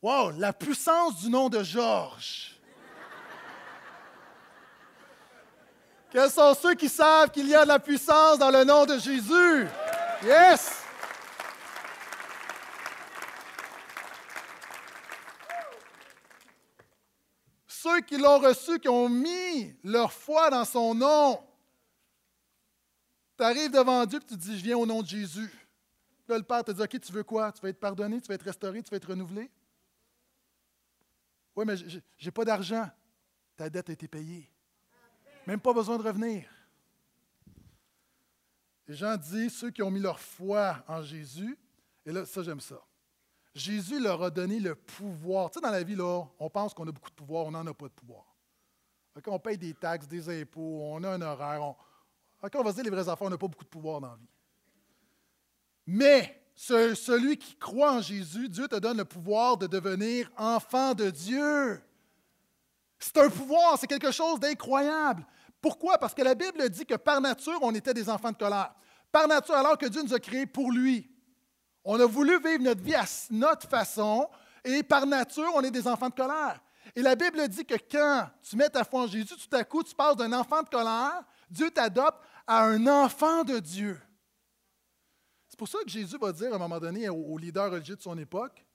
Wow, 0.00 0.30
la 0.30 0.54
puissance 0.54 1.20
du 1.20 1.28
nom 1.28 1.50
de 1.50 1.62
Georges. 1.62 2.56
Quels 6.10 6.30
sont 6.30 6.54
ceux 6.54 6.74
qui 6.74 6.88
savent 6.88 7.30
qu'il 7.30 7.48
y 7.48 7.54
a 7.54 7.64
de 7.64 7.68
la 7.68 7.78
puissance 7.78 8.38
dans 8.38 8.50
le 8.50 8.64
nom 8.64 8.86
de 8.86 8.98
Jésus? 8.98 9.68
Yes! 10.24 10.85
Ceux 17.86 18.00
qui 18.00 18.16
l'ont 18.16 18.40
reçu, 18.40 18.80
qui 18.80 18.88
ont 18.88 19.08
mis 19.08 19.72
leur 19.84 20.12
foi 20.12 20.50
dans 20.50 20.64
son 20.64 20.92
nom. 20.92 21.40
Tu 23.38 23.44
arrives 23.44 23.70
devant 23.70 24.04
Dieu 24.06 24.18
et 24.18 24.26
tu 24.26 24.36
dis, 24.36 24.58
je 24.58 24.64
viens 24.64 24.76
au 24.76 24.84
nom 24.84 25.02
de 25.02 25.06
Jésus. 25.06 25.52
Là, 26.26 26.36
le 26.36 26.42
Père 26.42 26.64
te 26.64 26.72
dit, 26.72 26.82
OK, 26.82 27.00
tu 27.00 27.12
veux 27.12 27.22
quoi? 27.22 27.52
Tu 27.52 27.60
veux 27.60 27.68
être 27.68 27.78
pardonné, 27.78 28.20
tu 28.20 28.26
veux 28.26 28.34
être 28.34 28.42
restauré, 28.42 28.82
tu 28.82 28.90
veux 28.90 28.96
être 28.96 29.08
renouvelé? 29.08 29.48
Oui, 31.54 31.64
mais 31.64 31.76
je 31.76 32.00
n'ai 32.24 32.30
pas 32.32 32.44
d'argent. 32.44 32.90
Ta 33.56 33.70
dette 33.70 33.88
a 33.88 33.92
été 33.92 34.08
payée. 34.08 34.50
Même 35.46 35.60
pas 35.60 35.72
besoin 35.72 35.96
de 35.96 36.02
revenir. 36.02 36.44
Les 38.88 38.96
gens 38.96 39.16
disent, 39.16 39.58
ceux 39.58 39.70
qui 39.70 39.82
ont 39.82 39.92
mis 39.92 40.00
leur 40.00 40.18
foi 40.18 40.82
en 40.88 41.02
Jésus, 41.02 41.56
et 42.04 42.10
là, 42.10 42.26
ça, 42.26 42.42
j'aime 42.42 42.60
ça. 42.60 42.82
Jésus 43.56 43.98
leur 43.98 44.22
a 44.22 44.28
donné 44.28 44.60
le 44.60 44.74
pouvoir. 44.74 45.50
Tu 45.50 45.54
sais, 45.54 45.62
dans 45.62 45.70
la 45.70 45.82
vie, 45.82 45.96
là, 45.96 46.24
on 46.38 46.50
pense 46.50 46.74
qu'on 46.74 46.86
a 46.86 46.92
beaucoup 46.92 47.08
de 47.08 47.14
pouvoir, 47.14 47.46
on 47.46 47.50
n'en 47.50 47.66
a 47.66 47.72
pas 47.72 47.86
de 47.86 47.92
pouvoir. 47.92 48.26
on 49.26 49.38
paye 49.38 49.56
des 49.56 49.72
taxes, 49.72 50.06
des 50.06 50.42
impôts, 50.42 50.80
on 50.82 51.02
a 51.02 51.12
un 51.12 51.22
horaire. 51.22 51.62
On, 51.62 51.74
on 52.42 52.62
va 52.62 52.70
se 52.70 52.74
dire 52.74 52.84
les 52.84 52.90
vraies 52.90 53.08
affaires, 53.08 53.26
on 53.26 53.30
n'a 53.30 53.38
pas 53.38 53.48
beaucoup 53.48 53.64
de 53.64 53.70
pouvoir 53.70 54.02
dans 54.02 54.10
la 54.10 54.16
vie. 54.16 54.28
Mais 55.86 56.38
celui 56.54 57.38
qui 57.38 57.56
croit 57.56 57.94
en 57.94 58.02
Jésus, 58.02 58.50
Dieu 58.50 58.68
te 58.68 58.76
donne 58.76 58.98
le 58.98 59.06
pouvoir 59.06 59.56
de 59.56 59.66
devenir 59.66 60.30
enfant 60.36 60.92
de 60.92 61.08
Dieu. 61.08 61.82
C'est 62.98 63.16
un 63.16 63.30
pouvoir, 63.30 63.78
c'est 63.78 63.86
quelque 63.86 64.10
chose 64.10 64.38
d'incroyable. 64.38 65.26
Pourquoi? 65.62 65.96
Parce 65.96 66.12
que 66.12 66.22
la 66.22 66.34
Bible 66.34 66.68
dit 66.68 66.84
que 66.84 66.96
par 66.96 67.22
nature, 67.22 67.58
on 67.62 67.74
était 67.74 67.94
des 67.94 68.10
enfants 68.10 68.32
de 68.32 68.36
colère. 68.36 68.74
Par 69.10 69.26
nature, 69.26 69.54
alors 69.54 69.78
que 69.78 69.86
Dieu 69.86 70.02
nous 70.02 70.12
a 70.12 70.20
créés 70.20 70.46
pour 70.46 70.70
lui. 70.70 71.10
On 71.88 72.00
a 72.00 72.04
voulu 72.04 72.36
vivre 72.42 72.64
notre 72.64 72.82
vie 72.82 72.96
à 72.96 73.04
notre 73.30 73.68
façon 73.68 74.28
et 74.64 74.82
par 74.82 75.06
nature, 75.06 75.48
on 75.54 75.62
est 75.62 75.70
des 75.70 75.86
enfants 75.86 76.08
de 76.08 76.14
colère. 76.14 76.60
Et 76.96 77.00
la 77.00 77.14
Bible 77.14 77.46
dit 77.46 77.64
que 77.64 77.76
quand 77.88 78.28
tu 78.42 78.56
mets 78.56 78.68
ta 78.68 78.82
foi 78.82 79.02
en 79.02 79.06
Jésus, 79.06 79.36
tout 79.36 79.56
à 79.56 79.62
coup, 79.62 79.84
tu 79.84 79.94
passes 79.94 80.16
d'un 80.16 80.32
enfant 80.32 80.64
de 80.64 80.68
colère, 80.68 81.22
Dieu 81.48 81.70
t'adopte 81.70 82.18
à 82.44 82.64
un 82.64 82.84
enfant 82.88 83.44
de 83.44 83.60
Dieu. 83.60 84.00
C'est 85.46 85.56
pour 85.56 85.68
ça 85.68 85.78
que 85.84 85.90
Jésus 85.90 86.18
va 86.18 86.32
dire 86.32 86.52
à 86.52 86.56
un 86.56 86.58
moment 86.58 86.80
donné 86.80 87.08
aux 87.08 87.38
leaders 87.38 87.70
religieux 87.70 87.94
de 87.94 88.02
son 88.02 88.18
époque, 88.18 88.66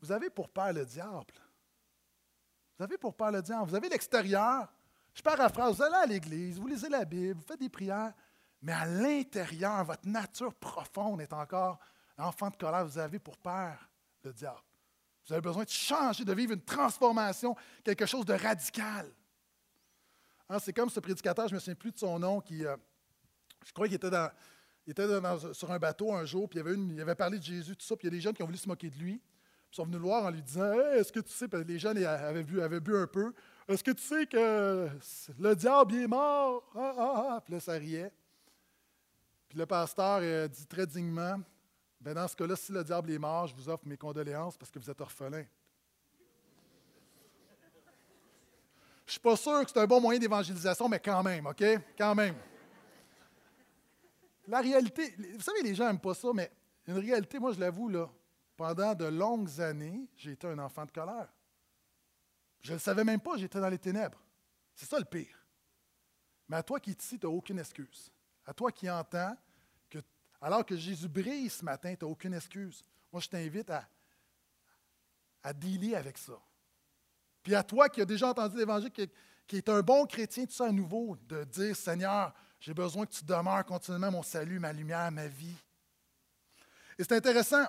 vous 0.00 0.12
avez 0.12 0.30
pour 0.30 0.48
père 0.48 0.72
le 0.72 0.86
diable. 0.86 1.34
Vous 2.78 2.84
avez 2.84 2.96
pour 2.96 3.12
père 3.12 3.32
le 3.32 3.42
diable. 3.42 3.68
Vous 3.68 3.74
avez 3.74 3.88
l'extérieur. 3.88 4.72
Je 5.12 5.20
paraphrase, 5.20 5.74
vous 5.74 5.82
allez 5.82 5.96
à 5.96 6.06
l'église, 6.06 6.60
vous 6.60 6.68
lisez 6.68 6.88
la 6.88 7.04
Bible, 7.04 7.40
vous 7.40 7.46
faites 7.46 7.58
des 7.58 7.68
prières, 7.68 8.14
mais 8.62 8.72
à 8.72 8.86
l'intérieur, 8.86 9.84
votre 9.84 10.06
nature 10.06 10.54
profonde 10.54 11.20
est 11.20 11.32
encore 11.32 11.80
enfant 12.20 12.50
de 12.50 12.56
colère. 12.56 12.84
Vous 12.84 12.98
avez 12.98 13.18
pour 13.18 13.36
père 13.38 13.88
le 14.22 14.32
diable. 14.32 14.60
Vous 15.26 15.32
avez 15.32 15.42
besoin 15.42 15.64
de 15.64 15.68
changer, 15.68 16.24
de 16.24 16.32
vivre 16.32 16.52
une 16.52 16.62
transformation, 16.62 17.54
quelque 17.84 18.06
chose 18.06 18.24
de 18.24 18.34
radical. 18.34 19.10
Hein, 20.48 20.58
c'est 20.58 20.72
comme 20.72 20.90
ce 20.90 20.98
prédicateur, 20.98 21.46
je 21.46 21.52
ne 21.52 21.56
me 21.56 21.60
souviens 21.60 21.74
plus 21.74 21.92
de 21.92 21.98
son 21.98 22.18
nom, 22.18 22.40
qui, 22.40 22.66
euh, 22.66 22.76
je 23.64 23.72
crois 23.72 23.86
qu'il 23.86 23.94
était 23.94 24.10
dans, 24.10 24.30
il 24.86 24.90
était 24.90 25.06
sur 25.52 25.70
un 25.70 25.78
bateau 25.78 26.12
un 26.12 26.24
jour, 26.24 26.48
puis 26.48 26.58
il 26.58 27.00
avait, 27.00 27.14
parlé 27.14 27.38
de 27.38 27.44
Jésus, 27.44 27.76
tout 27.76 27.86
ça, 27.86 27.96
puis 27.96 28.08
il 28.08 28.10
y 28.10 28.14
a 28.14 28.16
des 28.16 28.20
jeunes 28.20 28.34
qui 28.34 28.42
ont 28.42 28.46
voulu 28.46 28.58
se 28.58 28.68
moquer 28.68 28.90
de 28.90 28.96
lui. 28.96 29.18
Puis 29.18 29.74
ils 29.74 29.76
sont 29.76 29.84
venus 29.84 30.00
le 30.00 30.04
voir 30.04 30.24
en 30.24 30.30
lui 30.30 30.42
disant 30.42 30.72
Est-ce 30.72 31.12
que 31.12 31.20
tu 31.20 31.30
sais, 31.32 31.46
les 31.64 31.78
jeunes 31.78 32.04
avaient 32.04 32.42
bu, 32.42 32.60
un 32.60 33.06
peu, 33.06 33.32
est-ce 33.68 33.84
que 33.84 33.92
tu 33.92 34.02
sais 34.02 34.26
que 34.26 34.88
le 35.38 35.54
diable 35.54 35.94
est 35.94 36.08
mort? 36.08 36.68
Ah, 36.74 36.94
ah, 36.98 37.14
ah. 37.16 37.40
Puis 37.44 37.54
là, 37.54 37.60
ça 37.60 37.74
riait. 37.74 38.12
Puis 39.48 39.58
le 39.58 39.66
pasteur 39.66 40.16
a 40.16 40.48
dit 40.48 40.66
très 40.66 40.88
dignement 40.88 41.40
ben 42.00 42.14
Dans 42.14 42.26
ce 42.26 42.36
cas-là, 42.36 42.56
si 42.56 42.72
le 42.72 42.82
diable 42.82 43.10
est 43.10 43.18
mort, 43.18 43.46
je 43.46 43.54
vous 43.54 43.68
offre 43.68 43.86
mes 43.86 43.96
condoléances 43.96 44.56
parce 44.56 44.70
que 44.70 44.78
vous 44.78 44.90
êtes 44.90 45.00
orphelin. 45.00 45.44
Je 49.04 49.16
ne 49.16 49.18
suis 49.18 49.20
pas 49.20 49.36
sûr 49.36 49.64
que 49.64 49.70
c'est 49.70 49.80
un 49.80 49.86
bon 49.86 50.00
moyen 50.00 50.20
d'évangélisation, 50.20 50.88
mais 50.88 51.00
quand 51.00 51.22
même, 51.22 51.46
OK? 51.46 51.64
Quand 51.98 52.14
même. 52.14 52.36
La 54.46 54.60
réalité, 54.60 55.14
vous 55.34 55.42
savez, 55.42 55.62
les 55.62 55.74
gens 55.74 55.86
n'aiment 55.86 56.00
pas 56.00 56.14
ça, 56.14 56.28
mais 56.32 56.50
une 56.86 56.98
réalité, 56.98 57.38
moi, 57.38 57.52
je 57.52 57.60
l'avoue, 57.60 57.88
là, 57.88 58.08
pendant 58.56 58.94
de 58.94 59.06
longues 59.06 59.60
années, 59.60 60.08
j'ai 60.16 60.32
été 60.32 60.46
un 60.46 60.58
enfant 60.58 60.84
de 60.84 60.92
colère. 60.92 61.28
Je 62.60 62.70
ne 62.70 62.76
le 62.76 62.80
savais 62.80 63.04
même 63.04 63.20
pas, 63.20 63.36
j'étais 63.36 63.60
dans 63.60 63.68
les 63.68 63.78
ténèbres. 63.78 64.22
C'est 64.74 64.86
ça 64.86 64.98
le 64.98 65.04
pire. 65.04 65.44
Mais 66.48 66.56
à 66.56 66.62
toi 66.62 66.78
qui 66.78 66.90
es 66.90 66.94
ici, 66.94 67.18
tu 67.18 67.26
n'as 67.26 67.32
aucune 67.32 67.58
excuse. 67.58 68.12
À 68.44 68.54
toi 68.54 68.70
qui 68.70 68.88
entends, 68.88 69.36
alors 70.40 70.64
que 70.64 70.76
Jésus 70.76 71.08
brille 71.08 71.50
ce 71.50 71.64
matin, 71.64 71.94
tu 71.94 72.04
n'as 72.04 72.10
aucune 72.10 72.34
excuse. 72.34 72.82
Moi, 73.12 73.20
je 73.20 73.28
t'invite 73.28 73.68
à, 73.70 73.86
à 75.42 75.52
dealer 75.52 75.94
avec 75.94 76.16
ça. 76.18 76.40
Puis 77.42 77.54
à 77.54 77.62
toi 77.62 77.88
qui 77.88 78.00
as 78.00 78.04
déjà 78.04 78.28
entendu 78.28 78.56
l'Évangile, 78.56 78.90
qui, 78.90 79.56
est 79.56 79.68
un 79.68 79.80
bon 79.80 80.06
chrétien, 80.06 80.44
tout 80.44 80.52
ça 80.52 80.66
à 80.66 80.72
nouveau, 80.72 81.16
de 81.26 81.44
dire 81.44 81.76
Seigneur, 81.76 82.34
j'ai 82.60 82.74
besoin 82.74 83.06
que 83.06 83.12
tu 83.12 83.24
demeures 83.24 83.64
continuellement 83.64 84.10
mon 84.10 84.22
salut, 84.22 84.58
ma 84.58 84.72
lumière, 84.72 85.10
ma 85.10 85.26
vie. 85.26 85.56
Et 86.98 87.04
c'est 87.04 87.12
intéressant. 87.12 87.64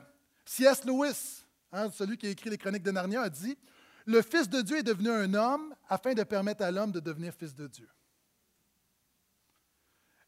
C.S. 0.46 0.84
Lewis, 0.84 1.46
hein, 1.72 1.90
celui 1.92 2.18
qui 2.18 2.28
a 2.28 2.30
écrit 2.30 2.50
les 2.50 2.58
Chroniques 2.58 2.84
de 2.84 2.92
Narnia, 2.92 3.22
a 3.22 3.30
dit 3.30 3.58
Le 4.06 4.22
Fils 4.22 4.50
de 4.50 4.62
Dieu 4.62 4.80
est 4.80 4.84
devenu 4.84 5.10
un 5.10 5.34
homme 5.34 5.74
afin 5.88 6.14
de 6.14 6.24
permettre 6.24 6.64
à 6.64 6.72
l'homme 6.72 6.92
de 6.92 7.00
devenir 7.00 7.34
fils 7.34 7.56
de 7.56 7.68
Dieu. 7.68 7.88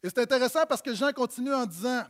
Et 0.02 0.08
c'est 0.08 0.20
intéressant 0.20 0.64
parce 0.66 0.82
que 0.82 0.94
Jean 0.94 1.12
continue 1.12 1.52
en 1.52 1.66
disant 1.66 2.04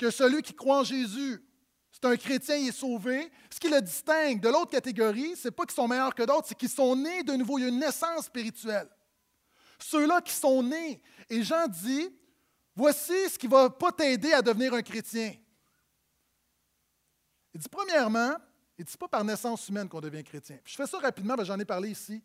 que 0.00 0.10
celui 0.10 0.40
qui 0.40 0.54
croit 0.54 0.78
en 0.78 0.84
Jésus, 0.84 1.44
c'est 1.92 2.06
un 2.06 2.16
chrétien, 2.16 2.56
il 2.56 2.68
est 2.68 2.72
sauvé. 2.72 3.30
Ce 3.50 3.60
qui 3.60 3.68
le 3.68 3.82
distingue 3.82 4.40
de 4.40 4.48
l'autre 4.48 4.70
catégorie, 4.70 5.36
ce 5.36 5.48
n'est 5.48 5.52
pas 5.52 5.66
qu'ils 5.66 5.74
sont 5.74 5.86
meilleurs 5.86 6.14
que 6.14 6.22
d'autres, 6.22 6.48
c'est 6.48 6.54
qu'ils 6.56 6.70
sont 6.70 6.96
nés 6.96 7.22
de 7.22 7.34
nouveau. 7.34 7.58
Il 7.58 7.62
y 7.62 7.64
a 7.66 7.68
une 7.68 7.78
naissance 7.78 8.24
spirituelle. 8.24 8.88
Ceux-là 9.78 10.22
qui 10.22 10.32
sont 10.32 10.62
nés. 10.62 11.02
Et 11.28 11.42
Jean 11.42 11.68
dit, 11.68 12.08
voici 12.74 13.28
ce 13.28 13.38
qui 13.38 13.46
ne 13.46 13.52
va 13.52 13.68
pas 13.68 13.92
t'aider 13.92 14.32
à 14.32 14.40
devenir 14.40 14.72
un 14.72 14.80
chrétien. 14.80 15.34
Il 17.52 17.60
dit, 17.60 17.68
premièrement, 17.68 18.36
il 18.78 18.86
dit 18.86 18.96
pas 18.96 19.08
par 19.08 19.22
naissance 19.22 19.68
humaine 19.68 19.88
qu'on 19.88 20.00
devient 20.00 20.24
chrétien. 20.24 20.58
je 20.64 20.74
fais 20.74 20.86
ça 20.86 20.98
rapidement, 20.98 21.36
j'en 21.44 21.58
ai 21.58 21.66
parlé 21.66 21.90
ici. 21.90 22.22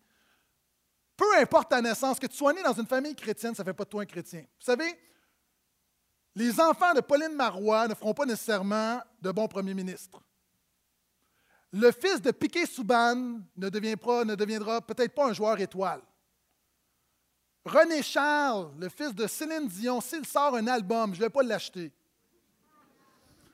Peu 1.17 1.37
importe 1.39 1.71
ta 1.71 1.81
naissance, 1.81 2.19
que 2.19 2.27
tu 2.27 2.37
sois 2.37 2.53
né 2.53 2.63
dans 2.63 2.73
une 2.73 2.87
famille 2.87 3.15
chrétienne, 3.15 3.53
ça 3.53 3.63
ne 3.63 3.65
fait 3.65 3.73
pas 3.73 3.83
de 3.83 3.89
toi 3.89 4.03
un 4.03 4.05
chrétien. 4.05 4.41
Vous 4.41 4.65
savez, 4.65 4.97
les 6.35 6.59
enfants 6.59 6.93
de 6.93 7.01
Pauline 7.01 7.33
Marois 7.33 7.87
ne 7.87 7.93
feront 7.93 8.13
pas 8.13 8.25
nécessairement 8.25 9.01
de 9.21 9.31
bons 9.31 9.47
premiers 9.47 9.73
ministres. 9.73 10.21
Le 11.71 11.91
fils 11.91 12.21
de 12.21 12.31
Piquet 12.31 12.65
Souban 12.65 13.15
ne, 13.57 13.69
deviendra 13.69 14.81
peut-être 14.81 15.13
pas 15.13 15.27
un 15.27 15.33
joueur 15.33 15.59
étoile. 15.59 16.01
René 17.65 18.03
Charles, 18.03 18.71
le 18.77 18.89
fils 18.89 19.15
de 19.15 19.25
Céline 19.27 19.67
Dion, 19.67 19.99
s'il 19.99 20.25
sort 20.25 20.55
un 20.55 20.67
album, 20.67 21.13
je 21.13 21.19
ne 21.19 21.25
vais 21.25 21.29
pas 21.29 21.41
l'acheter. 21.41 21.91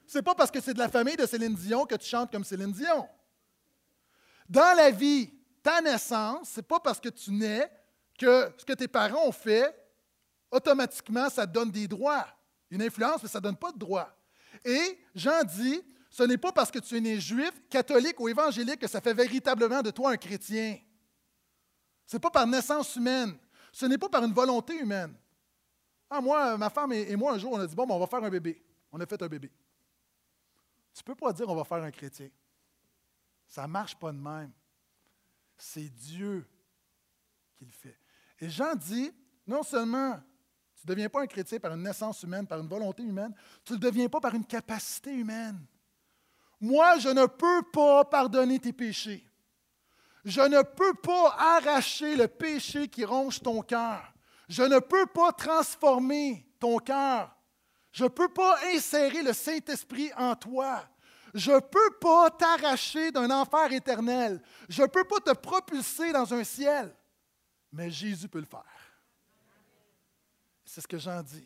C'est 0.06 0.22
pas 0.22 0.36
parce 0.36 0.52
que 0.52 0.60
c'est 0.60 0.74
de 0.74 0.80
la 0.80 0.90
famille 0.90 1.16
de 1.16 1.26
Céline 1.26 1.56
Dion 1.56 1.86
que 1.86 1.96
tu 1.96 2.10
chantes 2.10 2.32
comme 2.32 2.44
Céline 2.44 2.74
Dion. 2.74 3.08
Dans 4.50 4.76
la 4.76 4.92
vie, 4.92 5.32
ta 5.64 5.80
naissance, 5.82 6.50
c'est 6.52 6.68
pas 6.68 6.80
parce 6.80 7.00
que 7.00 7.10
tu 7.10 7.32
nais 7.32 7.72
que 8.20 8.52
ce 8.58 8.66
que 8.66 8.74
tes 8.74 8.88
parents 8.88 9.28
ont 9.28 9.32
fait, 9.32 9.74
automatiquement, 10.52 11.30
ça 11.30 11.48
te 11.48 11.54
donne 11.54 11.72
des 11.72 11.88
droits. 11.88 12.28
Une 12.72 12.82
influence, 12.82 13.22
mais 13.22 13.30
ça 13.30 13.40
ne 13.40 13.44
donne 13.44 13.58
pas 13.58 13.72
de 13.72 13.78
droits. 13.78 14.12
Et 14.66 14.98
Jean 15.14 15.44
dit, 15.44 15.82
ce 16.10 16.24
n'est 16.24 16.38
pas 16.38 16.52
parce 16.52 16.72
que 16.72 16.80
tu 16.80 16.98
es 16.98 17.02
né 17.02 17.20
juif, 17.20 17.52
catholique 17.70 18.20
ou 18.20 18.28
évangélique 18.28 18.80
que 18.80 18.88
ça 18.88 19.02
fait 19.02 19.14
véritablement 19.14 19.82
de 19.82 19.92
toi 19.92 20.12
un 20.12 20.18
chrétien. 20.18 20.80
Ce 22.06 22.16
n'est 22.16 22.20
pas 22.20 22.32
par 22.32 22.48
naissance 22.48 22.96
humaine. 22.96 23.38
Ce 23.72 23.86
n'est 23.86 23.98
pas 23.98 24.10
par 24.10 24.24
une 24.24 24.34
volonté 24.34 24.78
humaine. 24.80 25.16
Ah, 26.10 26.20
moi, 26.20 26.58
ma 26.58 26.70
femme 26.70 26.92
et 26.92 27.16
moi, 27.16 27.34
un 27.34 27.38
jour, 27.38 27.54
on 27.54 27.60
a 27.60 27.68
dit, 27.68 27.76
bon, 27.76 27.86
ben, 27.86 27.96
on 27.96 28.00
va 28.00 28.08
faire 28.08 28.24
un 28.24 28.30
bébé. 28.30 28.62
On 28.92 29.00
a 29.00 29.06
fait 29.06 29.22
un 29.22 29.28
bébé. 29.28 29.50
Tu 30.94 31.02
ne 31.02 31.06
peux 31.06 31.16
pas 31.16 31.32
dire 31.32 31.48
on 31.48 31.56
va 31.56 31.64
faire 31.64 31.84
un 31.84 31.92
chrétien. 31.92 32.30
Ça 33.48 33.64
ne 33.64 33.68
marche 33.68 33.96
pas 33.96 34.12
de 34.12 34.18
même. 34.18 34.52
C'est 35.58 35.90
Dieu 35.90 36.46
qui 37.56 37.66
le 37.66 37.72
fait. 37.72 37.98
Et 38.40 38.50
Jean 38.50 38.76
dit, 38.76 39.12
non 39.48 39.64
seulement 39.64 40.22
tu 40.82 40.88
ne 40.88 40.96
deviens 40.96 41.10
pas 41.10 41.22
un 41.22 41.28
chrétien 41.28 41.60
par 41.60 41.74
une 41.74 41.84
naissance 41.84 42.24
humaine, 42.24 42.48
par 42.48 42.60
une 42.60 42.68
volonté 42.68 43.04
humaine, 43.04 43.36
tu 43.64 43.74
ne 43.74 43.78
le 43.78 43.84
deviens 43.84 44.10
pas 44.10 44.20
par 44.20 44.34
une 44.34 44.46
capacité 44.46 45.12
humaine. 45.12 45.60
Moi, 46.60 46.98
je 46.98 47.10
ne 47.10 47.28
peux 47.28 47.62
pas 47.72 48.04
pardonner 48.06 48.58
tes 48.58 48.74
péchés. 48.74 49.28
Je 50.26 50.42
ne 50.42 50.64
peux 50.64 50.94
pas 50.96 51.36
arracher 51.38 52.16
le 52.16 52.28
péché 52.28 52.88
qui 52.88 53.06
ronge 53.06 53.42
ton 53.42 53.62
cœur. 53.62 54.12
Je 54.50 54.64
ne 54.64 54.80
peux 54.80 55.06
pas 55.06 55.32
transformer 55.32 56.48
ton 56.60 56.80
cœur. 56.80 57.36
Je 57.92 58.06
ne 58.06 58.10
peux 58.10 58.30
pas 58.30 58.58
insérer 58.74 59.22
le 59.22 59.34
Saint-Esprit 59.34 60.12
en 60.18 60.36
toi. 60.36 60.84
Je 61.36 61.52
ne 61.52 61.60
peux 61.60 61.92
pas 62.00 62.32
t'arracher 62.32 63.12
d'un 63.12 63.30
enfer 63.30 63.72
éternel. 63.72 64.42
Je 64.68 64.82
ne 64.82 64.88
peux 64.88 65.04
pas 65.04 65.20
te 65.20 65.32
propulser 65.32 66.12
dans 66.12 66.34
un 66.34 66.44
ciel. 66.44 66.96
Mais 67.72 67.92
Jésus 67.92 68.28
peut 68.28 68.40
le 68.40 68.46
faire. 68.46 68.66
C'est 70.74 70.80
ce 70.80 70.88
que 70.88 70.98
Jean 70.98 71.22
dit. 71.22 71.46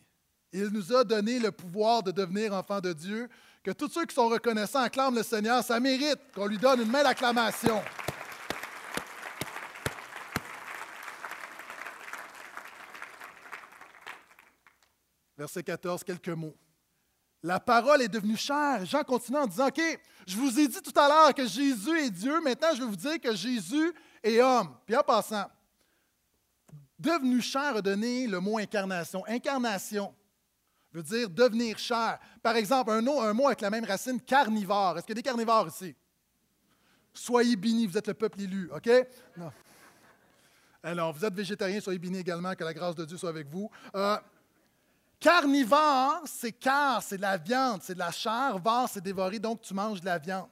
Il 0.54 0.68
nous 0.68 0.94
a 0.94 1.04
donné 1.04 1.40
le 1.40 1.52
pouvoir 1.52 2.04
de 2.04 2.12
devenir 2.12 2.54
enfants 2.54 2.80
de 2.80 2.94
Dieu, 2.94 3.28
que 3.64 3.72
tous 3.72 3.90
ceux 3.90 4.06
qui 4.06 4.14
sont 4.14 4.28
reconnaissants 4.28 4.82
acclament 4.82 5.16
le 5.16 5.24
Seigneur. 5.24 5.64
Ça 5.64 5.80
mérite 5.80 6.20
qu'on 6.36 6.46
lui 6.46 6.60
donne 6.60 6.84
une 6.84 6.92
belle 6.92 7.08
acclamation. 7.08 7.82
Verset 15.36 15.64
14, 15.64 16.04
quelques 16.04 16.30
mots. 16.30 16.56
La 17.42 17.60
parole 17.60 18.04
est 18.04 18.08
devenue 18.08 18.38
chère. 18.38 18.86
Jean 18.86 19.04
continue 19.04 19.40
en 19.40 19.48
disant, 19.48 19.70
OK, 19.70 19.82
je 20.28 20.38
vous 20.38 20.60
ai 20.60 20.68
dit 20.68 20.82
tout 20.84 21.00
à 21.00 21.08
l'heure 21.08 21.34
que 21.34 21.48
Jésus 21.48 21.98
est 22.00 22.12
Dieu, 22.12 22.40
maintenant 22.42 22.76
je 22.76 22.82
vais 22.84 22.90
vous 22.90 22.96
dire 22.96 23.20
que 23.20 23.36
Jésus 23.36 23.92
est 24.22 24.40
homme. 24.40 24.78
Puis 24.86 24.96
en 24.96 25.02
passant, 25.02 25.50
devenu 27.00 27.42
cher 27.42 27.78
a 27.78 27.82
donné 27.82 28.28
le 28.28 28.40
mot 28.40 28.58
incarnation. 28.58 29.26
Incarnation 29.28 30.14
veut 30.94 31.04
dire 31.04 31.30
devenir 31.30 31.78
cher. 31.78 32.20
Par 32.42 32.56
exemple, 32.56 32.92
un, 32.92 33.06
un 33.06 33.34
mot 33.34 33.48
avec 33.48 33.62
la 33.62 33.70
même 33.70 33.86
racine, 33.86 34.20
carnivore. 34.22 34.98
Est-ce 34.98 35.06
qu'il 35.06 35.16
y 35.16 35.20
a 35.20 35.22
des 35.22 35.30
carnivores 35.30 35.68
ici? 35.68 35.96
Soyez 37.14 37.56
bénis, 37.56 37.88
vous 37.88 37.98
êtes 37.98 38.08
le 38.08 38.14
peuple 38.14 38.42
élu, 38.42 38.70
OK? 38.74 38.90
Non. 39.38 39.52
Alors, 40.84 41.14
vous 41.14 41.26
êtes 41.26 41.34
végétarien, 41.34 41.80
soyez 41.80 41.98
bénis 41.98 42.20
également, 42.20 42.54
que 42.54 42.64
la 42.64 42.74
grâce 42.74 42.96
de 42.96 43.06
Dieu 43.06 43.18
soit 43.18 43.30
avec 43.30 43.48
vous. 43.48 43.70
Euh, 43.96 44.18
Carnivore, 45.20 46.22
c'est 46.26 46.52
car, 46.52 47.02
c'est 47.02 47.18
de 47.18 47.24
la 47.24 47.38
viande, 47.38 47.82
c'est 47.82 47.96
de 47.96 48.00
la 48.00 48.12
chair. 48.12 48.60
Var, 48.60 48.88
c'est 48.90 49.02
dévorer, 49.02 49.40
donc 49.40 49.62
tu 49.62 49.74
manges 49.74 50.02
de 50.02 50.06
la 50.06 50.18
viande. 50.18 50.50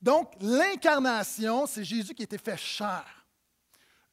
Donc, 0.00 0.32
l'incarnation, 0.40 1.66
c'est 1.66 1.84
Jésus 1.84 2.14
qui 2.14 2.22
été 2.22 2.38
fait 2.38 2.56
chair. 2.56 3.04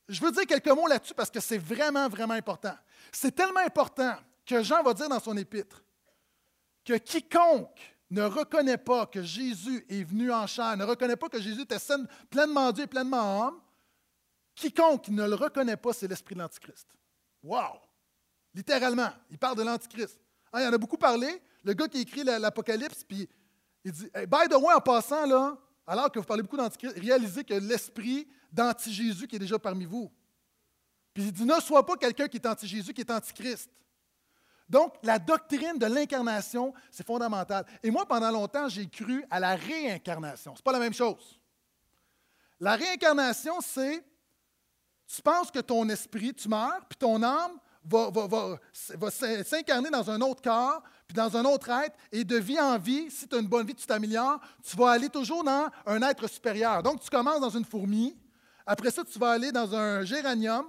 Je 0.07 0.21
veux 0.21 0.31
dire 0.31 0.45
quelques 0.45 0.67
mots 0.67 0.87
là-dessus 0.87 1.13
parce 1.13 1.31
que 1.31 1.39
c'est 1.39 1.57
vraiment, 1.57 2.07
vraiment 2.07 2.35
important. 2.35 2.75
C'est 3.11 3.33
tellement 3.33 3.61
important 3.61 4.15
que 4.45 4.61
Jean 4.61 4.83
va 4.83 4.93
dire 4.93 5.09
dans 5.09 5.19
son 5.19 5.35
épître 5.35 5.83
que 6.83 6.93
quiconque 6.93 7.95
ne 8.11 8.23
reconnaît 8.23 8.77
pas 8.77 9.07
que 9.07 9.23
Jésus 9.23 9.83
est 9.89 10.03
venu 10.03 10.31
en 10.31 10.45
chair, 10.45 10.77
ne 10.77 10.83
reconnaît 10.83 11.15
pas 11.15 11.27
que 11.27 11.41
Jésus 11.41 11.61
était 11.61 11.77
pleinement 12.29 12.71
Dieu 12.71 12.83
et 12.83 12.87
pleinement 12.87 13.47
homme, 13.47 13.59
quiconque 14.53 15.07
ne 15.09 15.27
le 15.27 15.35
reconnaît 15.35 15.77
pas, 15.77 15.93
c'est 15.93 16.07
l'esprit 16.07 16.35
de 16.35 16.41
l'Antichrist. 16.41 16.87
Wow! 17.43 17.79
Littéralement, 18.53 19.09
il 19.31 19.37
parle 19.37 19.57
de 19.57 19.63
l'Antichrist. 19.63 20.19
Hein, 20.53 20.61
il 20.61 20.67
en 20.67 20.73
a 20.73 20.77
beaucoup 20.77 20.97
parlé. 20.97 21.41
Le 21.63 21.73
gars 21.73 21.87
qui 21.87 22.01
écrit 22.01 22.23
l'Apocalypse, 22.23 23.03
puis 23.03 23.27
il 23.83 23.91
dit 23.91 24.09
By 24.13 24.47
the 24.49 24.55
way, 24.55 24.73
en 24.73 24.81
passant, 24.81 25.25
là, 25.25 25.57
alors 25.87 26.11
que 26.11 26.19
vous 26.19 26.25
parlez 26.25 26.43
beaucoup 26.43 26.57
d'Antichrist, 26.57 26.97
réalisez 26.97 27.43
que 27.43 27.53
l'esprit 27.53 28.27
d'anti-Jésus 28.51 29.27
qui 29.27 29.35
est 29.35 29.39
déjà 29.39 29.59
parmi 29.59 29.85
vous. 29.85 30.11
Puis 31.13 31.23
il 31.23 31.31
dit 31.31 31.45
Ne 31.45 31.59
sois 31.59 31.85
pas 31.85 31.95
quelqu'un 31.95 32.27
qui 32.27 32.37
est 32.37 32.45
anti-Jésus, 32.45 32.93
qui 32.93 33.01
est 33.01 33.11
antichrist. 33.11 33.69
Donc, 34.67 34.95
la 35.03 35.19
doctrine 35.19 35.77
de 35.77 35.85
l'incarnation, 35.85 36.73
c'est 36.89 37.05
fondamental. 37.05 37.65
Et 37.83 37.91
moi, 37.91 38.05
pendant 38.07 38.31
longtemps, 38.31 38.67
j'ai 38.67 38.87
cru 38.87 39.23
à 39.29 39.39
la 39.39 39.55
réincarnation. 39.55 40.55
Ce 40.55 40.59
n'est 40.59 40.63
pas 40.63 40.71
la 40.71 40.79
même 40.79 40.93
chose. 40.93 41.39
La 42.59 42.75
réincarnation, 42.75 43.61
c'est 43.61 44.03
tu 45.07 45.21
penses 45.21 45.51
que 45.51 45.59
ton 45.59 45.87
esprit, 45.89 46.33
tu 46.33 46.49
meurs, 46.49 46.83
puis 46.89 46.97
ton 46.97 47.21
âme 47.21 47.59
va, 47.83 49.11
s'incarner 49.43 49.89
dans 49.91 50.09
un 50.09 50.19
autre 50.21 50.41
corps, 50.41 50.81
puis 51.07 51.15
dans 51.15 51.37
un 51.37 51.45
autre 51.45 51.69
être, 51.69 51.95
et 52.11 52.23
de 52.23 52.37
vie 52.37 52.59
en 52.59 52.77
vie, 52.77 53.09
si 53.11 53.27
tu 53.27 53.35
as 53.35 53.39
une 53.39 53.47
bonne 53.47 53.67
vie, 53.67 53.75
tu 53.75 53.85
t'améliores, 53.85 54.39
tu 54.63 54.75
vas 54.75 54.91
aller 54.91 55.09
toujours 55.09 55.43
dans 55.43 55.69
un 55.85 56.01
être 56.01 56.27
supérieur. 56.27 56.81
Donc, 56.81 57.01
tu 57.01 57.09
commences 57.09 57.41
dans 57.41 57.49
une 57.49 57.65
fourmi, 57.65 58.15
après 58.65 58.89
ça, 58.89 59.03
tu 59.03 59.19
vas 59.19 59.31
aller 59.31 59.51
dans 59.51 59.75
un 59.75 60.03
géranium, 60.03 60.65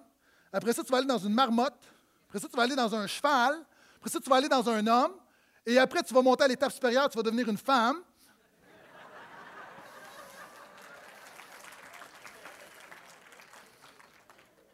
après 0.53 0.75
ça, 0.75 0.85
tu 0.85 0.93
vas 0.93 0.99
aller 0.99 1.07
dans 1.07 1.19
une 1.19 1.33
marmotte, 1.33 1.83
après 2.29 2.39
ça, 2.39 2.49
tu 2.49 2.57
vas 2.57 2.65
aller 2.65 2.77
dans 2.77 2.95
un 2.95 3.07
cheval, 3.07 3.65
après 3.97 4.11
ça, 4.11 4.21
tu 4.21 4.29
vas 4.29 4.37
aller 4.37 4.49
dans 4.49 4.69
un 4.69 4.87
homme, 4.87 5.13
et 5.65 5.79
après, 5.79 6.03
tu 6.03 6.13
vas 6.13 6.21
monter 6.21 6.45
à 6.45 6.49
l'étape 6.49 6.73
supérieure, 6.73 7.09
tu 7.09 7.17
vas 7.17 7.23
devenir 7.23 7.49
une 7.49 7.57
femme. 7.57 7.97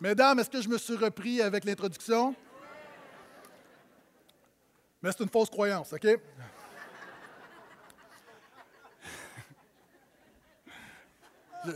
Mesdames, 0.00 0.40
est-ce 0.40 0.50
que 0.50 0.60
je 0.60 0.68
me 0.68 0.76
suis 0.76 0.96
repris 0.96 1.40
avec 1.40 1.64
l'introduction? 1.64 2.34
Mais 5.03 5.11
c'est 5.11 5.24
une 5.24 5.28
fausse 5.28 5.50
croyance, 5.50 5.92
OK? 5.92 6.07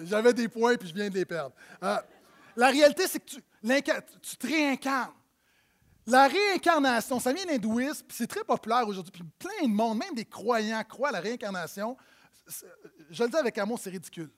J'avais 0.05 0.33
des 0.33 0.49
points 0.49 0.77
puis 0.77 0.89
je 0.89 0.95
viens 0.95 1.09
de 1.09 1.15
les 1.15 1.25
perdre. 1.25 1.55
Euh, 1.83 1.97
la 2.57 2.69
réalité, 2.69 3.07
c'est 3.07 3.21
que 3.21 3.27
tu, 3.27 3.43
tu, 4.23 4.37
te 4.37 4.47
réincarnes. 4.47 5.13
La 6.07 6.29
réincarnation, 6.29 7.19
ça 7.19 7.33
vient 7.33 7.45
de 7.45 7.51
l'hindouisme, 7.51 8.07
puis 8.07 8.17
c'est 8.17 8.29
très 8.29 8.45
populaire 8.45 8.87
aujourd'hui, 8.87 9.11
puis 9.11 9.25
plein 9.39 9.69
de 9.69 9.73
monde, 9.73 9.99
même 9.99 10.15
des 10.15 10.25
croyants, 10.25 10.83
croient 10.85 11.09
à 11.09 11.13
la 11.13 11.21
réincarnation. 11.21 11.97
Je 13.11 13.25
le 13.25 13.29
dis 13.29 13.37
avec 13.37 13.59
amour, 13.59 13.79
c'est 13.81 13.91
ridicule. 13.91 14.31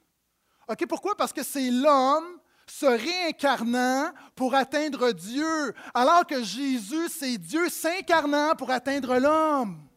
OK, 0.67 0.87
pourquoi? 0.87 1.17
Parce 1.17 1.33
que 1.33 1.43
c'est 1.43 1.71
l'homme 1.71 2.41
se 2.71 2.87
réincarnant 2.87 4.13
pour 4.35 4.55
atteindre 4.55 5.13
Dieu, 5.13 5.75
alors 5.95 6.27
que 6.27 6.43
Jésus, 6.43 7.09
c'est 7.09 7.39
Dieu 7.39 7.69
s'incarnant 7.69 8.55
pour 8.57 8.71
atteindre 8.71 9.19
l'homme. 9.19 9.89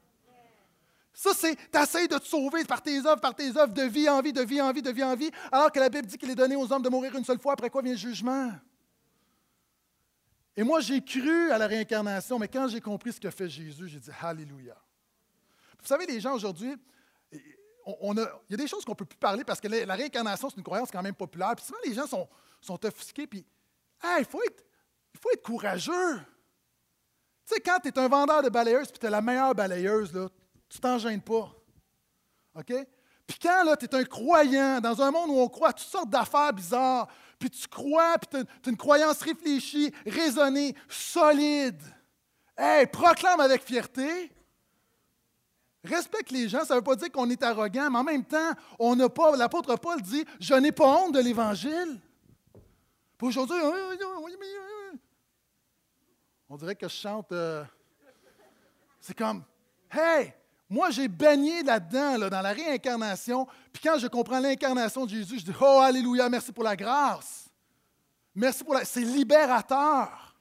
Ça, 1.13 1.31
c'est, 1.35 1.55
tu 1.55 1.77
essaies 1.77 2.07
de 2.07 2.17
te 2.17 2.25
sauver 2.25 2.63
par 2.65 2.81
tes 2.81 2.97
œuvres, 3.05 3.19
par 3.19 3.35
tes 3.35 3.55
œuvres, 3.55 3.73
de 3.73 3.83
vie 3.83 4.09
en 4.09 4.21
vie, 4.21 4.33
de 4.33 4.41
vie 4.41 4.61
en 4.61 4.71
vie, 4.71 4.81
de 4.81 4.91
vie 4.91 5.03
en 5.03 5.15
vie, 5.15 5.29
alors 5.51 5.71
que 5.71 5.79
la 5.79 5.89
Bible 5.89 6.07
dit 6.07 6.17
qu'il 6.17 6.31
est 6.31 6.35
donné 6.35 6.55
aux 6.55 6.71
hommes 6.73 6.81
de 6.81 6.89
mourir 6.89 7.15
une 7.15 7.25
seule 7.25 7.39
fois, 7.39 7.53
après 7.53 7.69
quoi 7.69 7.81
vient 7.81 7.91
le 7.91 7.97
jugement. 7.97 8.51
Et 10.55 10.63
moi, 10.63 10.79
j'ai 10.79 11.03
cru 11.03 11.51
à 11.51 11.57
la 11.57 11.67
réincarnation, 11.67 12.39
mais 12.39 12.47
quand 12.47 12.67
j'ai 12.67 12.81
compris 12.81 13.13
ce 13.13 13.19
que 13.19 13.29
fait 13.29 13.49
Jésus, 13.49 13.87
j'ai 13.87 13.99
dit 13.99 14.09
Alléluia. 14.21 14.75
Vous 15.79 15.87
savez, 15.87 16.05
les 16.05 16.19
gens 16.19 16.33
aujourd'hui, 16.33 16.75
il 17.31 17.39
y 18.49 18.53
a 18.53 18.57
des 18.57 18.67
choses 18.67 18.85
qu'on 18.85 18.91
ne 18.91 18.97
peut 18.97 19.05
plus 19.05 19.17
parler 19.17 19.43
parce 19.43 19.59
que 19.59 19.67
la, 19.67 19.95
réincarnation, 19.95 20.49
c'est 20.49 20.57
une 20.57 20.63
croyance 20.63 20.91
quand 20.91 21.01
même 21.01 21.15
populaire. 21.15 21.55
Puis 21.55 21.65
souvent, 21.65 21.79
les 21.85 21.93
gens 21.93 22.05
sont, 22.05 22.27
sont 22.61 22.85
offusqués, 22.85 23.27
puis 23.27 23.45
il 24.19 24.25
faut 24.25 24.41
être, 24.43 24.63
il 25.13 25.19
faut 25.19 25.31
être 25.31 25.43
courageux. 25.43 26.17
Tu 27.45 27.55
sais, 27.55 27.59
quand 27.59 27.79
tu 27.81 27.89
es 27.89 27.99
un 27.99 28.07
vendeur 28.07 28.43
de 28.43 28.49
balayeuses, 28.49 28.89
puis 28.89 28.99
tu 28.99 29.05
es 29.05 29.09
la 29.09 29.21
meilleure 29.21 29.55
balayeuse, 29.55 30.13
là, 30.13 30.29
tu 30.69 30.79
t'en 30.79 30.97
gênes 30.97 31.21
pas. 31.21 31.51
OK? 32.55 32.73
Puis 33.27 33.39
quand 33.41 33.75
tu 33.79 33.85
es 33.85 33.95
un 33.95 34.03
croyant 34.03 34.79
dans 34.79 35.01
un 35.01 35.11
monde 35.11 35.29
où 35.29 35.39
on 35.39 35.47
croit 35.47 35.73
toutes 35.73 35.87
sortes 35.87 36.09
d'affaires 36.09 36.53
bizarres, 36.53 37.07
puis 37.39 37.49
tu 37.49 37.67
crois, 37.67 38.17
puis 38.17 38.29
tu 38.29 38.37
as, 38.37 38.69
une 38.69 38.77
croyance 38.77 39.21
réfléchie, 39.21 39.91
raisonnée, 40.05 40.75
solide, 40.87 41.81
hey, 42.57 42.85
proclame 42.87 43.39
avec 43.39 43.63
fierté. 43.63 44.31
Respecte 45.83 46.31
les 46.31 46.47
gens, 46.47 46.63
ça 46.63 46.75
ne 46.75 46.79
veut 46.79 46.83
pas 46.83 46.95
dire 46.95 47.11
qu'on 47.11 47.29
est 47.29 47.41
arrogant, 47.41 47.89
mais 47.89 47.97
en 47.97 48.03
même 48.03 48.23
temps, 48.23 48.51
on 48.77 48.95
n'a 48.95 49.09
pas, 49.09 49.35
l'apôtre 49.35 49.75
Paul 49.77 49.99
dit, 50.01 50.23
je 50.39 50.53
n'ai 50.53 50.71
pas 50.71 50.85
honte 50.85 51.15
de 51.15 51.19
l'Évangile. 51.19 51.99
Aujourd'hui, 53.21 53.57
on 56.49 56.57
dirait 56.57 56.75
que 56.75 56.87
je 56.87 56.93
chante. 56.93 57.31
Euh, 57.31 57.63
c'est 58.99 59.15
comme, 59.15 59.43
hey, 59.91 60.33
moi 60.67 60.89
j'ai 60.89 61.07
baigné 61.07 61.61
là-dedans, 61.61 62.17
là, 62.17 62.29
dans 62.29 62.41
la 62.41 62.51
réincarnation. 62.51 63.47
Puis 63.71 63.83
quand 63.83 63.99
je 63.99 64.07
comprends 64.07 64.39
l'incarnation 64.39 65.05
de 65.05 65.11
Jésus, 65.11 65.39
je 65.39 65.45
dis, 65.45 65.53
oh, 65.61 65.79
Alléluia, 65.83 66.27
merci 66.29 66.51
pour 66.51 66.63
la 66.63 66.75
grâce. 66.75 67.49
Merci 68.33 68.63
pour 68.63 68.73
la. 68.73 68.85
C'est 68.85 69.01
libérateur. 69.01 70.35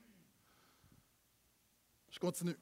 Je 2.08 2.18
continue. 2.18 2.56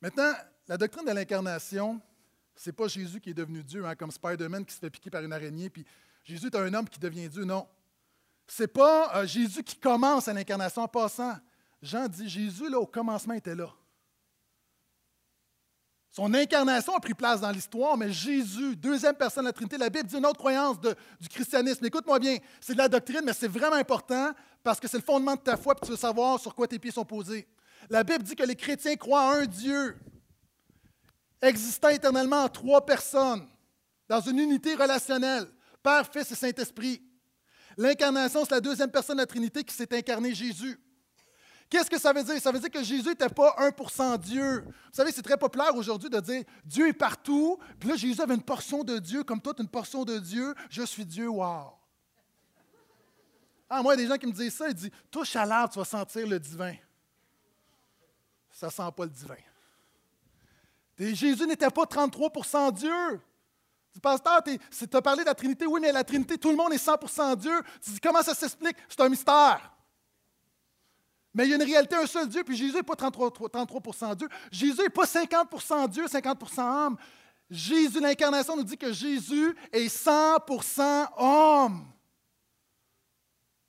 Maintenant, 0.00 0.32
la 0.66 0.76
doctrine 0.78 1.04
de 1.04 1.12
l'incarnation, 1.12 2.00
ce 2.56 2.70
n'est 2.70 2.74
pas 2.74 2.88
Jésus 2.88 3.20
qui 3.20 3.30
est 3.30 3.34
devenu 3.34 3.62
Dieu, 3.62 3.84
hein, 3.84 3.94
comme 3.94 4.10
Spider-Man 4.10 4.64
qui 4.64 4.74
se 4.74 4.80
fait 4.80 4.90
piquer 4.90 5.10
par 5.10 5.22
une 5.22 5.32
araignée, 5.32 5.68
puis 5.68 5.84
Jésus 6.24 6.46
est 6.46 6.56
un 6.56 6.72
homme 6.74 6.88
qui 6.88 6.98
devient 6.98 7.28
Dieu. 7.28 7.44
Non. 7.44 7.68
Ce 8.54 8.64
n'est 8.64 8.66
pas 8.66 9.16
euh, 9.16 9.26
Jésus 9.26 9.62
qui 9.62 9.76
commence 9.76 10.28
à 10.28 10.34
l'incarnation 10.34 10.82
en 10.82 10.88
passant. 10.88 11.34
Jean 11.80 12.06
dit 12.06 12.28
Jésus, 12.28 12.68
là, 12.68 12.78
au 12.78 12.86
commencement, 12.86 13.32
était 13.32 13.54
là. 13.54 13.72
Son 16.10 16.34
incarnation 16.34 16.94
a 16.94 17.00
pris 17.00 17.14
place 17.14 17.40
dans 17.40 17.50
l'histoire, 17.50 17.96
mais 17.96 18.12
Jésus, 18.12 18.76
deuxième 18.76 19.14
personne 19.14 19.44
de 19.44 19.48
la 19.48 19.54
Trinité, 19.54 19.78
la 19.78 19.88
Bible 19.88 20.06
dit 20.06 20.18
une 20.18 20.26
autre 20.26 20.36
croyance 20.36 20.76
du 20.78 21.28
christianisme. 21.30 21.82
Écoute-moi 21.86 22.18
bien, 22.18 22.36
c'est 22.60 22.74
de 22.74 22.78
la 22.78 22.88
doctrine, 22.88 23.22
mais 23.24 23.32
c'est 23.32 23.48
vraiment 23.48 23.76
important 23.76 24.32
parce 24.62 24.78
que 24.78 24.86
c'est 24.86 24.98
le 24.98 25.02
fondement 25.02 25.34
de 25.34 25.40
ta 25.40 25.56
foi, 25.56 25.74
puis 25.74 25.86
tu 25.86 25.92
veux 25.92 25.96
savoir 25.96 26.38
sur 26.38 26.54
quoi 26.54 26.68
tes 26.68 26.78
pieds 26.78 26.90
sont 26.92 27.06
posés. 27.06 27.48
La 27.88 28.04
Bible 28.04 28.22
dit 28.22 28.36
que 28.36 28.44
les 28.44 28.54
chrétiens 28.54 28.96
croient 28.96 29.28
en 29.28 29.40
un 29.40 29.46
Dieu, 29.46 29.96
existant 31.40 31.88
éternellement 31.88 32.44
en 32.44 32.48
trois 32.50 32.84
personnes, 32.84 33.48
dans 34.10 34.20
une 34.20 34.40
unité 34.40 34.74
relationnelle, 34.74 35.46
Père, 35.82 36.06
Fils 36.06 36.30
et 36.32 36.34
Saint-Esprit. 36.34 37.02
L'incarnation, 37.76 38.44
c'est 38.44 38.54
la 38.54 38.60
deuxième 38.60 38.90
personne 38.90 39.16
de 39.16 39.22
la 39.22 39.26
Trinité 39.26 39.64
qui 39.64 39.74
s'est 39.74 39.92
incarné 39.94 40.34
Jésus. 40.34 40.78
Qu'est-ce 41.72 41.88
que 41.88 41.98
ça 41.98 42.12
veut 42.12 42.22
dire? 42.22 42.38
Ça 42.38 42.52
veut 42.52 42.58
dire 42.58 42.70
que 42.70 42.82
Jésus 42.82 43.08
n'était 43.08 43.30
pas 43.30 43.56
1% 43.58 44.18
Dieu. 44.18 44.62
Vous 44.66 44.72
savez, 44.92 45.10
c'est 45.10 45.22
très 45.22 45.38
populaire 45.38 45.74
aujourd'hui 45.74 46.10
de 46.10 46.20
dire 46.20 46.44
Dieu 46.66 46.88
est 46.88 46.92
partout. 46.92 47.58
Puis 47.80 47.88
là, 47.88 47.96
Jésus 47.96 48.20
avait 48.20 48.34
une 48.34 48.42
portion 48.42 48.84
de 48.84 48.98
Dieu, 48.98 49.24
comme 49.24 49.40
toi, 49.40 49.54
une 49.58 49.68
portion 49.68 50.04
de 50.04 50.18
Dieu. 50.18 50.54
Je 50.68 50.82
suis 50.82 51.06
Dieu, 51.06 51.28
wow. 51.28 51.72
Ah, 53.70 53.82
moi, 53.82 53.94
il 53.94 54.00
y 54.00 54.02
a 54.02 54.04
des 54.04 54.12
gens 54.12 54.18
qui 54.18 54.26
me 54.26 54.32
disent 54.32 54.54
ça, 54.54 54.68
ils 54.68 54.74
disent 54.74 54.90
Touche 55.10 55.34
à 55.34 55.46
l'arbre, 55.46 55.72
tu 55.72 55.78
vas 55.78 55.86
sentir 55.86 56.26
le 56.26 56.38
divin. 56.38 56.74
Ça 58.50 58.66
ne 58.66 58.72
sent 58.72 58.92
pas 58.94 59.04
le 59.04 59.10
divin. 59.10 59.36
Jésus 60.98 61.46
n'était 61.46 61.70
pas 61.70 61.84
33% 61.84 62.74
Dieu. 62.74 63.20
Tu 63.92 63.98
dis, 63.98 64.00
pasteur, 64.00 64.42
tu 64.42 64.96
as 64.96 65.02
parlé 65.02 65.22
de 65.22 65.28
la 65.28 65.34
Trinité. 65.34 65.66
Oui, 65.66 65.80
mais 65.80 65.92
la 65.92 66.02
Trinité, 66.02 66.38
tout 66.38 66.50
le 66.50 66.56
monde 66.56 66.72
est 66.72 66.84
100% 66.84 67.36
Dieu. 67.36 67.62
Tu 67.84 67.90
dis, 67.90 68.00
comment 68.00 68.22
ça 68.22 68.34
s'explique? 68.34 68.76
C'est 68.88 69.00
un 69.00 69.08
mystère. 69.08 69.70
Mais 71.34 71.44
il 71.46 71.50
y 71.50 71.52
a 71.52 71.56
une 71.56 71.62
réalité, 71.62 71.96
un 71.96 72.06
seul 72.06 72.28
Dieu, 72.28 72.42
puis 72.42 72.56
Jésus 72.56 72.74
n'est 72.74 72.82
pas 72.82 72.96
33, 72.96 73.30
33 73.50 74.14
Dieu. 74.14 74.28
Jésus 74.50 74.80
n'est 74.80 74.88
pas 74.90 75.04
50% 75.04 75.88
Dieu, 75.88 76.06
50% 76.06 76.86
homme. 76.86 76.96
Jésus, 77.50 78.00
l'incarnation, 78.00 78.56
nous 78.56 78.62
dit 78.62 78.78
que 78.78 78.92
Jésus 78.92 79.54
est 79.72 79.86
100% 79.86 81.08
homme. 81.18 81.86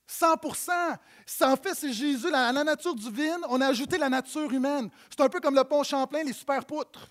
100% 0.09 0.97
En 1.41 1.55
fait, 1.55 1.73
c'est 1.73 1.91
Jésus, 1.91 2.29
la, 2.29 2.51
la 2.51 2.63
nature 2.63 2.95
divine, 2.95 3.39
on 3.49 3.59
a 3.59 3.67
ajouté 3.67 3.97
la 3.97 4.09
nature 4.09 4.51
humaine. 4.51 4.89
C'est 5.09 5.21
un 5.21 5.29
peu 5.29 5.39
comme 5.39 5.55
le 5.55 5.63
pont 5.63 5.83
Champlain, 5.83 6.23
les 6.23 6.33
super 6.33 6.63
poutres. 6.65 7.09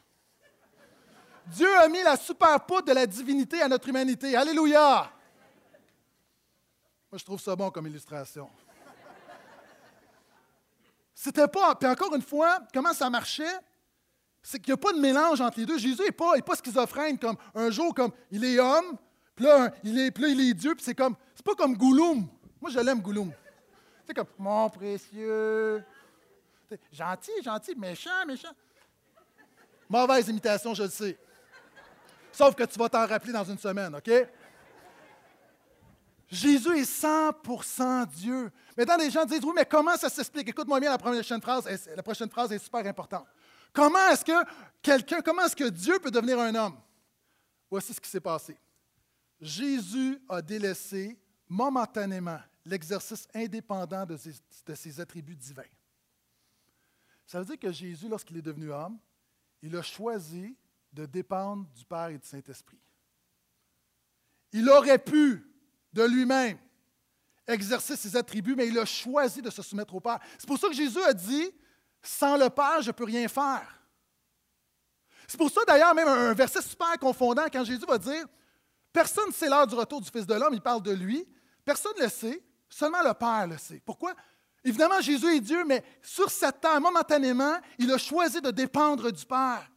Dieu 1.47 1.77
a 1.79 1.89
mis 1.89 2.03
la 2.03 2.17
super 2.17 2.65
poutre 2.65 2.87
de 2.87 2.93
la 2.93 3.07
divinité 3.07 3.61
à 3.63 3.69
notre 3.69 3.89
humanité. 3.89 4.37
Alléluia! 4.37 5.11
Moi, 7.11 7.19
je 7.19 7.25
trouve 7.25 7.41
ça 7.41 7.55
bon 7.55 7.71
comme 7.71 7.87
illustration. 7.87 8.49
C'était 11.15 11.49
pas. 11.49 11.75
Puis 11.75 11.89
encore 11.89 12.15
une 12.15 12.23
fois, 12.23 12.61
comment 12.73 12.93
ça 12.93 13.11
marchait? 13.11 13.59
C'est 14.43 14.59
qu'il 14.59 14.73
n'y 14.73 14.75
a 14.75 14.77
pas 14.77 14.93
de 14.93 14.99
mélange 14.99 15.41
entre 15.41 15.61
les 15.61 15.67
deux. 15.67 15.79
Jésus 15.79 16.03
n'est 16.03 16.11
pas, 16.11 16.41
pas 16.41 16.57
schizophrène 16.57 17.19
comme 17.19 17.37
un 17.55 17.71
jour, 17.71 17.95
comme 17.95 18.13
il 18.31 18.45
est 18.45 18.59
homme, 18.59 18.97
puis 19.37 19.45
là, 19.45 19.71
il 19.85 19.99
est, 20.01 20.11
puis 20.11 20.33
il 20.33 20.41
est 20.41 20.55
Dieu, 20.55 20.75
puis 20.75 20.85
c'est 20.85 20.95
comme. 20.95 21.15
C'est 21.35 21.45
pas 21.45 21.55
comme 21.55 21.77
Gouloum. 21.77 22.27
Moi, 22.61 22.71
je 22.71 22.79
l'aime, 22.81 23.01
Gouloum. 23.01 23.33
C'est 24.07 24.15
comme 24.15 24.27
mon 24.39 24.69
précieux. 24.71 25.85
gentil, 26.91 27.43
gentil, 27.43 27.75
méchant, 27.77 28.27
méchant. 28.27 28.53
Mauvaise 29.89 30.29
imitation, 30.29 30.75
je 30.75 30.85
le 30.85 30.89
sais. 30.89 31.19
Sauf 32.33 32.55
que 32.55 32.65
tu 32.65 32.79
vas 32.79 32.89
t'en 32.89 33.07
rappeler 33.07 33.33
dans 33.33 33.45
une 33.45 33.59
semaine, 33.59 33.95
OK? 33.95 34.11
Jésus 36.33 36.79
est 36.79 37.05
100% 37.05 38.07
Dieu. 38.09 38.51
Maintenant, 38.75 38.97
les 38.97 39.11
gens 39.11 39.27
disent, 39.27 39.45
oui, 39.45 39.53
mais 39.55 39.67
comment 39.67 39.95
ça 39.99 40.09
s'explique? 40.09 40.49
Écoute-moi 40.49 40.81
bien, 40.81 40.91
la 40.91 40.97
prochaine 40.97 41.43
phrase, 41.43 41.69
la 41.95 42.03
prochaine 42.03 42.31
phrase 42.31 42.51
est 42.53 42.59
super 42.59 42.87
importante. 42.87 43.27
Comment 43.71 44.09
est-ce 44.09 44.25
que 44.25 44.33
quelqu'un, 44.81 45.21
comment 45.21 45.43
est-ce 45.43 45.57
que 45.57 45.69
Dieu 45.69 45.99
peut 45.99 46.11
devenir 46.11 46.39
un 46.39 46.55
homme? 46.55 46.79
Voici 47.71 47.93
ce 47.93 48.01
qui 48.01 48.09
s'est 48.09 48.21
passé. 48.21 48.57
Jésus 49.41 50.19
a 50.29 50.41
délaissé 50.41 51.19
momentanément 51.49 52.41
l'exercice 52.65 53.29
indépendant 53.35 54.07
de 54.07 54.17
ses, 54.17 54.33
de 54.67 54.75
ses, 54.75 55.01
attributs 55.01 55.37
divins. 55.37 55.63
Ça 57.27 57.41
veut 57.41 57.45
dire 57.45 57.59
que 57.59 57.73
Jésus, 57.73 58.09
lorsqu'il 58.09 58.39
est 58.39 58.43
devenu 58.43 58.73
homme, 58.73 58.99
il 59.61 59.77
a 59.77 59.83
choisi 59.83 60.57
de 60.93 61.07
dépendre 61.07 61.67
du 61.75 61.85
Père 61.85 62.09
et 62.09 62.19
du 62.19 62.27
Saint-Esprit. 62.27 62.79
Il 64.53 64.69
aurait 64.69 64.99
pu 64.99 65.45
de 65.93 66.03
lui-même 66.05 66.59
exercer 67.47 67.97
ses 67.97 68.17
attributs, 68.17 68.55
mais 68.55 68.69
il 68.69 68.79
a 68.79 68.85
choisi 68.85 69.43
de 69.43 69.51
se 69.51 69.63
soumettre 69.63 69.95
au 69.95 70.01
Père. 70.01 70.19
C'est 70.39 70.47
pour 70.47 70.59
ça 70.59 70.69
que 70.69 70.75
Jésus 70.75 71.03
a 71.03 71.13
dit, 71.13 71.51
sans 72.03 72.37
le 72.37 72.49
Père, 72.51 72.83
je 72.83 72.89
ne 72.89 72.93
peux 72.93 73.05
rien 73.05 73.27
faire. 73.29 73.81
C'est 75.27 75.39
pour 75.39 75.51
ça 75.51 75.63
d'ailleurs 75.67 75.95
même 75.95 76.09
un 76.09 76.35
verset 76.35 76.61
super 76.61 76.99
confondant 76.99 77.47
quand 77.51 77.65
Jésus 77.65 77.87
va 77.87 77.97
dire, 77.97 78.27
personne 78.93 79.29
ne 79.29 79.33
sait 79.33 79.49
l'heure 79.49 79.67
du 79.67 79.75
retour 79.75 80.01
du 80.01 80.11
Fils 80.11 80.27
de 80.27 80.35
l'homme, 80.35 80.53
il 80.53 80.61
parle 80.61 80.83
de 80.83 80.93
lui, 80.93 81.27
personne 81.65 81.93
ne 81.99 82.05
le 82.05 82.09
sait, 82.11 82.43
seulement 82.69 83.03
le 83.03 83.15
Père 83.15 83.47
le 83.47 83.57
sait. 83.57 83.81
Pourquoi? 83.85 84.15
Évidemment, 84.65 85.01
Jésus 85.01 85.27
est 85.37 85.41
Dieu, 85.41 85.65
mais 85.65 85.83
sur 86.03 86.31
cette 86.31 86.61
terre, 86.61 86.81
momentanément, 86.81 87.59
il 87.79 87.91
a 87.93 87.99
choisi 87.99 88.41
de 88.41 88.51
dépendre 88.51 89.11
du 89.11 89.25
Père. 89.25 89.72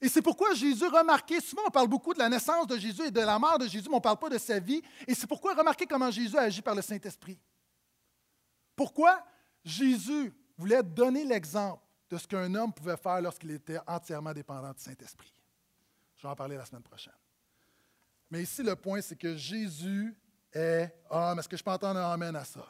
Et 0.00 0.08
c'est 0.08 0.22
pourquoi 0.22 0.54
Jésus, 0.54 0.86
remarquez, 0.86 1.40
souvent 1.40 1.62
on 1.66 1.70
parle 1.70 1.88
beaucoup 1.88 2.14
de 2.14 2.18
la 2.18 2.28
naissance 2.28 2.66
de 2.66 2.78
Jésus 2.78 3.02
et 3.02 3.10
de 3.10 3.20
la 3.20 3.38
mort 3.38 3.58
de 3.58 3.66
Jésus, 3.66 3.88
mais 3.88 3.94
on 3.94 3.98
ne 3.98 4.02
parle 4.02 4.18
pas 4.18 4.30
de 4.30 4.38
sa 4.38 4.58
vie. 4.58 4.82
Et 5.06 5.14
c'est 5.14 5.26
pourquoi 5.26 5.54
remarquez 5.54 5.86
comment 5.86 6.10
Jésus 6.10 6.38
agit 6.38 6.62
par 6.62 6.74
le 6.74 6.80
Saint-Esprit. 6.80 7.38
Pourquoi 8.74 9.22
Jésus 9.62 10.32
voulait 10.56 10.82
donner 10.82 11.24
l'exemple 11.24 11.82
de 12.08 12.16
ce 12.16 12.26
qu'un 12.26 12.54
homme 12.54 12.72
pouvait 12.72 12.96
faire 12.96 13.20
lorsqu'il 13.20 13.50
était 13.52 13.78
entièrement 13.86 14.32
dépendant 14.32 14.72
du 14.72 14.80
Saint-Esprit. 14.80 15.32
Je 16.16 16.22
vais 16.22 16.28
en 16.28 16.36
parler 16.36 16.56
la 16.56 16.64
semaine 16.64 16.82
prochaine. 16.82 17.14
Mais 18.30 18.42
ici, 18.42 18.62
le 18.62 18.76
point, 18.76 19.00
c'est 19.00 19.16
que 19.16 19.36
Jésus 19.36 20.14
est 20.52 20.92
homme. 21.08 21.38
Est-ce 21.38 21.48
que 21.48 21.56
je 21.56 21.62
peux 21.62 21.70
entendre 21.70 22.00
un 22.00 22.12
Amen 22.12 22.34
à 22.36 22.44
ça? 22.44 22.66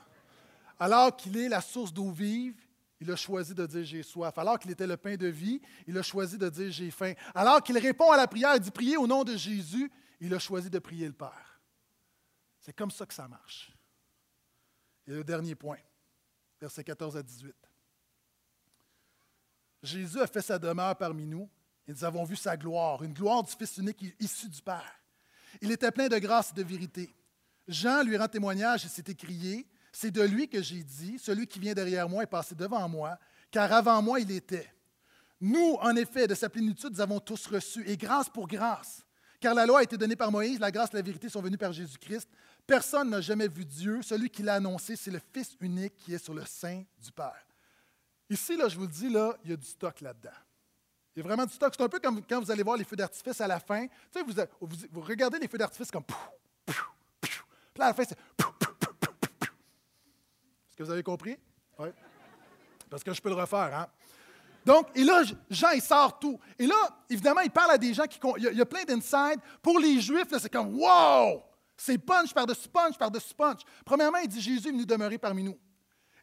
Alors 0.78 1.16
qu'il 1.16 1.37
est 1.37 1.49
la 1.49 1.61
source 1.61 1.93
d'eau 1.93 2.11
vive, 2.11 2.55
il 3.01 3.11
a 3.11 3.16
choisi 3.16 3.55
de 3.55 3.66
dire 3.66 3.84
j'ai 3.84 4.03
soif. 4.03 4.36
Alors 4.36 4.59
qu'il 4.59 4.70
était 4.70 4.86
le 4.86 4.96
pain 4.96 5.16
de 5.16 5.26
vie, 5.26 5.61
il 5.86 5.96
a 5.96 6.03
choisi 6.03 6.36
de 6.36 6.48
dire 6.48 6.70
j'ai 6.70 6.90
faim. 6.90 7.14
Alors 7.34 7.62
qu'il 7.62 7.78
répond 7.78 8.11
à 8.11 8.16
la 8.16 8.26
prière, 8.26 8.55
il 8.55 8.61
dit 8.61 8.70
prier 8.70 8.96
au 8.98 9.07
nom 9.07 9.24
de 9.24 9.36
Jésus, 9.36 9.90
il 10.20 10.34
a 10.34 10.38
choisi 10.38 10.68
de 10.68 10.78
prier 10.78 11.07
le 11.07 11.14
Père. 11.14 11.61
C'est 12.61 12.74
comme 12.74 12.90
ça 12.90 13.07
que 13.07 13.14
ça 13.14 13.26
marche. 13.26 13.72
Et 15.07 15.12
le 15.12 15.24
dernier 15.24 15.55
point, 15.55 15.78
versets 16.61 16.84
14 16.84 17.16
à 17.16 17.22
18. 17.22 17.55
Jésus 19.82 20.20
a 20.20 20.26
fait 20.26 20.42
sa 20.42 20.59
demeure 20.59 20.94
parmi 20.96 21.26
nous 21.26 21.48
et 21.88 21.92
nous 21.92 22.05
avons 22.05 22.24
vu 22.24 22.36
sa 22.36 22.55
gloire, 22.55 23.03
une 23.03 23.14
gloire 23.14 23.42
du 23.42 23.53
Fils 23.53 23.78
unique 23.78 24.05
issu 24.20 24.48
du 24.48 24.61
Père. 24.61 25.01
Il 25.62 25.72
était 25.72 25.90
plein 25.90 26.09
de 26.09 26.18
grâce 26.18 26.51
et 26.51 26.55
de 26.55 26.62
vérité. 26.62 27.14
Jean 27.66 28.03
lui 28.03 28.16
rend 28.16 28.28
témoignage 28.28 28.84
et 28.84 28.88
s'est 28.88 29.05
écrié 29.09 29.66
c'est 29.93 30.11
de 30.11 30.22
lui 30.22 30.49
que 30.49 30.62
j'ai 30.62 30.82
dit, 30.82 31.18
celui 31.18 31.47
qui 31.47 31.59
vient 31.59 31.74
derrière 31.74 32.09
moi 32.09 32.22
est 32.22 32.26
passé 32.26 32.55
devant 32.55 32.88
moi, 32.88 33.18
car 33.51 33.72
avant 33.72 34.01
moi 34.03 34.20
il 34.20 34.30
était. 34.30 34.72
Nous, 35.41 35.76
en 35.80 35.97
effet, 35.97 36.26
de 36.26 36.34
sa 36.34 36.51
plénitude, 36.51 36.93
nous 36.93 37.01
avons 37.01 37.18
tous 37.18 37.47
reçu, 37.47 37.82
et 37.88 37.97
grâce 37.97 38.28
pour 38.28 38.47
grâce. 38.47 39.05
Car 39.41 39.55
la 39.55 39.64
loi 39.64 39.80
a 39.80 39.82
été 39.82 39.97
donnée 39.97 40.16
par 40.16 40.30
Moïse, 40.30 40.61
la 40.61 40.70
grâce 40.70 40.91
et 40.93 40.97
la 40.97 41.03
vérité 41.03 41.30
sont 41.30 41.41
venues 41.41 41.57
par 41.57 41.72
Jésus-Christ. 41.72 42.28
Personne 42.66 43.09
n'a 43.09 43.22
jamais 43.22 43.49
vu 43.49 43.64
Dieu. 43.64 44.03
Celui 44.03 44.28
qui 44.28 44.43
l'a 44.43 44.57
annoncé, 44.57 44.97
c'est 44.97 45.11
le 45.11 45.20
Fils 45.32 45.57
unique 45.61 45.97
qui 45.97 46.12
est 46.12 46.22
sur 46.22 46.34
le 46.34 46.45
sein 46.45 46.84
du 47.03 47.11
Père. 47.11 47.47
Ici, 48.28 48.57
là, 48.57 48.68
je 48.68 48.76
vous 48.76 48.82
le 48.82 48.88
dis, 48.88 49.09
là, 49.09 49.34
il 49.43 49.51
y 49.51 49.53
a 49.55 49.57
du 49.57 49.66
stock 49.66 50.03
là-dedans. 50.03 50.30
Il 51.16 51.20
y 51.20 51.22
a 51.22 51.24
vraiment 51.24 51.47
du 51.47 51.55
stock. 51.55 51.72
C'est 51.74 51.82
un 51.82 51.88
peu 51.88 51.99
comme 51.99 52.22
quand 52.22 52.41
vous 52.41 52.51
allez 52.51 52.62
voir 52.62 52.76
les 52.76 52.84
feux 52.84 52.97
d'artifice 52.97 53.41
à 53.41 53.49
la 53.49 53.59
fin. 53.59 53.86
Tu 53.86 53.93
sais, 54.12 54.22
vous, 54.22 54.34
vous, 54.93 55.01
regardez 55.01 55.38
les 55.38 55.49
feux 55.49 55.59
d'artifice 55.59 55.91
comme... 55.91 56.05
Puis 56.05 56.76
là, 57.78 57.86
à 57.86 57.88
la 57.88 57.95
fin, 57.95 58.05
c'est 58.05 58.18
vous 60.83 60.91
avez 60.91 61.03
compris? 61.03 61.37
Oui. 61.78 61.89
Parce 62.89 63.05
que 63.05 63.12
je 63.12 63.20
peux 63.20 63.28
le 63.28 63.35
refaire, 63.37 63.74
hein? 63.74 63.87
Donc, 64.64 64.89
et 64.95 65.05
là, 65.05 65.22
Jean, 65.49 65.70
il 65.70 65.81
sort 65.81 66.18
tout. 66.18 66.39
Et 66.59 66.66
là, 66.66 66.76
évidemment, 67.09 67.41
il 67.41 67.51
parle 67.51 67.70
à 67.70 67.78
des 67.78 67.95
gens 67.95 68.05
qui. 68.05 68.18
Il 68.37 68.57
y 68.57 68.61
a, 68.61 68.66
plein 68.66 68.85
d'insides. 68.85 69.41
Pour 69.62 69.78
les 69.78 70.01
Juifs, 70.01 70.26
c'est 70.39 70.53
comme 70.53 70.78
Wow! 70.78 71.43
C'est 71.76 71.97
punch 71.97 72.35
par-dessus 72.35 72.68
punch 72.68 72.99
par-dessus 72.99 73.33
punch. 73.33 73.61
Premièrement, 73.87 74.18
il 74.18 74.28
dit 74.28 74.41
Jésus 74.41 74.68
est 74.68 74.70
venu 74.70 74.85
demeurer 74.85 75.16
parmi 75.16 75.43
nous. 75.43 75.59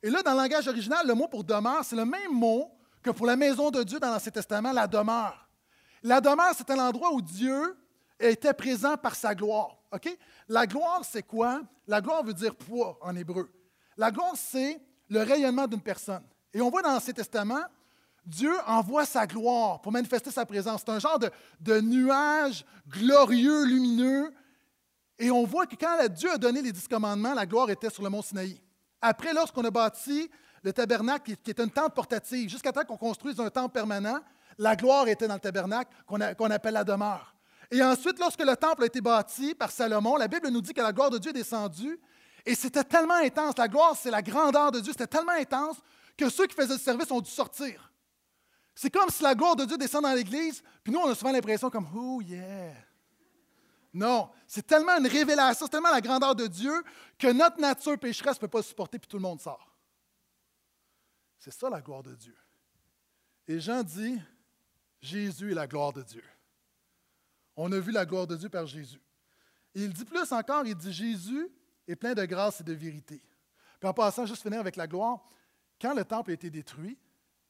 Et 0.03 0.10
là, 0.12 0.22
dans 0.22 0.34
le 0.34 0.38
langage 0.38 0.68
original, 0.68 1.08
le 1.08 1.16
mot 1.16 1.28
pour 1.28 1.43
demeure, 1.43 1.84
c'est 1.84 1.95
le 1.95 2.05
même 2.05 2.32
mot 2.32 2.72
que 3.01 3.10
pour 3.10 3.26
la 3.26 3.36
maison 3.36 3.72
de 3.72 3.82
Dieu 3.82 3.99
dans 3.99 4.12
l'Ancien 4.12 4.32
Testament, 4.32 4.72
la 4.72 4.86
demeure. 4.86 5.49
La 6.03 6.22
demeure, 6.22 6.53
c'est 6.55 6.70
un 6.70 6.78
endroit 6.78 7.12
où 7.12 7.22
Dieu 7.24 7.76
était 8.20 8.53
présent 8.53 8.97
par 8.97 9.16
sa 9.16 9.34
gloire. 9.34 9.78
OK? 9.91 10.16
La 10.47 10.68
gloire, 10.68 11.01
c'est 11.03 11.24
quoi? 11.24 11.62
La 11.88 12.01
gloire 12.01 12.24
veut 12.24 12.34
dire 12.34 12.55
poids 12.55 12.99
en 13.01 13.16
hébreu. 13.16 13.49
La 13.98 14.12
gloire, 14.12 14.34
c'est 14.36 14.80
le 15.10 15.22
rayonnement 15.22 15.68
d'une 15.68 15.82
personne. 15.82 16.24
Et 16.54 16.62
on 16.62 16.70
voit 16.70 16.82
dans 16.82 16.91
l'Ancien 16.91 17.14
Testament, 17.14 17.64
Dieu 18.26 18.54
envoie 18.68 19.06
sa 19.06 19.26
gloire 19.26 19.82
pour 19.82 19.91
manifester 19.91 20.32
sa 20.32 20.45
présence. 20.45 20.82
C'est 20.86 20.91
un 20.91 21.00
genre 21.00 21.20
de, 21.60 21.80
nuage 21.82 22.66
glorieux, 22.88 23.66
lumineux. 23.66 24.34
Et 25.18 25.32
on 25.32 25.45
voit 25.45 25.66
que 25.66 25.76
quand 25.76 26.08
Dieu 26.10 26.32
a 26.32 26.38
donné 26.38 26.62
les 26.62 26.72
dix 26.72 26.88
commandements, 26.88 27.34
la 27.34 27.45
gloire 27.45 27.70
était 27.70 27.89
sur 27.89 28.04
le 28.04 28.10
mont 28.10 28.22
Sinaï. 28.22 28.62
Après, 29.02 29.34
lorsqu'on 29.34 29.64
a 29.64 29.72
bâti 29.72 30.30
le 30.62 30.74
tabernacle, 30.74 31.36
qui 31.38 31.50
est 31.50 31.60
une 31.60 31.72
tente 31.72 31.93
portative, 31.93 32.50
jusqu'à 32.50 32.72
temps 32.72 32.84
qu'on 32.84 32.98
construise 32.98 33.39
un 33.39 33.50
temple 33.50 33.74
permanent, 33.74 34.20
la 34.58 34.76
gloire 34.76 35.08
était 35.08 35.28
dans 35.28 35.36
le 35.36 35.39
tabernacle 35.39 35.91
qu'on 36.06 36.52
appelle 36.52 36.74
la 36.74 36.84
demeure. 36.84 37.34
Et 37.72 37.82
ensuite, 37.82 38.20
lorsque 38.20 38.43
le 38.43 38.56
temple 38.56 38.84
a 38.84 38.86
été 38.88 39.02
bâti 39.02 39.56
par 39.56 39.72
Salomon, 39.72 40.18
la 40.18 40.28
Bible 40.28 40.50
nous 40.50 40.62
dit 40.62 40.74
que 40.74 40.82
la 40.82 40.91
gloire 40.91 41.10
de 41.10 41.18
Dieu 41.18 41.32
est 41.32 41.34
descendue 41.34 42.00
et 42.48 42.56
c'était 42.56 42.86
tellement 42.86 43.16
intense. 43.16 43.58
La 43.58 43.68
gloire, 43.68 43.95
c'est 43.98 44.10
la 44.10 44.22
grandeur 44.22 44.72
de 44.72 44.80
Dieu. 44.80 44.93
C'était 44.93 45.08
tellement 45.08 45.34
intense 45.34 45.78
que 46.16 46.30
ceux 46.30 46.48
qui 46.48 46.56
faisaient 46.56 46.76
le 46.76 46.80
service 46.80 47.12
ont 47.12 47.20
dû 47.20 47.30
sortir. 47.30 47.91
C'est 48.74 48.89
comme 48.89 49.10
si 49.10 49.22
la 49.22 49.36
gloire 49.36 49.58
de 49.58 49.66
Dieu 49.66 49.78
descend 49.78 50.04
dans 50.04 50.14
l'Église, 50.14 50.64
puis 50.82 50.93
nous, 50.93 51.00
on 51.00 51.10
a 51.10 51.16
souvent 51.16 51.34
l'impression 51.34 51.70
comme, 51.70 51.88
oh 51.93 52.22
yeah. 52.22 52.74
Non, 53.93 54.30
c'est 54.48 54.66
tellement 54.66 54.98
une 54.98 55.08
révélation, 55.08 55.66
c'est 55.66 55.72
tellement 55.72 55.91
la 55.91 56.00
grandeur 56.00 56.36
de 56.36 56.48
Dieu 56.48 56.72
que 57.18 57.28
notre 57.28 57.60
nature 57.60 58.00
pécheresse 58.00 58.38
ne 58.38 58.41
peut 58.41 58.48
pas 58.48 58.64
supporter, 58.64 58.98
puis 58.98 59.10
tout 59.10 59.18
le 59.18 59.24
monde 59.24 59.41
sort. 59.41 59.76
C'est 61.39 61.52
ça 61.52 61.70
la 61.70 61.82
gloire 61.82 62.04
de 62.04 62.16
Dieu. 62.16 62.36
Et 63.48 63.60
Jean 63.60 63.84
dit, 63.84 64.22
Jésus 65.02 65.52
est 65.52 65.56
la 65.56 65.68
gloire 65.68 65.91
de 65.91 66.04
Dieu. 66.04 66.24
On 67.58 67.72
a 67.74 67.80
vu 67.80 67.91
la 67.91 68.06
gloire 68.06 68.28
de 68.28 68.38
Dieu 68.38 68.50
par 68.50 68.68
Jésus. 68.68 69.02
Il 69.74 69.91
dit 69.91 70.06
plus 70.06 70.32
encore, 70.32 70.66
il 70.66 70.76
dit 70.76 70.93
Jésus 70.93 71.50
est 71.88 71.95
plein 71.95 72.13
de 72.13 72.25
grâce 72.25 72.61
et 72.61 72.63
de 72.63 72.73
vérité. 72.73 73.21
Puis 73.79 73.89
en 73.89 73.93
passant, 73.93 74.25
juste 74.25 74.41
finir 74.41 74.59
avec 74.59 74.75
la 74.75 74.88
gloire, 74.88 75.27
quand 75.79 75.93
le 75.93 76.03
temple 76.03 76.31
a 76.31 76.33
été 76.33 76.49
détruit, 76.49 76.97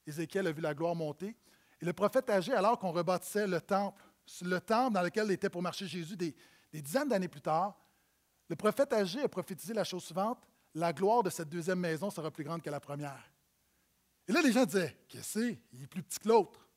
Ézéchiel 0.06 0.48
a 0.48 0.52
vu 0.52 0.62
la 0.62 0.74
gloire 0.74 0.96
monter, 0.96 1.36
et 1.80 1.86
le 1.86 1.94
prophète 1.94 2.30
âgé, 2.30 2.54
alors 2.54 2.80
qu'on 2.80 2.92
rebâtissait 2.92 3.48
le 3.48 3.62
temple, 3.62 4.04
le 4.42 4.60
temple 4.60 4.94
dans 4.94 5.02
lequel 5.02 5.32
était 5.32 5.50
pour 5.50 5.62
marcher 5.62 5.88
Jésus 5.88 6.18
des, 6.18 6.36
des 6.72 6.82
dizaines 6.82 7.08
d'années 7.08 7.28
plus 7.28 7.42
tard, 7.42 7.78
le 8.50 8.56
prophète 8.56 8.94
âgé 8.94 9.22
a 9.22 9.28
prophétisé 9.28 9.74
la 9.74 9.84
chose 9.84 10.04
suivante 10.04 10.48
la 10.78 10.94
gloire 10.94 11.24
de 11.24 11.30
cette 11.30 11.50
deuxième 11.50 11.80
maison 11.80 12.10
sera 12.10 12.32
plus 12.32 12.44
grande 12.44 12.62
que 12.62 12.70
la 12.70 12.80
première. 12.80 13.32
Et 14.28 14.32
là, 14.32 14.42
les 14.42 14.52
gens 14.52 14.66
disaient 14.66 14.98
Qu'est-ce 15.08 15.34
que 15.34 15.46
c'est? 15.48 15.60
Il 15.74 15.84
est 15.84 15.88
plus 15.88 16.04
petit 16.04 16.20
que 16.20 16.28
l'autre. 16.28 16.68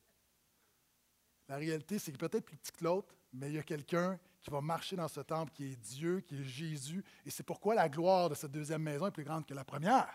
La 1.48 1.56
réalité, 1.56 1.98
c'est 1.98 2.12
qu'il 2.12 2.14
est 2.14 2.28
peut-être 2.28 2.44
plus 2.44 2.56
petit 2.56 2.72
que 2.72 2.84
l'autre, 2.84 3.14
mais 3.32 3.48
il 3.48 3.54
y 3.54 3.58
a 3.58 3.62
quelqu'un 3.62 4.18
qui 4.42 4.50
va 4.50 4.60
marcher 4.60 4.96
dans 4.96 5.08
ce 5.08 5.20
temple 5.20 5.52
qui 5.52 5.72
est 5.72 5.76
Dieu, 5.76 6.20
qui 6.20 6.40
est 6.40 6.44
Jésus. 6.44 7.04
Et 7.26 7.30
c'est 7.30 7.42
pourquoi 7.42 7.74
la 7.74 7.88
gloire 7.88 8.30
de 8.30 8.34
cette 8.34 8.52
deuxième 8.52 8.82
maison 8.82 9.06
est 9.06 9.10
plus 9.10 9.24
grande 9.24 9.46
que 9.46 9.54
la 9.54 9.64
première. 9.64 10.08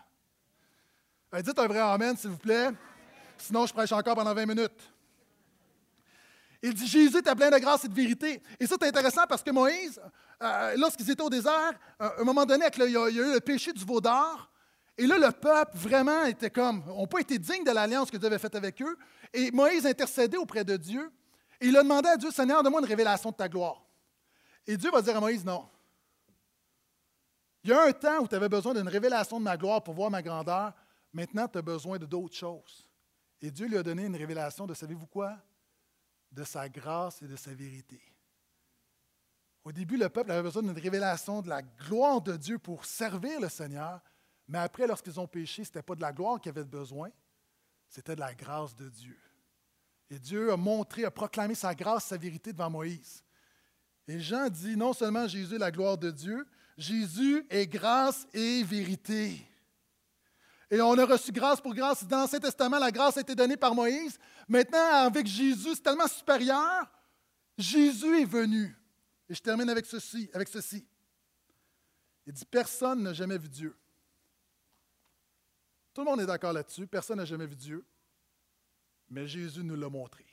dites 1.33 1.59
un 1.59 1.67
vrai 1.67 1.79
Amen, 1.79 2.17
s'il 2.17 2.31
vous 2.31 2.37
plaît. 2.37 2.69
Sinon, 3.37 3.65
je 3.65 3.73
prêche 3.73 3.91
encore 3.91 4.15
pendant 4.15 4.33
20 4.33 4.45
minutes. 4.45 4.91
Il 6.61 6.73
dit 6.73 6.87
Jésus 6.87 7.17
était 7.17 7.35
plein 7.35 7.51
de 7.51 7.59
grâce 7.59 7.85
et 7.85 7.87
de 7.87 7.93
vérité. 7.93 8.41
Et 8.59 8.65
ça, 8.65 8.75
c'est 8.79 8.87
intéressant 8.87 9.25
parce 9.29 9.43
que 9.43 9.51
Moïse, 9.51 10.01
euh, 10.41 10.73
lorsqu'ils 10.77 11.11
étaient 11.11 11.21
au 11.21 11.29
désert, 11.29 11.73
euh, 12.01 12.09
à 12.09 12.21
un 12.21 12.23
moment 12.23 12.45
donné, 12.45 12.65
il 12.77 12.91
y, 12.91 12.97
a, 12.97 13.09
eu 13.09 13.33
le 13.33 13.39
péché 13.39 13.71
du 13.71 13.85
veau 13.85 14.01
d'or. 14.01 14.49
Et 14.97 15.05
là, 15.05 15.17
le 15.19 15.31
peuple 15.31 15.77
vraiment 15.77 16.23
était 16.23 16.49
comme, 16.49 16.83
n'ont 16.87 17.05
pas 17.05 17.19
été 17.19 17.37
dignes 17.37 17.65
de 17.65 17.71
l'alliance 17.71 18.09
que 18.09 18.17
Dieu 18.17 18.25
avait 18.25 18.39
faite 18.39 18.55
avec 18.55 18.81
eux. 18.81 18.97
Et 19.33 19.51
Moïse 19.51 19.85
intercédait 19.85 20.37
auprès 20.37 20.63
de 20.63 20.77
Dieu. 20.77 21.11
Et 21.61 21.67
il 21.67 21.77
a 21.77 21.83
demandé 21.83 22.09
à 22.09 22.17
Dieu, 22.17 22.31
Seigneur, 22.31 22.63
donne-moi 22.63 22.81
une 22.81 22.87
révélation 22.87 23.29
de 23.29 23.35
ta 23.35 23.47
gloire. 23.47 23.84
Et 24.67 24.77
Dieu 24.77 24.91
va 24.91 25.01
dire 25.01 25.17
à 25.17 25.19
Moïse, 25.19 25.45
non. 25.45 25.69
Il 27.63 27.69
y 27.69 27.73
a 27.73 27.83
un 27.83 27.91
temps 27.93 28.19
où 28.19 28.27
tu 28.27 28.35
avais 28.35 28.49
besoin 28.49 28.73
d'une 28.73 28.87
révélation 28.87 29.39
de 29.39 29.43
ma 29.43 29.57
gloire 29.57 29.83
pour 29.83 29.95
voir 29.95 30.11
ma 30.11 30.21
grandeur. 30.21 30.73
Maintenant, 31.11 31.47
tu 31.47 31.57
as 31.57 31.61
besoin 31.61 31.97
de 31.97 32.05
d'autres 32.05 32.35
choses. 32.35 32.87
Et 33.41 33.51
Dieu 33.51 33.67
lui 33.67 33.77
a 33.77 33.83
donné 33.83 34.05
une 34.05 34.15
révélation 34.15 34.67
de, 34.67 34.73
savez-vous 34.73 35.07
quoi? 35.07 35.37
De 36.31 36.43
sa 36.43 36.69
grâce 36.69 37.21
et 37.21 37.27
de 37.27 37.35
sa 37.35 37.53
vérité. 37.53 38.01
Au 39.63 39.71
début, 39.71 39.97
le 39.97 40.09
peuple 40.09 40.31
avait 40.31 40.43
besoin 40.43 40.61
d'une 40.61 40.77
révélation 40.77 41.41
de 41.41 41.49
la 41.49 41.63
gloire 41.63 42.21
de 42.21 42.37
Dieu 42.37 42.59
pour 42.59 42.85
servir 42.85 43.39
le 43.39 43.49
Seigneur. 43.49 43.99
Mais 44.47 44.59
après, 44.59 44.85
lorsqu'ils 44.85 45.19
ont 45.19 45.27
péché, 45.27 45.63
ce 45.63 45.69
n'était 45.69 45.81
pas 45.81 45.95
de 45.95 46.01
la 46.01 46.13
gloire 46.13 46.39
qu'ils 46.39 46.51
avaient 46.51 46.63
besoin, 46.63 47.09
c'était 47.89 48.15
de 48.15 48.19
la 48.19 48.35
grâce 48.35 48.75
de 48.75 48.89
Dieu. 48.89 49.17
Et 50.09 50.19
Dieu 50.19 50.51
a 50.51 50.57
montré, 50.57 51.03
a 51.03 51.09
proclamé 51.09 51.55
sa 51.55 51.73
grâce, 51.73 52.05
sa 52.05 52.17
vérité 52.17 52.53
devant 52.53 52.69
Moïse. 52.69 53.23
Et 54.07 54.19
Jean 54.19 54.49
dit 54.49 54.77
non 54.77 54.93
seulement 54.93 55.27
Jésus 55.27 55.55
est 55.55 55.59
la 55.59 55.71
gloire 55.71 55.97
de 55.97 56.11
Dieu, 56.11 56.45
Jésus 56.77 57.45
est 57.49 57.67
grâce 57.67 58.27
et 58.33 58.63
vérité. 58.63 59.45
Et 60.69 60.81
on 60.81 60.97
a 60.97 61.05
reçu 61.05 61.31
grâce 61.31 61.61
pour 61.61 61.73
grâce. 61.73 62.05
Dans 62.05 62.21
l'Ancien 62.21 62.39
Testament, 62.39 62.79
la 62.79 62.91
grâce 62.91 63.17
a 63.17 63.21
été 63.21 63.35
donnée 63.35 63.57
par 63.57 63.73
Moïse. 63.73 64.17
Maintenant, 64.47 65.05
avec 65.05 65.27
Jésus, 65.27 65.75
c'est 65.75 65.83
tellement 65.83 66.07
supérieur. 66.07 66.89
Jésus 67.57 68.21
est 68.21 68.25
venu. 68.25 68.75
Et 69.29 69.35
je 69.35 69.41
termine 69.41 69.69
avec 69.69 69.85
ceci. 69.85 70.29
Avec 70.33 70.47
ceci. 70.47 70.85
Il 72.25 72.33
dit 72.33 72.45
Personne 72.45 73.03
n'a 73.03 73.13
jamais 73.13 73.37
vu 73.37 73.47
Dieu. 73.47 73.75
Tout 75.93 76.01
le 76.01 76.05
monde 76.05 76.21
est 76.21 76.25
d'accord 76.25 76.51
là-dessus. 76.51 76.87
Personne 76.87 77.17
n'a 77.17 77.25
jamais 77.25 77.45
vu 77.45 77.55
Dieu. 77.55 77.85
Mais 79.09 79.27
Jésus 79.27 79.63
nous 79.63 79.75
l'a 79.75 79.87
montré. 79.87 80.25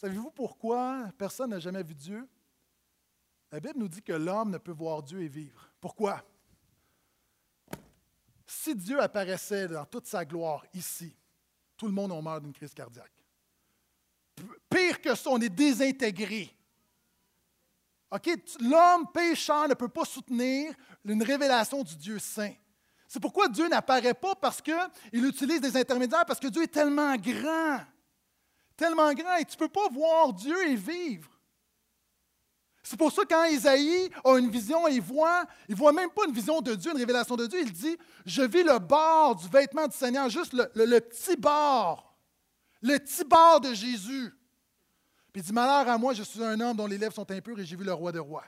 Savez-vous 0.00 0.30
pourquoi 0.30 1.10
personne 1.18 1.50
n'a 1.50 1.58
jamais 1.58 1.82
vu 1.82 1.94
Dieu? 1.94 2.26
La 3.52 3.60
Bible 3.60 3.78
nous 3.80 3.88
dit 3.88 4.00
que 4.00 4.14
l'homme 4.14 4.50
ne 4.50 4.56
peut 4.56 4.72
voir 4.72 5.02
Dieu 5.02 5.20
et 5.20 5.28
vivre. 5.28 5.68
Pourquoi? 5.78 6.24
Si 8.46 8.74
Dieu 8.74 8.98
apparaissait 8.98 9.68
dans 9.68 9.84
toute 9.84 10.06
sa 10.06 10.24
gloire 10.24 10.64
ici, 10.72 11.14
tout 11.76 11.84
le 11.84 11.92
monde 11.92 12.12
en 12.12 12.22
meurt 12.22 12.42
d'une 12.42 12.54
crise 12.54 12.72
cardiaque. 12.72 13.12
Pire 14.70 15.02
que 15.02 15.14
ça, 15.14 15.28
on 15.28 15.38
est 15.38 15.50
désintégré. 15.50 16.50
L'homme 18.58 19.06
pécheur 19.12 19.68
ne 19.68 19.74
peut 19.74 19.88
pas 19.90 20.06
soutenir 20.06 20.74
une 21.04 21.22
révélation 21.22 21.82
du 21.82 21.94
Dieu 21.96 22.18
saint. 22.18 22.54
C'est 23.06 23.20
pourquoi 23.20 23.48
Dieu 23.48 23.68
n'apparaît 23.68 24.14
pas 24.14 24.34
parce 24.34 24.62
qu'il 24.62 25.26
utilise 25.26 25.60
des 25.60 25.76
intermédiaires, 25.76 26.24
parce 26.24 26.40
que 26.40 26.48
Dieu 26.48 26.62
est 26.62 26.68
tellement 26.68 27.14
grand 27.16 27.80
tellement 28.80 29.12
grand 29.12 29.36
et 29.36 29.44
tu 29.44 29.56
ne 29.56 29.58
peux 29.58 29.68
pas 29.68 29.88
voir 29.90 30.32
Dieu 30.32 30.70
et 30.70 30.74
vivre. 30.74 31.28
C'est 32.82 32.96
pour 32.96 33.12
ça 33.12 33.22
que 33.24 33.28
quand 33.28 33.44
Isaïe 33.44 34.10
a 34.24 34.38
une 34.38 34.50
vision, 34.50 34.88
il 34.88 35.02
voit, 35.02 35.44
il 35.68 35.76
voit 35.76 35.92
même 35.92 36.08
pas 36.08 36.24
une 36.26 36.32
vision 36.32 36.62
de 36.62 36.74
Dieu, 36.74 36.90
une 36.90 36.96
révélation 36.96 37.36
de 37.36 37.46
Dieu. 37.46 37.60
Il 37.60 37.72
dit, 37.72 37.98
je 38.24 38.40
vis 38.40 38.62
le 38.62 38.78
bord 38.78 39.36
du 39.36 39.46
vêtement 39.48 39.86
du 39.86 39.94
Seigneur, 39.94 40.30
juste 40.30 40.54
le, 40.54 40.98
petit 41.00 41.36
bord, 41.36 42.16
le 42.80 42.96
petit 42.96 43.22
bord 43.22 43.60
de 43.60 43.74
Jésus. 43.74 44.32
Puis 45.30 45.42
il 45.42 45.44
dit, 45.44 45.52
malheur 45.52 45.86
à 45.86 45.98
moi, 45.98 46.14
je 46.14 46.22
suis 46.22 46.42
un 46.42 46.58
homme 46.58 46.78
dont 46.78 46.86
les 46.86 46.96
lèvres 46.96 47.14
sont 47.14 47.30
impures 47.30 47.60
et 47.60 47.66
j'ai 47.66 47.76
vu 47.76 47.84
le 47.84 47.92
roi 47.92 48.12
de 48.12 48.18
rois. 48.18 48.46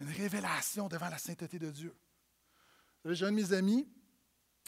Une 0.00 0.10
révélation 0.10 0.88
devant 0.88 1.10
la 1.10 1.18
sainteté 1.18 1.58
de 1.58 1.70
Dieu. 1.70 1.94
J'ai 3.04 3.26
un 3.26 3.30
de 3.30 3.36
mes 3.36 3.52
amis, 3.52 3.86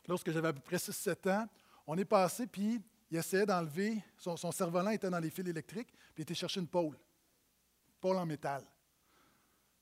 lorsque 0.07 0.31
j'avais 0.31 0.49
à 0.49 0.53
peu 0.53 0.61
près 0.61 0.77
6-7 0.77 1.31
ans, 1.31 1.49
on 1.87 1.97
est 1.97 2.05
passé, 2.05 2.47
puis 2.47 2.83
il 3.11 3.19
essayait 3.19 3.47
d'enlever, 3.47 4.03
son, 4.17 4.37
cerf-volant 4.37 4.91
était 4.91 5.11
dans 5.11 5.19
les 5.19 5.31
fils 5.31 5.47
électriques, 5.47 5.93
puis 6.15 6.19
il 6.19 6.23
était 6.23 6.35
chercher 6.35 6.61
une 6.61 6.69
pôle, 6.69 6.95
une 6.95 7.95
pôle 8.01 8.17
en 8.17 8.27
métal. 8.27 8.65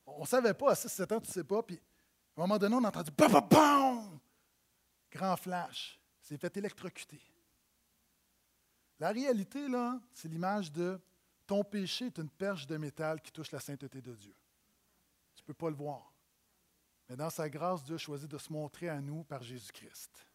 On 0.07 0.23
ne 0.23 0.27
savait 0.27 0.55
pas, 0.55 0.73
à 0.73 0.75
6-7 0.75 1.14
ans, 1.14 1.20
tu 1.20 1.29
ne 1.29 1.33
sais 1.33 1.45
pas, 1.45 1.62
puis 1.62 1.81
à 2.37 2.41
un 2.41 2.43
moment 2.43 2.59
donné, 2.59 2.75
on 2.75 2.85
a 2.85 2.89
entendu 2.89 3.11
bam, 3.11 3.31
bam, 3.31 3.49
bam! 3.49 4.18
Grand 5.11 5.37
flash. 5.37 6.01
C'est 6.20 6.39
fait 6.39 6.57
électrocuter. 6.57 7.20
La 8.99 9.11
réalité, 9.11 9.68
là, 9.68 10.01
c'est 10.12 10.29
l'image 10.29 10.70
de 10.73 11.01
ton 11.47 11.64
péché 11.64 12.07
est 12.07 12.18
une 12.18 12.31
perche 12.31 12.66
de 12.66 12.77
métal 12.77 13.20
qui 13.20 13.33
touche 13.33 13.51
la 13.51 13.61
sainteté 13.61 14.01
de 14.01 14.14
Dieu. 14.14 14.35
Tu 15.35 15.43
ne 15.43 15.47
peux 15.47 15.55
pas 15.55 15.68
le 15.68 15.77
voir. 15.77 16.12
Mais 17.09 17.16
dans 17.16 17.31
sa 17.31 17.49
grâce, 17.49 17.83
Dieu 17.85 17.97
a 17.97 17.99
choisi 17.99 18.27
de 18.27 18.39
se 18.39 18.53
montrer 18.53 18.89
à 18.89 19.01
nous 19.01 19.25
par 19.25 19.43
Jésus-Christ. 19.43 20.27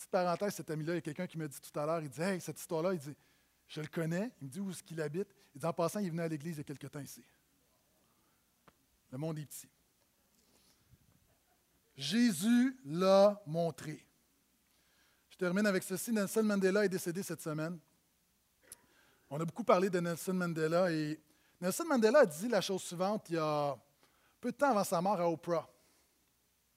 Petite 0.00 0.12
parenthèse, 0.12 0.54
cet 0.54 0.70
ami-là, 0.70 0.94
il 0.94 0.96
y 0.96 0.98
a 0.98 1.02
quelqu'un 1.02 1.26
qui 1.26 1.36
m'a 1.36 1.46
dit 1.46 1.60
tout 1.60 1.78
à 1.78 1.84
l'heure, 1.84 2.00
il 2.00 2.08
dit 2.08 2.22
Hey, 2.22 2.40
cette 2.40 2.58
histoire-là, 2.58 2.94
il 2.94 2.98
dit 2.98 3.14
Je 3.68 3.82
le 3.82 3.86
connais. 3.86 4.32
Il 4.40 4.46
me 4.46 4.50
dit 4.50 4.58
où 4.58 4.70
est-ce 4.70 4.82
qu'il 4.82 4.98
habite. 4.98 5.28
Il 5.54 5.60
dit 5.60 5.66
En 5.66 5.74
passant, 5.74 6.00
il 6.00 6.08
venu 6.08 6.22
à 6.22 6.28
l'église 6.28 6.54
il 6.54 6.58
y 6.58 6.60
a 6.62 6.64
quelque 6.64 6.86
temps 6.86 7.00
ici. 7.00 7.22
Le 9.12 9.18
monde 9.18 9.38
est 9.38 9.44
petit. 9.44 9.68
Jésus 11.98 12.80
l'a 12.86 13.42
montré. 13.44 14.02
Je 15.28 15.36
termine 15.36 15.66
avec 15.66 15.82
ceci. 15.82 16.12
Nelson 16.12 16.44
Mandela 16.44 16.86
est 16.86 16.88
décédé 16.88 17.22
cette 17.22 17.42
semaine. 17.42 17.78
On 19.28 19.38
a 19.38 19.44
beaucoup 19.44 19.64
parlé 19.64 19.90
de 19.90 20.00
Nelson 20.00 20.32
Mandela 20.32 20.90
et 20.90 21.20
Nelson 21.60 21.84
Mandela 21.84 22.20
a 22.20 22.26
dit 22.26 22.48
la 22.48 22.62
chose 22.62 22.82
suivante 22.84 23.28
il 23.28 23.34
y 23.34 23.38
a 23.38 23.76
peu 24.40 24.50
de 24.50 24.56
temps 24.56 24.70
avant 24.70 24.84
sa 24.84 24.98
mort 25.02 25.20
à 25.20 25.28
Oprah. 25.28 25.68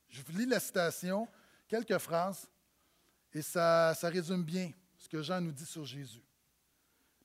Je 0.09 0.21
vous 0.23 0.33
lis 0.33 0.45
la 0.45 0.59
citation, 0.59 1.25
quelques 1.69 1.97
phrases. 1.99 2.49
Et 3.33 3.41
ça, 3.41 3.93
résume 4.03 4.43
bien 4.43 4.71
ce 4.97 5.09
que 5.09 5.21
Jean 5.21 5.41
nous 5.41 5.51
dit 5.51 5.65
sur 5.65 5.85
Jésus. 5.85 6.23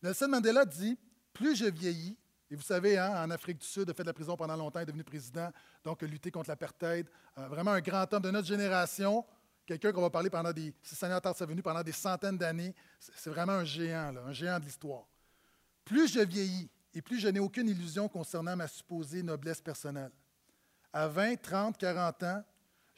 Nelson 0.02 0.28
Mandela 0.28 0.64
dit 0.64 0.98
Plus 1.32 1.56
je 1.56 1.66
vieillis, 1.66 2.16
et 2.50 2.56
vous 2.56 2.62
savez, 2.62 2.96
hein, 2.96 3.24
en 3.24 3.30
Afrique 3.30 3.58
du 3.58 3.66
Sud, 3.66 3.90
a 3.90 3.94
fait 3.94 4.02
de 4.02 4.08
la 4.08 4.14
prison 4.14 4.36
pendant 4.36 4.56
longtemps, 4.56 4.80
est 4.80 4.86
devenu 4.86 5.04
président, 5.04 5.52
donc 5.84 6.02
a 6.02 6.06
lutté 6.06 6.30
contre 6.30 6.48
l'apartheid. 6.48 7.06
Euh, 7.36 7.48
vraiment 7.48 7.72
un 7.72 7.80
grand 7.80 8.10
homme 8.14 8.22
de 8.22 8.30
notre 8.30 8.48
génération, 8.48 9.24
quelqu'un 9.66 9.92
qu'on 9.92 10.00
va 10.00 10.08
parler 10.08 10.30
pendant 10.30 10.52
des. 10.52 10.74
Si 10.82 10.94
Seigneur 10.94 11.20
tarde 11.20 11.36
sa 11.36 11.46
pendant 11.46 11.82
des 11.82 11.92
centaines 11.92 12.38
d'années. 12.38 12.74
C'est 12.98 13.30
vraiment 13.30 13.52
un 13.52 13.64
géant, 13.64 14.14
un 14.16 14.32
géant 14.32 14.58
de 14.58 14.64
l'histoire. 14.64 15.06
Plus 15.84 16.10
je 16.10 16.20
vieillis, 16.20 16.70
et 16.94 17.02
plus 17.02 17.18
je 17.20 17.28
n'ai 17.28 17.38
aucune 17.38 17.68
illusion 17.68 18.08
concernant 18.08 18.56
ma 18.56 18.66
supposée 18.66 19.22
noblesse 19.22 19.60
personnelle. 19.60 20.12
À 20.90 21.06
20, 21.06 21.36
30, 21.36 21.76
40 21.76 22.22
ans, 22.22 22.44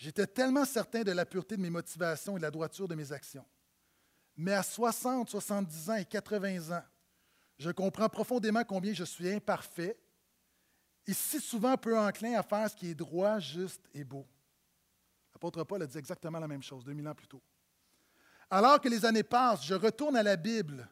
J'étais 0.01 0.27
tellement 0.27 0.65
certain 0.65 1.03
de 1.03 1.13
la 1.13 1.27
pureté 1.27 1.59
de 1.59 1.61
mes 1.61 1.69
motivations 1.69 2.35
et 2.39 2.41
de 2.41 2.43
la 2.43 2.51
droiture 2.51 2.89
de 2.89 2.95
mes 2.95 3.13
actions. 3.13 3.45
Mais 4.35 4.55
à 4.55 4.63
60, 4.63 5.29
70 5.29 5.91
ans 5.91 5.97
et 5.97 6.07
80 6.07 6.75
ans, 6.75 6.83
je 7.59 7.71
comprends 7.71 8.09
profondément 8.09 8.65
combien 8.65 8.95
je 8.95 9.05
suis 9.05 9.31
imparfait 9.31 10.01
et 11.07 11.13
si 11.13 11.39
souvent 11.39 11.77
peu 11.77 11.99
enclin 11.99 12.39
à 12.39 12.43
faire 12.43 12.71
ce 12.71 12.77
qui 12.77 12.89
est 12.89 12.95
droit, 12.95 13.41
juste 13.41 13.83
et 13.93 14.03
beau. 14.03 14.27
L'apôtre 15.35 15.65
Paul 15.65 15.83
a 15.83 15.87
dit 15.87 15.99
exactement 15.99 16.39
la 16.39 16.49
même 16.49 16.63
chose 16.63 16.83
2000 16.83 17.07
ans 17.07 17.15
plus 17.15 17.29
tôt. 17.29 17.43
Alors 18.49 18.81
que 18.81 18.89
les 18.89 19.05
années 19.05 19.23
passent, 19.23 19.67
je 19.67 19.75
retourne 19.75 20.17
à 20.17 20.23
la 20.23 20.37
Bible, 20.37 20.89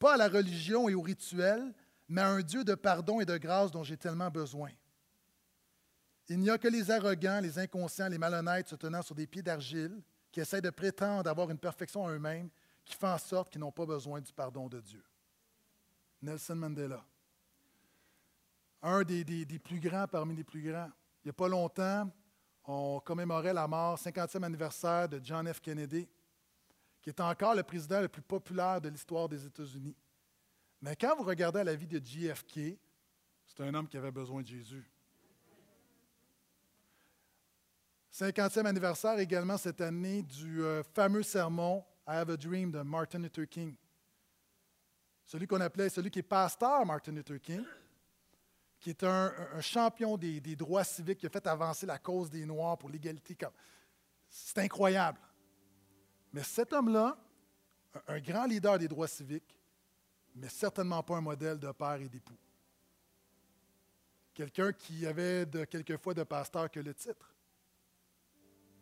pas 0.00 0.14
à 0.14 0.16
la 0.16 0.28
religion 0.28 0.88
et 0.88 0.94
au 0.96 1.02
rituel, 1.02 1.72
mais 2.08 2.22
à 2.22 2.30
un 2.30 2.40
Dieu 2.40 2.64
de 2.64 2.74
pardon 2.74 3.20
et 3.20 3.24
de 3.24 3.38
grâce 3.38 3.70
dont 3.70 3.84
j'ai 3.84 3.96
tellement 3.96 4.28
besoin. 4.28 4.70
Il 6.28 6.38
n'y 6.40 6.50
a 6.50 6.58
que 6.58 6.68
les 6.68 6.90
arrogants, 6.90 7.40
les 7.40 7.58
inconscients, 7.58 8.08
les 8.08 8.18
malhonnêtes 8.18 8.68
se 8.68 8.76
tenant 8.76 9.02
sur 9.02 9.14
des 9.14 9.26
pieds 9.26 9.42
d'argile, 9.42 10.02
qui 10.30 10.40
essaient 10.40 10.60
de 10.60 10.70
prétendre 10.70 11.28
avoir 11.28 11.50
une 11.50 11.58
perfection 11.58 12.04
en 12.04 12.10
eux-mêmes, 12.10 12.50
qui 12.84 12.94
font 12.94 13.08
en 13.08 13.18
sorte 13.18 13.50
qu'ils 13.50 13.60
n'ont 13.60 13.72
pas 13.72 13.86
besoin 13.86 14.20
du 14.20 14.32
pardon 14.32 14.68
de 14.68 14.80
Dieu. 14.80 15.02
Nelson 16.20 16.56
Mandela, 16.56 17.04
un 18.82 19.02
des, 19.02 19.44
plus 19.58 19.80
grands 19.80 20.06
parmi 20.06 20.36
les 20.36 20.44
plus 20.44 20.62
grands. 20.62 20.90
Il 21.24 21.28
n'y 21.28 21.30
a 21.30 21.34
pas 21.34 21.48
longtemps, 21.48 22.10
on 22.64 23.00
commémorait 23.00 23.54
la 23.54 23.66
mort, 23.66 23.98
50e 23.98 24.42
anniversaire 24.42 25.08
de 25.08 25.20
John 25.22 25.52
F. 25.52 25.60
Kennedy, 25.60 26.08
qui 27.00 27.10
est 27.10 27.20
encore 27.20 27.54
le 27.54 27.62
président 27.62 28.00
le 28.00 28.08
plus 28.08 28.22
populaire 28.22 28.80
de 28.80 28.88
l'histoire 28.88 29.28
des 29.28 29.44
États-Unis. 29.46 29.96
Mais 30.80 30.94
quand 30.94 31.16
vous 31.16 31.24
regardez 31.24 31.64
la 31.64 31.74
vie 31.74 31.86
de 31.86 31.98
JFK, 31.98 32.78
c'est 33.46 33.60
un 33.60 33.74
homme 33.74 33.88
qui 33.88 33.96
avait 33.96 34.10
besoin 34.10 34.42
de 34.42 34.46
Jésus. 34.46 34.88
50e 38.12 38.66
anniversaire 38.66 39.18
également 39.18 39.56
cette 39.56 39.80
année 39.80 40.22
du 40.22 40.62
euh, 40.62 40.82
fameux 40.94 41.22
sermon 41.22 41.84
I 42.06 42.16
Have 42.16 42.30
a 42.30 42.36
Dream 42.36 42.70
de 42.70 42.80
Martin 42.80 43.18
Luther 43.18 43.46
King. 43.46 43.74
Celui 45.26 45.46
qu'on 45.46 45.60
appelait, 45.60 45.90
celui 45.90 46.10
qui 46.10 46.20
est 46.20 46.22
pasteur 46.22 46.86
Martin 46.86 47.12
Luther 47.12 47.38
King, 47.38 47.62
qui 48.80 48.90
est 48.90 49.04
un, 49.04 49.32
champion 49.60 50.16
des, 50.16 50.40
droits 50.56 50.84
civiques, 50.84 51.18
qui 51.18 51.26
a 51.26 51.30
fait 51.30 51.46
avancer 51.46 51.84
la 51.84 51.98
cause 51.98 52.30
des 52.30 52.46
Noirs 52.46 52.78
pour 52.78 52.88
l'égalité. 52.88 53.36
C'est 54.30 54.58
incroyable. 54.58 55.18
Mais 56.32 56.42
cet 56.42 56.72
homme-là, 56.72 57.18
un 58.06 58.20
grand 58.20 58.46
leader 58.46 58.78
des 58.78 58.88
droits 58.88 59.08
civiques, 59.08 59.58
mais 60.34 60.48
certainement 60.48 61.02
pas 61.02 61.16
un 61.16 61.20
modèle 61.20 61.58
de 61.58 61.70
père 61.72 62.00
et 62.00 62.08
d'époux. 62.08 62.38
Quelqu'un 64.32 64.72
qui 64.72 65.04
avait 65.06 65.44
de, 65.44 65.64
quelquefois 65.64 66.14
de 66.14 66.22
pasteur 66.22 66.70
que 66.70 66.80
le 66.80 66.94
titre. 66.94 67.34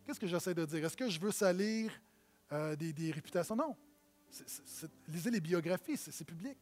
Qu'est-ce 0.06 0.20
que 0.20 0.26
j'essaie 0.28 0.54
de 0.54 0.64
dire? 0.64 0.84
Est-ce 0.84 0.96
que 0.96 1.08
je 1.08 1.18
veux 1.18 1.32
salir 1.32 1.90
euh, 2.52 2.76
des, 2.76 3.10
réputations? 3.10 3.56
Non. 3.56 3.74
lisez 5.08 5.32
les 5.32 5.40
biographies, 5.40 5.96
c'est 5.96 6.24
public. 6.24 6.56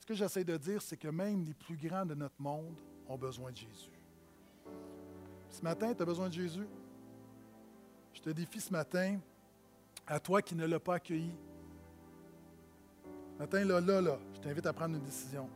Ce 0.00 0.06
que 0.06 0.14
j'essaie 0.14 0.44
de 0.44 0.56
dire, 0.56 0.80
c'est 0.80 0.96
que 0.96 1.08
même 1.08 1.44
les 1.44 1.52
plus 1.52 1.76
grands 1.76 2.06
de 2.06 2.14
notre 2.14 2.40
monde 2.40 2.80
ont 3.06 3.18
besoin 3.18 3.52
de 3.52 3.56
Jésus. 3.58 3.90
Ce 5.50 5.60
matin, 5.60 5.94
tu 5.94 6.02
as 6.02 6.06
besoin 6.06 6.28
de 6.28 6.32
Jésus? 6.32 6.66
Je 8.14 8.20
te 8.22 8.30
défie 8.30 8.60
ce 8.62 8.72
matin, 8.72 9.18
à 10.06 10.18
toi 10.18 10.40
qui 10.40 10.54
ne 10.54 10.64
l'as 10.64 10.80
pas 10.80 10.94
accueilli. 10.94 11.34
Ce 13.34 13.38
matin, 13.38 13.62
là, 13.62 13.78
là, 13.78 14.00
là, 14.00 14.18
je 14.32 14.40
t'invite 14.40 14.64
à 14.64 14.72
prendre 14.72 14.96
une 14.96 15.04
décision. 15.04 15.50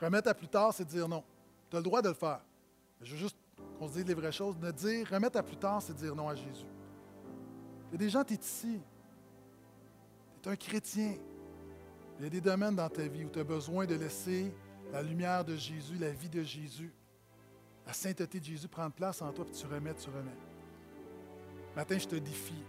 Remettre 0.00 0.28
à 0.28 0.34
plus 0.34 0.46
tard, 0.46 0.72
c'est 0.72 0.84
dire 0.84 1.08
non. 1.08 1.24
Tu 1.68 1.76
as 1.76 1.80
le 1.80 1.84
droit 1.84 2.00
de 2.00 2.08
le 2.08 2.14
faire. 2.14 2.40
Je 3.00 3.12
veux 3.12 3.18
juste 3.18 3.36
qu'on 3.78 3.88
se 3.88 3.94
dise 3.94 4.06
les 4.06 4.14
vraies 4.14 4.32
choses. 4.32 4.56
Ne 4.60 4.70
dire 4.70 5.08
remettre 5.08 5.38
à 5.38 5.42
plus 5.42 5.56
tard, 5.56 5.80
c'est 5.82 5.94
dire 5.94 6.14
non 6.14 6.28
à 6.28 6.34
Jésus. 6.34 6.66
Il 7.88 7.92
y 7.92 7.94
a 7.94 7.98
des 7.98 8.10
gens, 8.10 8.24
tu 8.24 8.34
es 8.34 8.36
ici. 8.36 8.80
Tu 10.42 10.48
es 10.48 10.52
un 10.52 10.56
chrétien. 10.56 11.14
Il 12.18 12.24
y 12.24 12.26
a 12.26 12.30
des 12.30 12.40
domaines 12.40 12.74
dans 12.74 12.88
ta 12.88 13.06
vie 13.06 13.24
où 13.24 13.30
tu 13.30 13.38
as 13.38 13.44
besoin 13.44 13.86
de 13.86 13.94
laisser 13.94 14.52
la 14.92 15.02
lumière 15.02 15.44
de 15.44 15.56
Jésus, 15.56 15.96
la 15.98 16.10
vie 16.10 16.28
de 16.28 16.42
Jésus, 16.42 16.92
la 17.86 17.92
sainteté 17.92 18.40
de 18.40 18.44
Jésus 18.44 18.68
prendre 18.68 18.92
place 18.92 19.22
en 19.22 19.32
toi, 19.32 19.44
puis 19.44 19.54
tu 19.54 19.66
remets, 19.66 19.94
tu 19.94 20.08
remets. 20.10 20.36
Matin, 21.76 21.98
je 21.98 22.08
te 22.08 22.16
défie. 22.16 22.64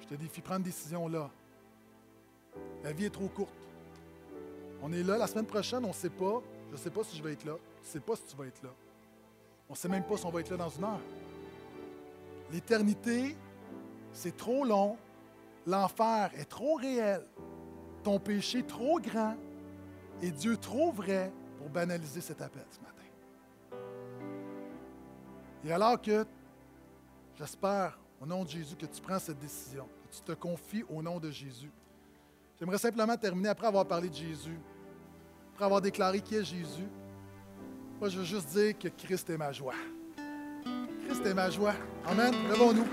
Je 0.00 0.06
te 0.06 0.14
défie, 0.14 0.40
prendre 0.40 0.58
une 0.58 0.64
décision 0.64 1.08
là. 1.08 1.30
La 2.82 2.92
vie 2.92 3.04
est 3.04 3.10
trop 3.10 3.28
courte. 3.28 3.52
On 4.82 4.92
est 4.92 5.02
là 5.02 5.18
la 5.18 5.26
semaine 5.26 5.46
prochaine, 5.46 5.84
on 5.84 5.88
ne 5.88 5.92
sait 5.92 6.10
pas. 6.10 6.42
Je 6.68 6.72
ne 6.72 6.78
sais 6.78 6.90
pas 6.90 7.04
si 7.04 7.16
je 7.16 7.22
vais 7.22 7.32
être 7.32 7.44
là. 7.44 7.56
Je 7.82 7.88
ne 7.88 7.92
sais 7.92 8.00
pas 8.00 8.16
si 8.16 8.24
tu 8.24 8.36
vas 8.36 8.46
être 8.46 8.62
là. 8.62 8.70
On 9.68 9.72
ne 9.72 9.76
sait 9.76 9.88
même 9.88 10.04
pas 10.04 10.16
si 10.16 10.26
on 10.26 10.30
va 10.30 10.40
être 10.40 10.50
là 10.50 10.56
dans 10.56 10.68
une 10.68 10.84
heure. 10.84 11.00
L'éternité, 12.52 13.36
c'est 14.12 14.36
trop 14.36 14.64
long. 14.64 14.96
L'enfer 15.66 16.30
est 16.36 16.44
trop 16.44 16.74
réel 16.74 17.22
ton 18.06 18.20
péché 18.20 18.62
trop 18.62 19.00
grand 19.00 19.34
et 20.22 20.30
Dieu 20.30 20.56
trop 20.56 20.92
vrai 20.92 21.32
pour 21.58 21.68
banaliser 21.68 22.20
cet 22.20 22.40
appel 22.40 22.62
ce 22.70 22.78
matin. 22.78 23.82
Et 25.64 25.72
alors 25.72 26.00
que, 26.00 26.24
j'espère, 27.36 27.98
au 28.20 28.26
nom 28.26 28.44
de 28.44 28.48
Jésus, 28.48 28.76
que 28.76 28.86
tu 28.86 29.00
prends 29.00 29.18
cette 29.18 29.40
décision, 29.40 29.88
que 30.04 30.14
tu 30.14 30.22
te 30.22 30.32
confies 30.34 30.84
au 30.88 31.02
nom 31.02 31.18
de 31.18 31.32
Jésus. 31.32 31.72
J'aimerais 32.60 32.78
simplement 32.78 33.16
terminer 33.16 33.48
après 33.48 33.66
avoir 33.66 33.84
parlé 33.84 34.08
de 34.08 34.14
Jésus, 34.14 34.60
après 35.54 35.64
avoir 35.64 35.80
déclaré 35.80 36.20
qui 36.20 36.36
est 36.36 36.44
Jésus. 36.44 36.86
Moi, 37.98 38.10
je 38.10 38.18
veux 38.18 38.24
juste 38.24 38.48
dire 38.50 38.78
que 38.78 38.88
Christ 38.88 39.30
est 39.30 39.38
ma 39.38 39.52
joie. 39.52 39.74
Christ 41.06 41.24
est 41.24 41.34
ma 41.34 41.48
joie. 41.48 41.74
Amen. 42.06 42.34
Levons-nous. 42.50 42.84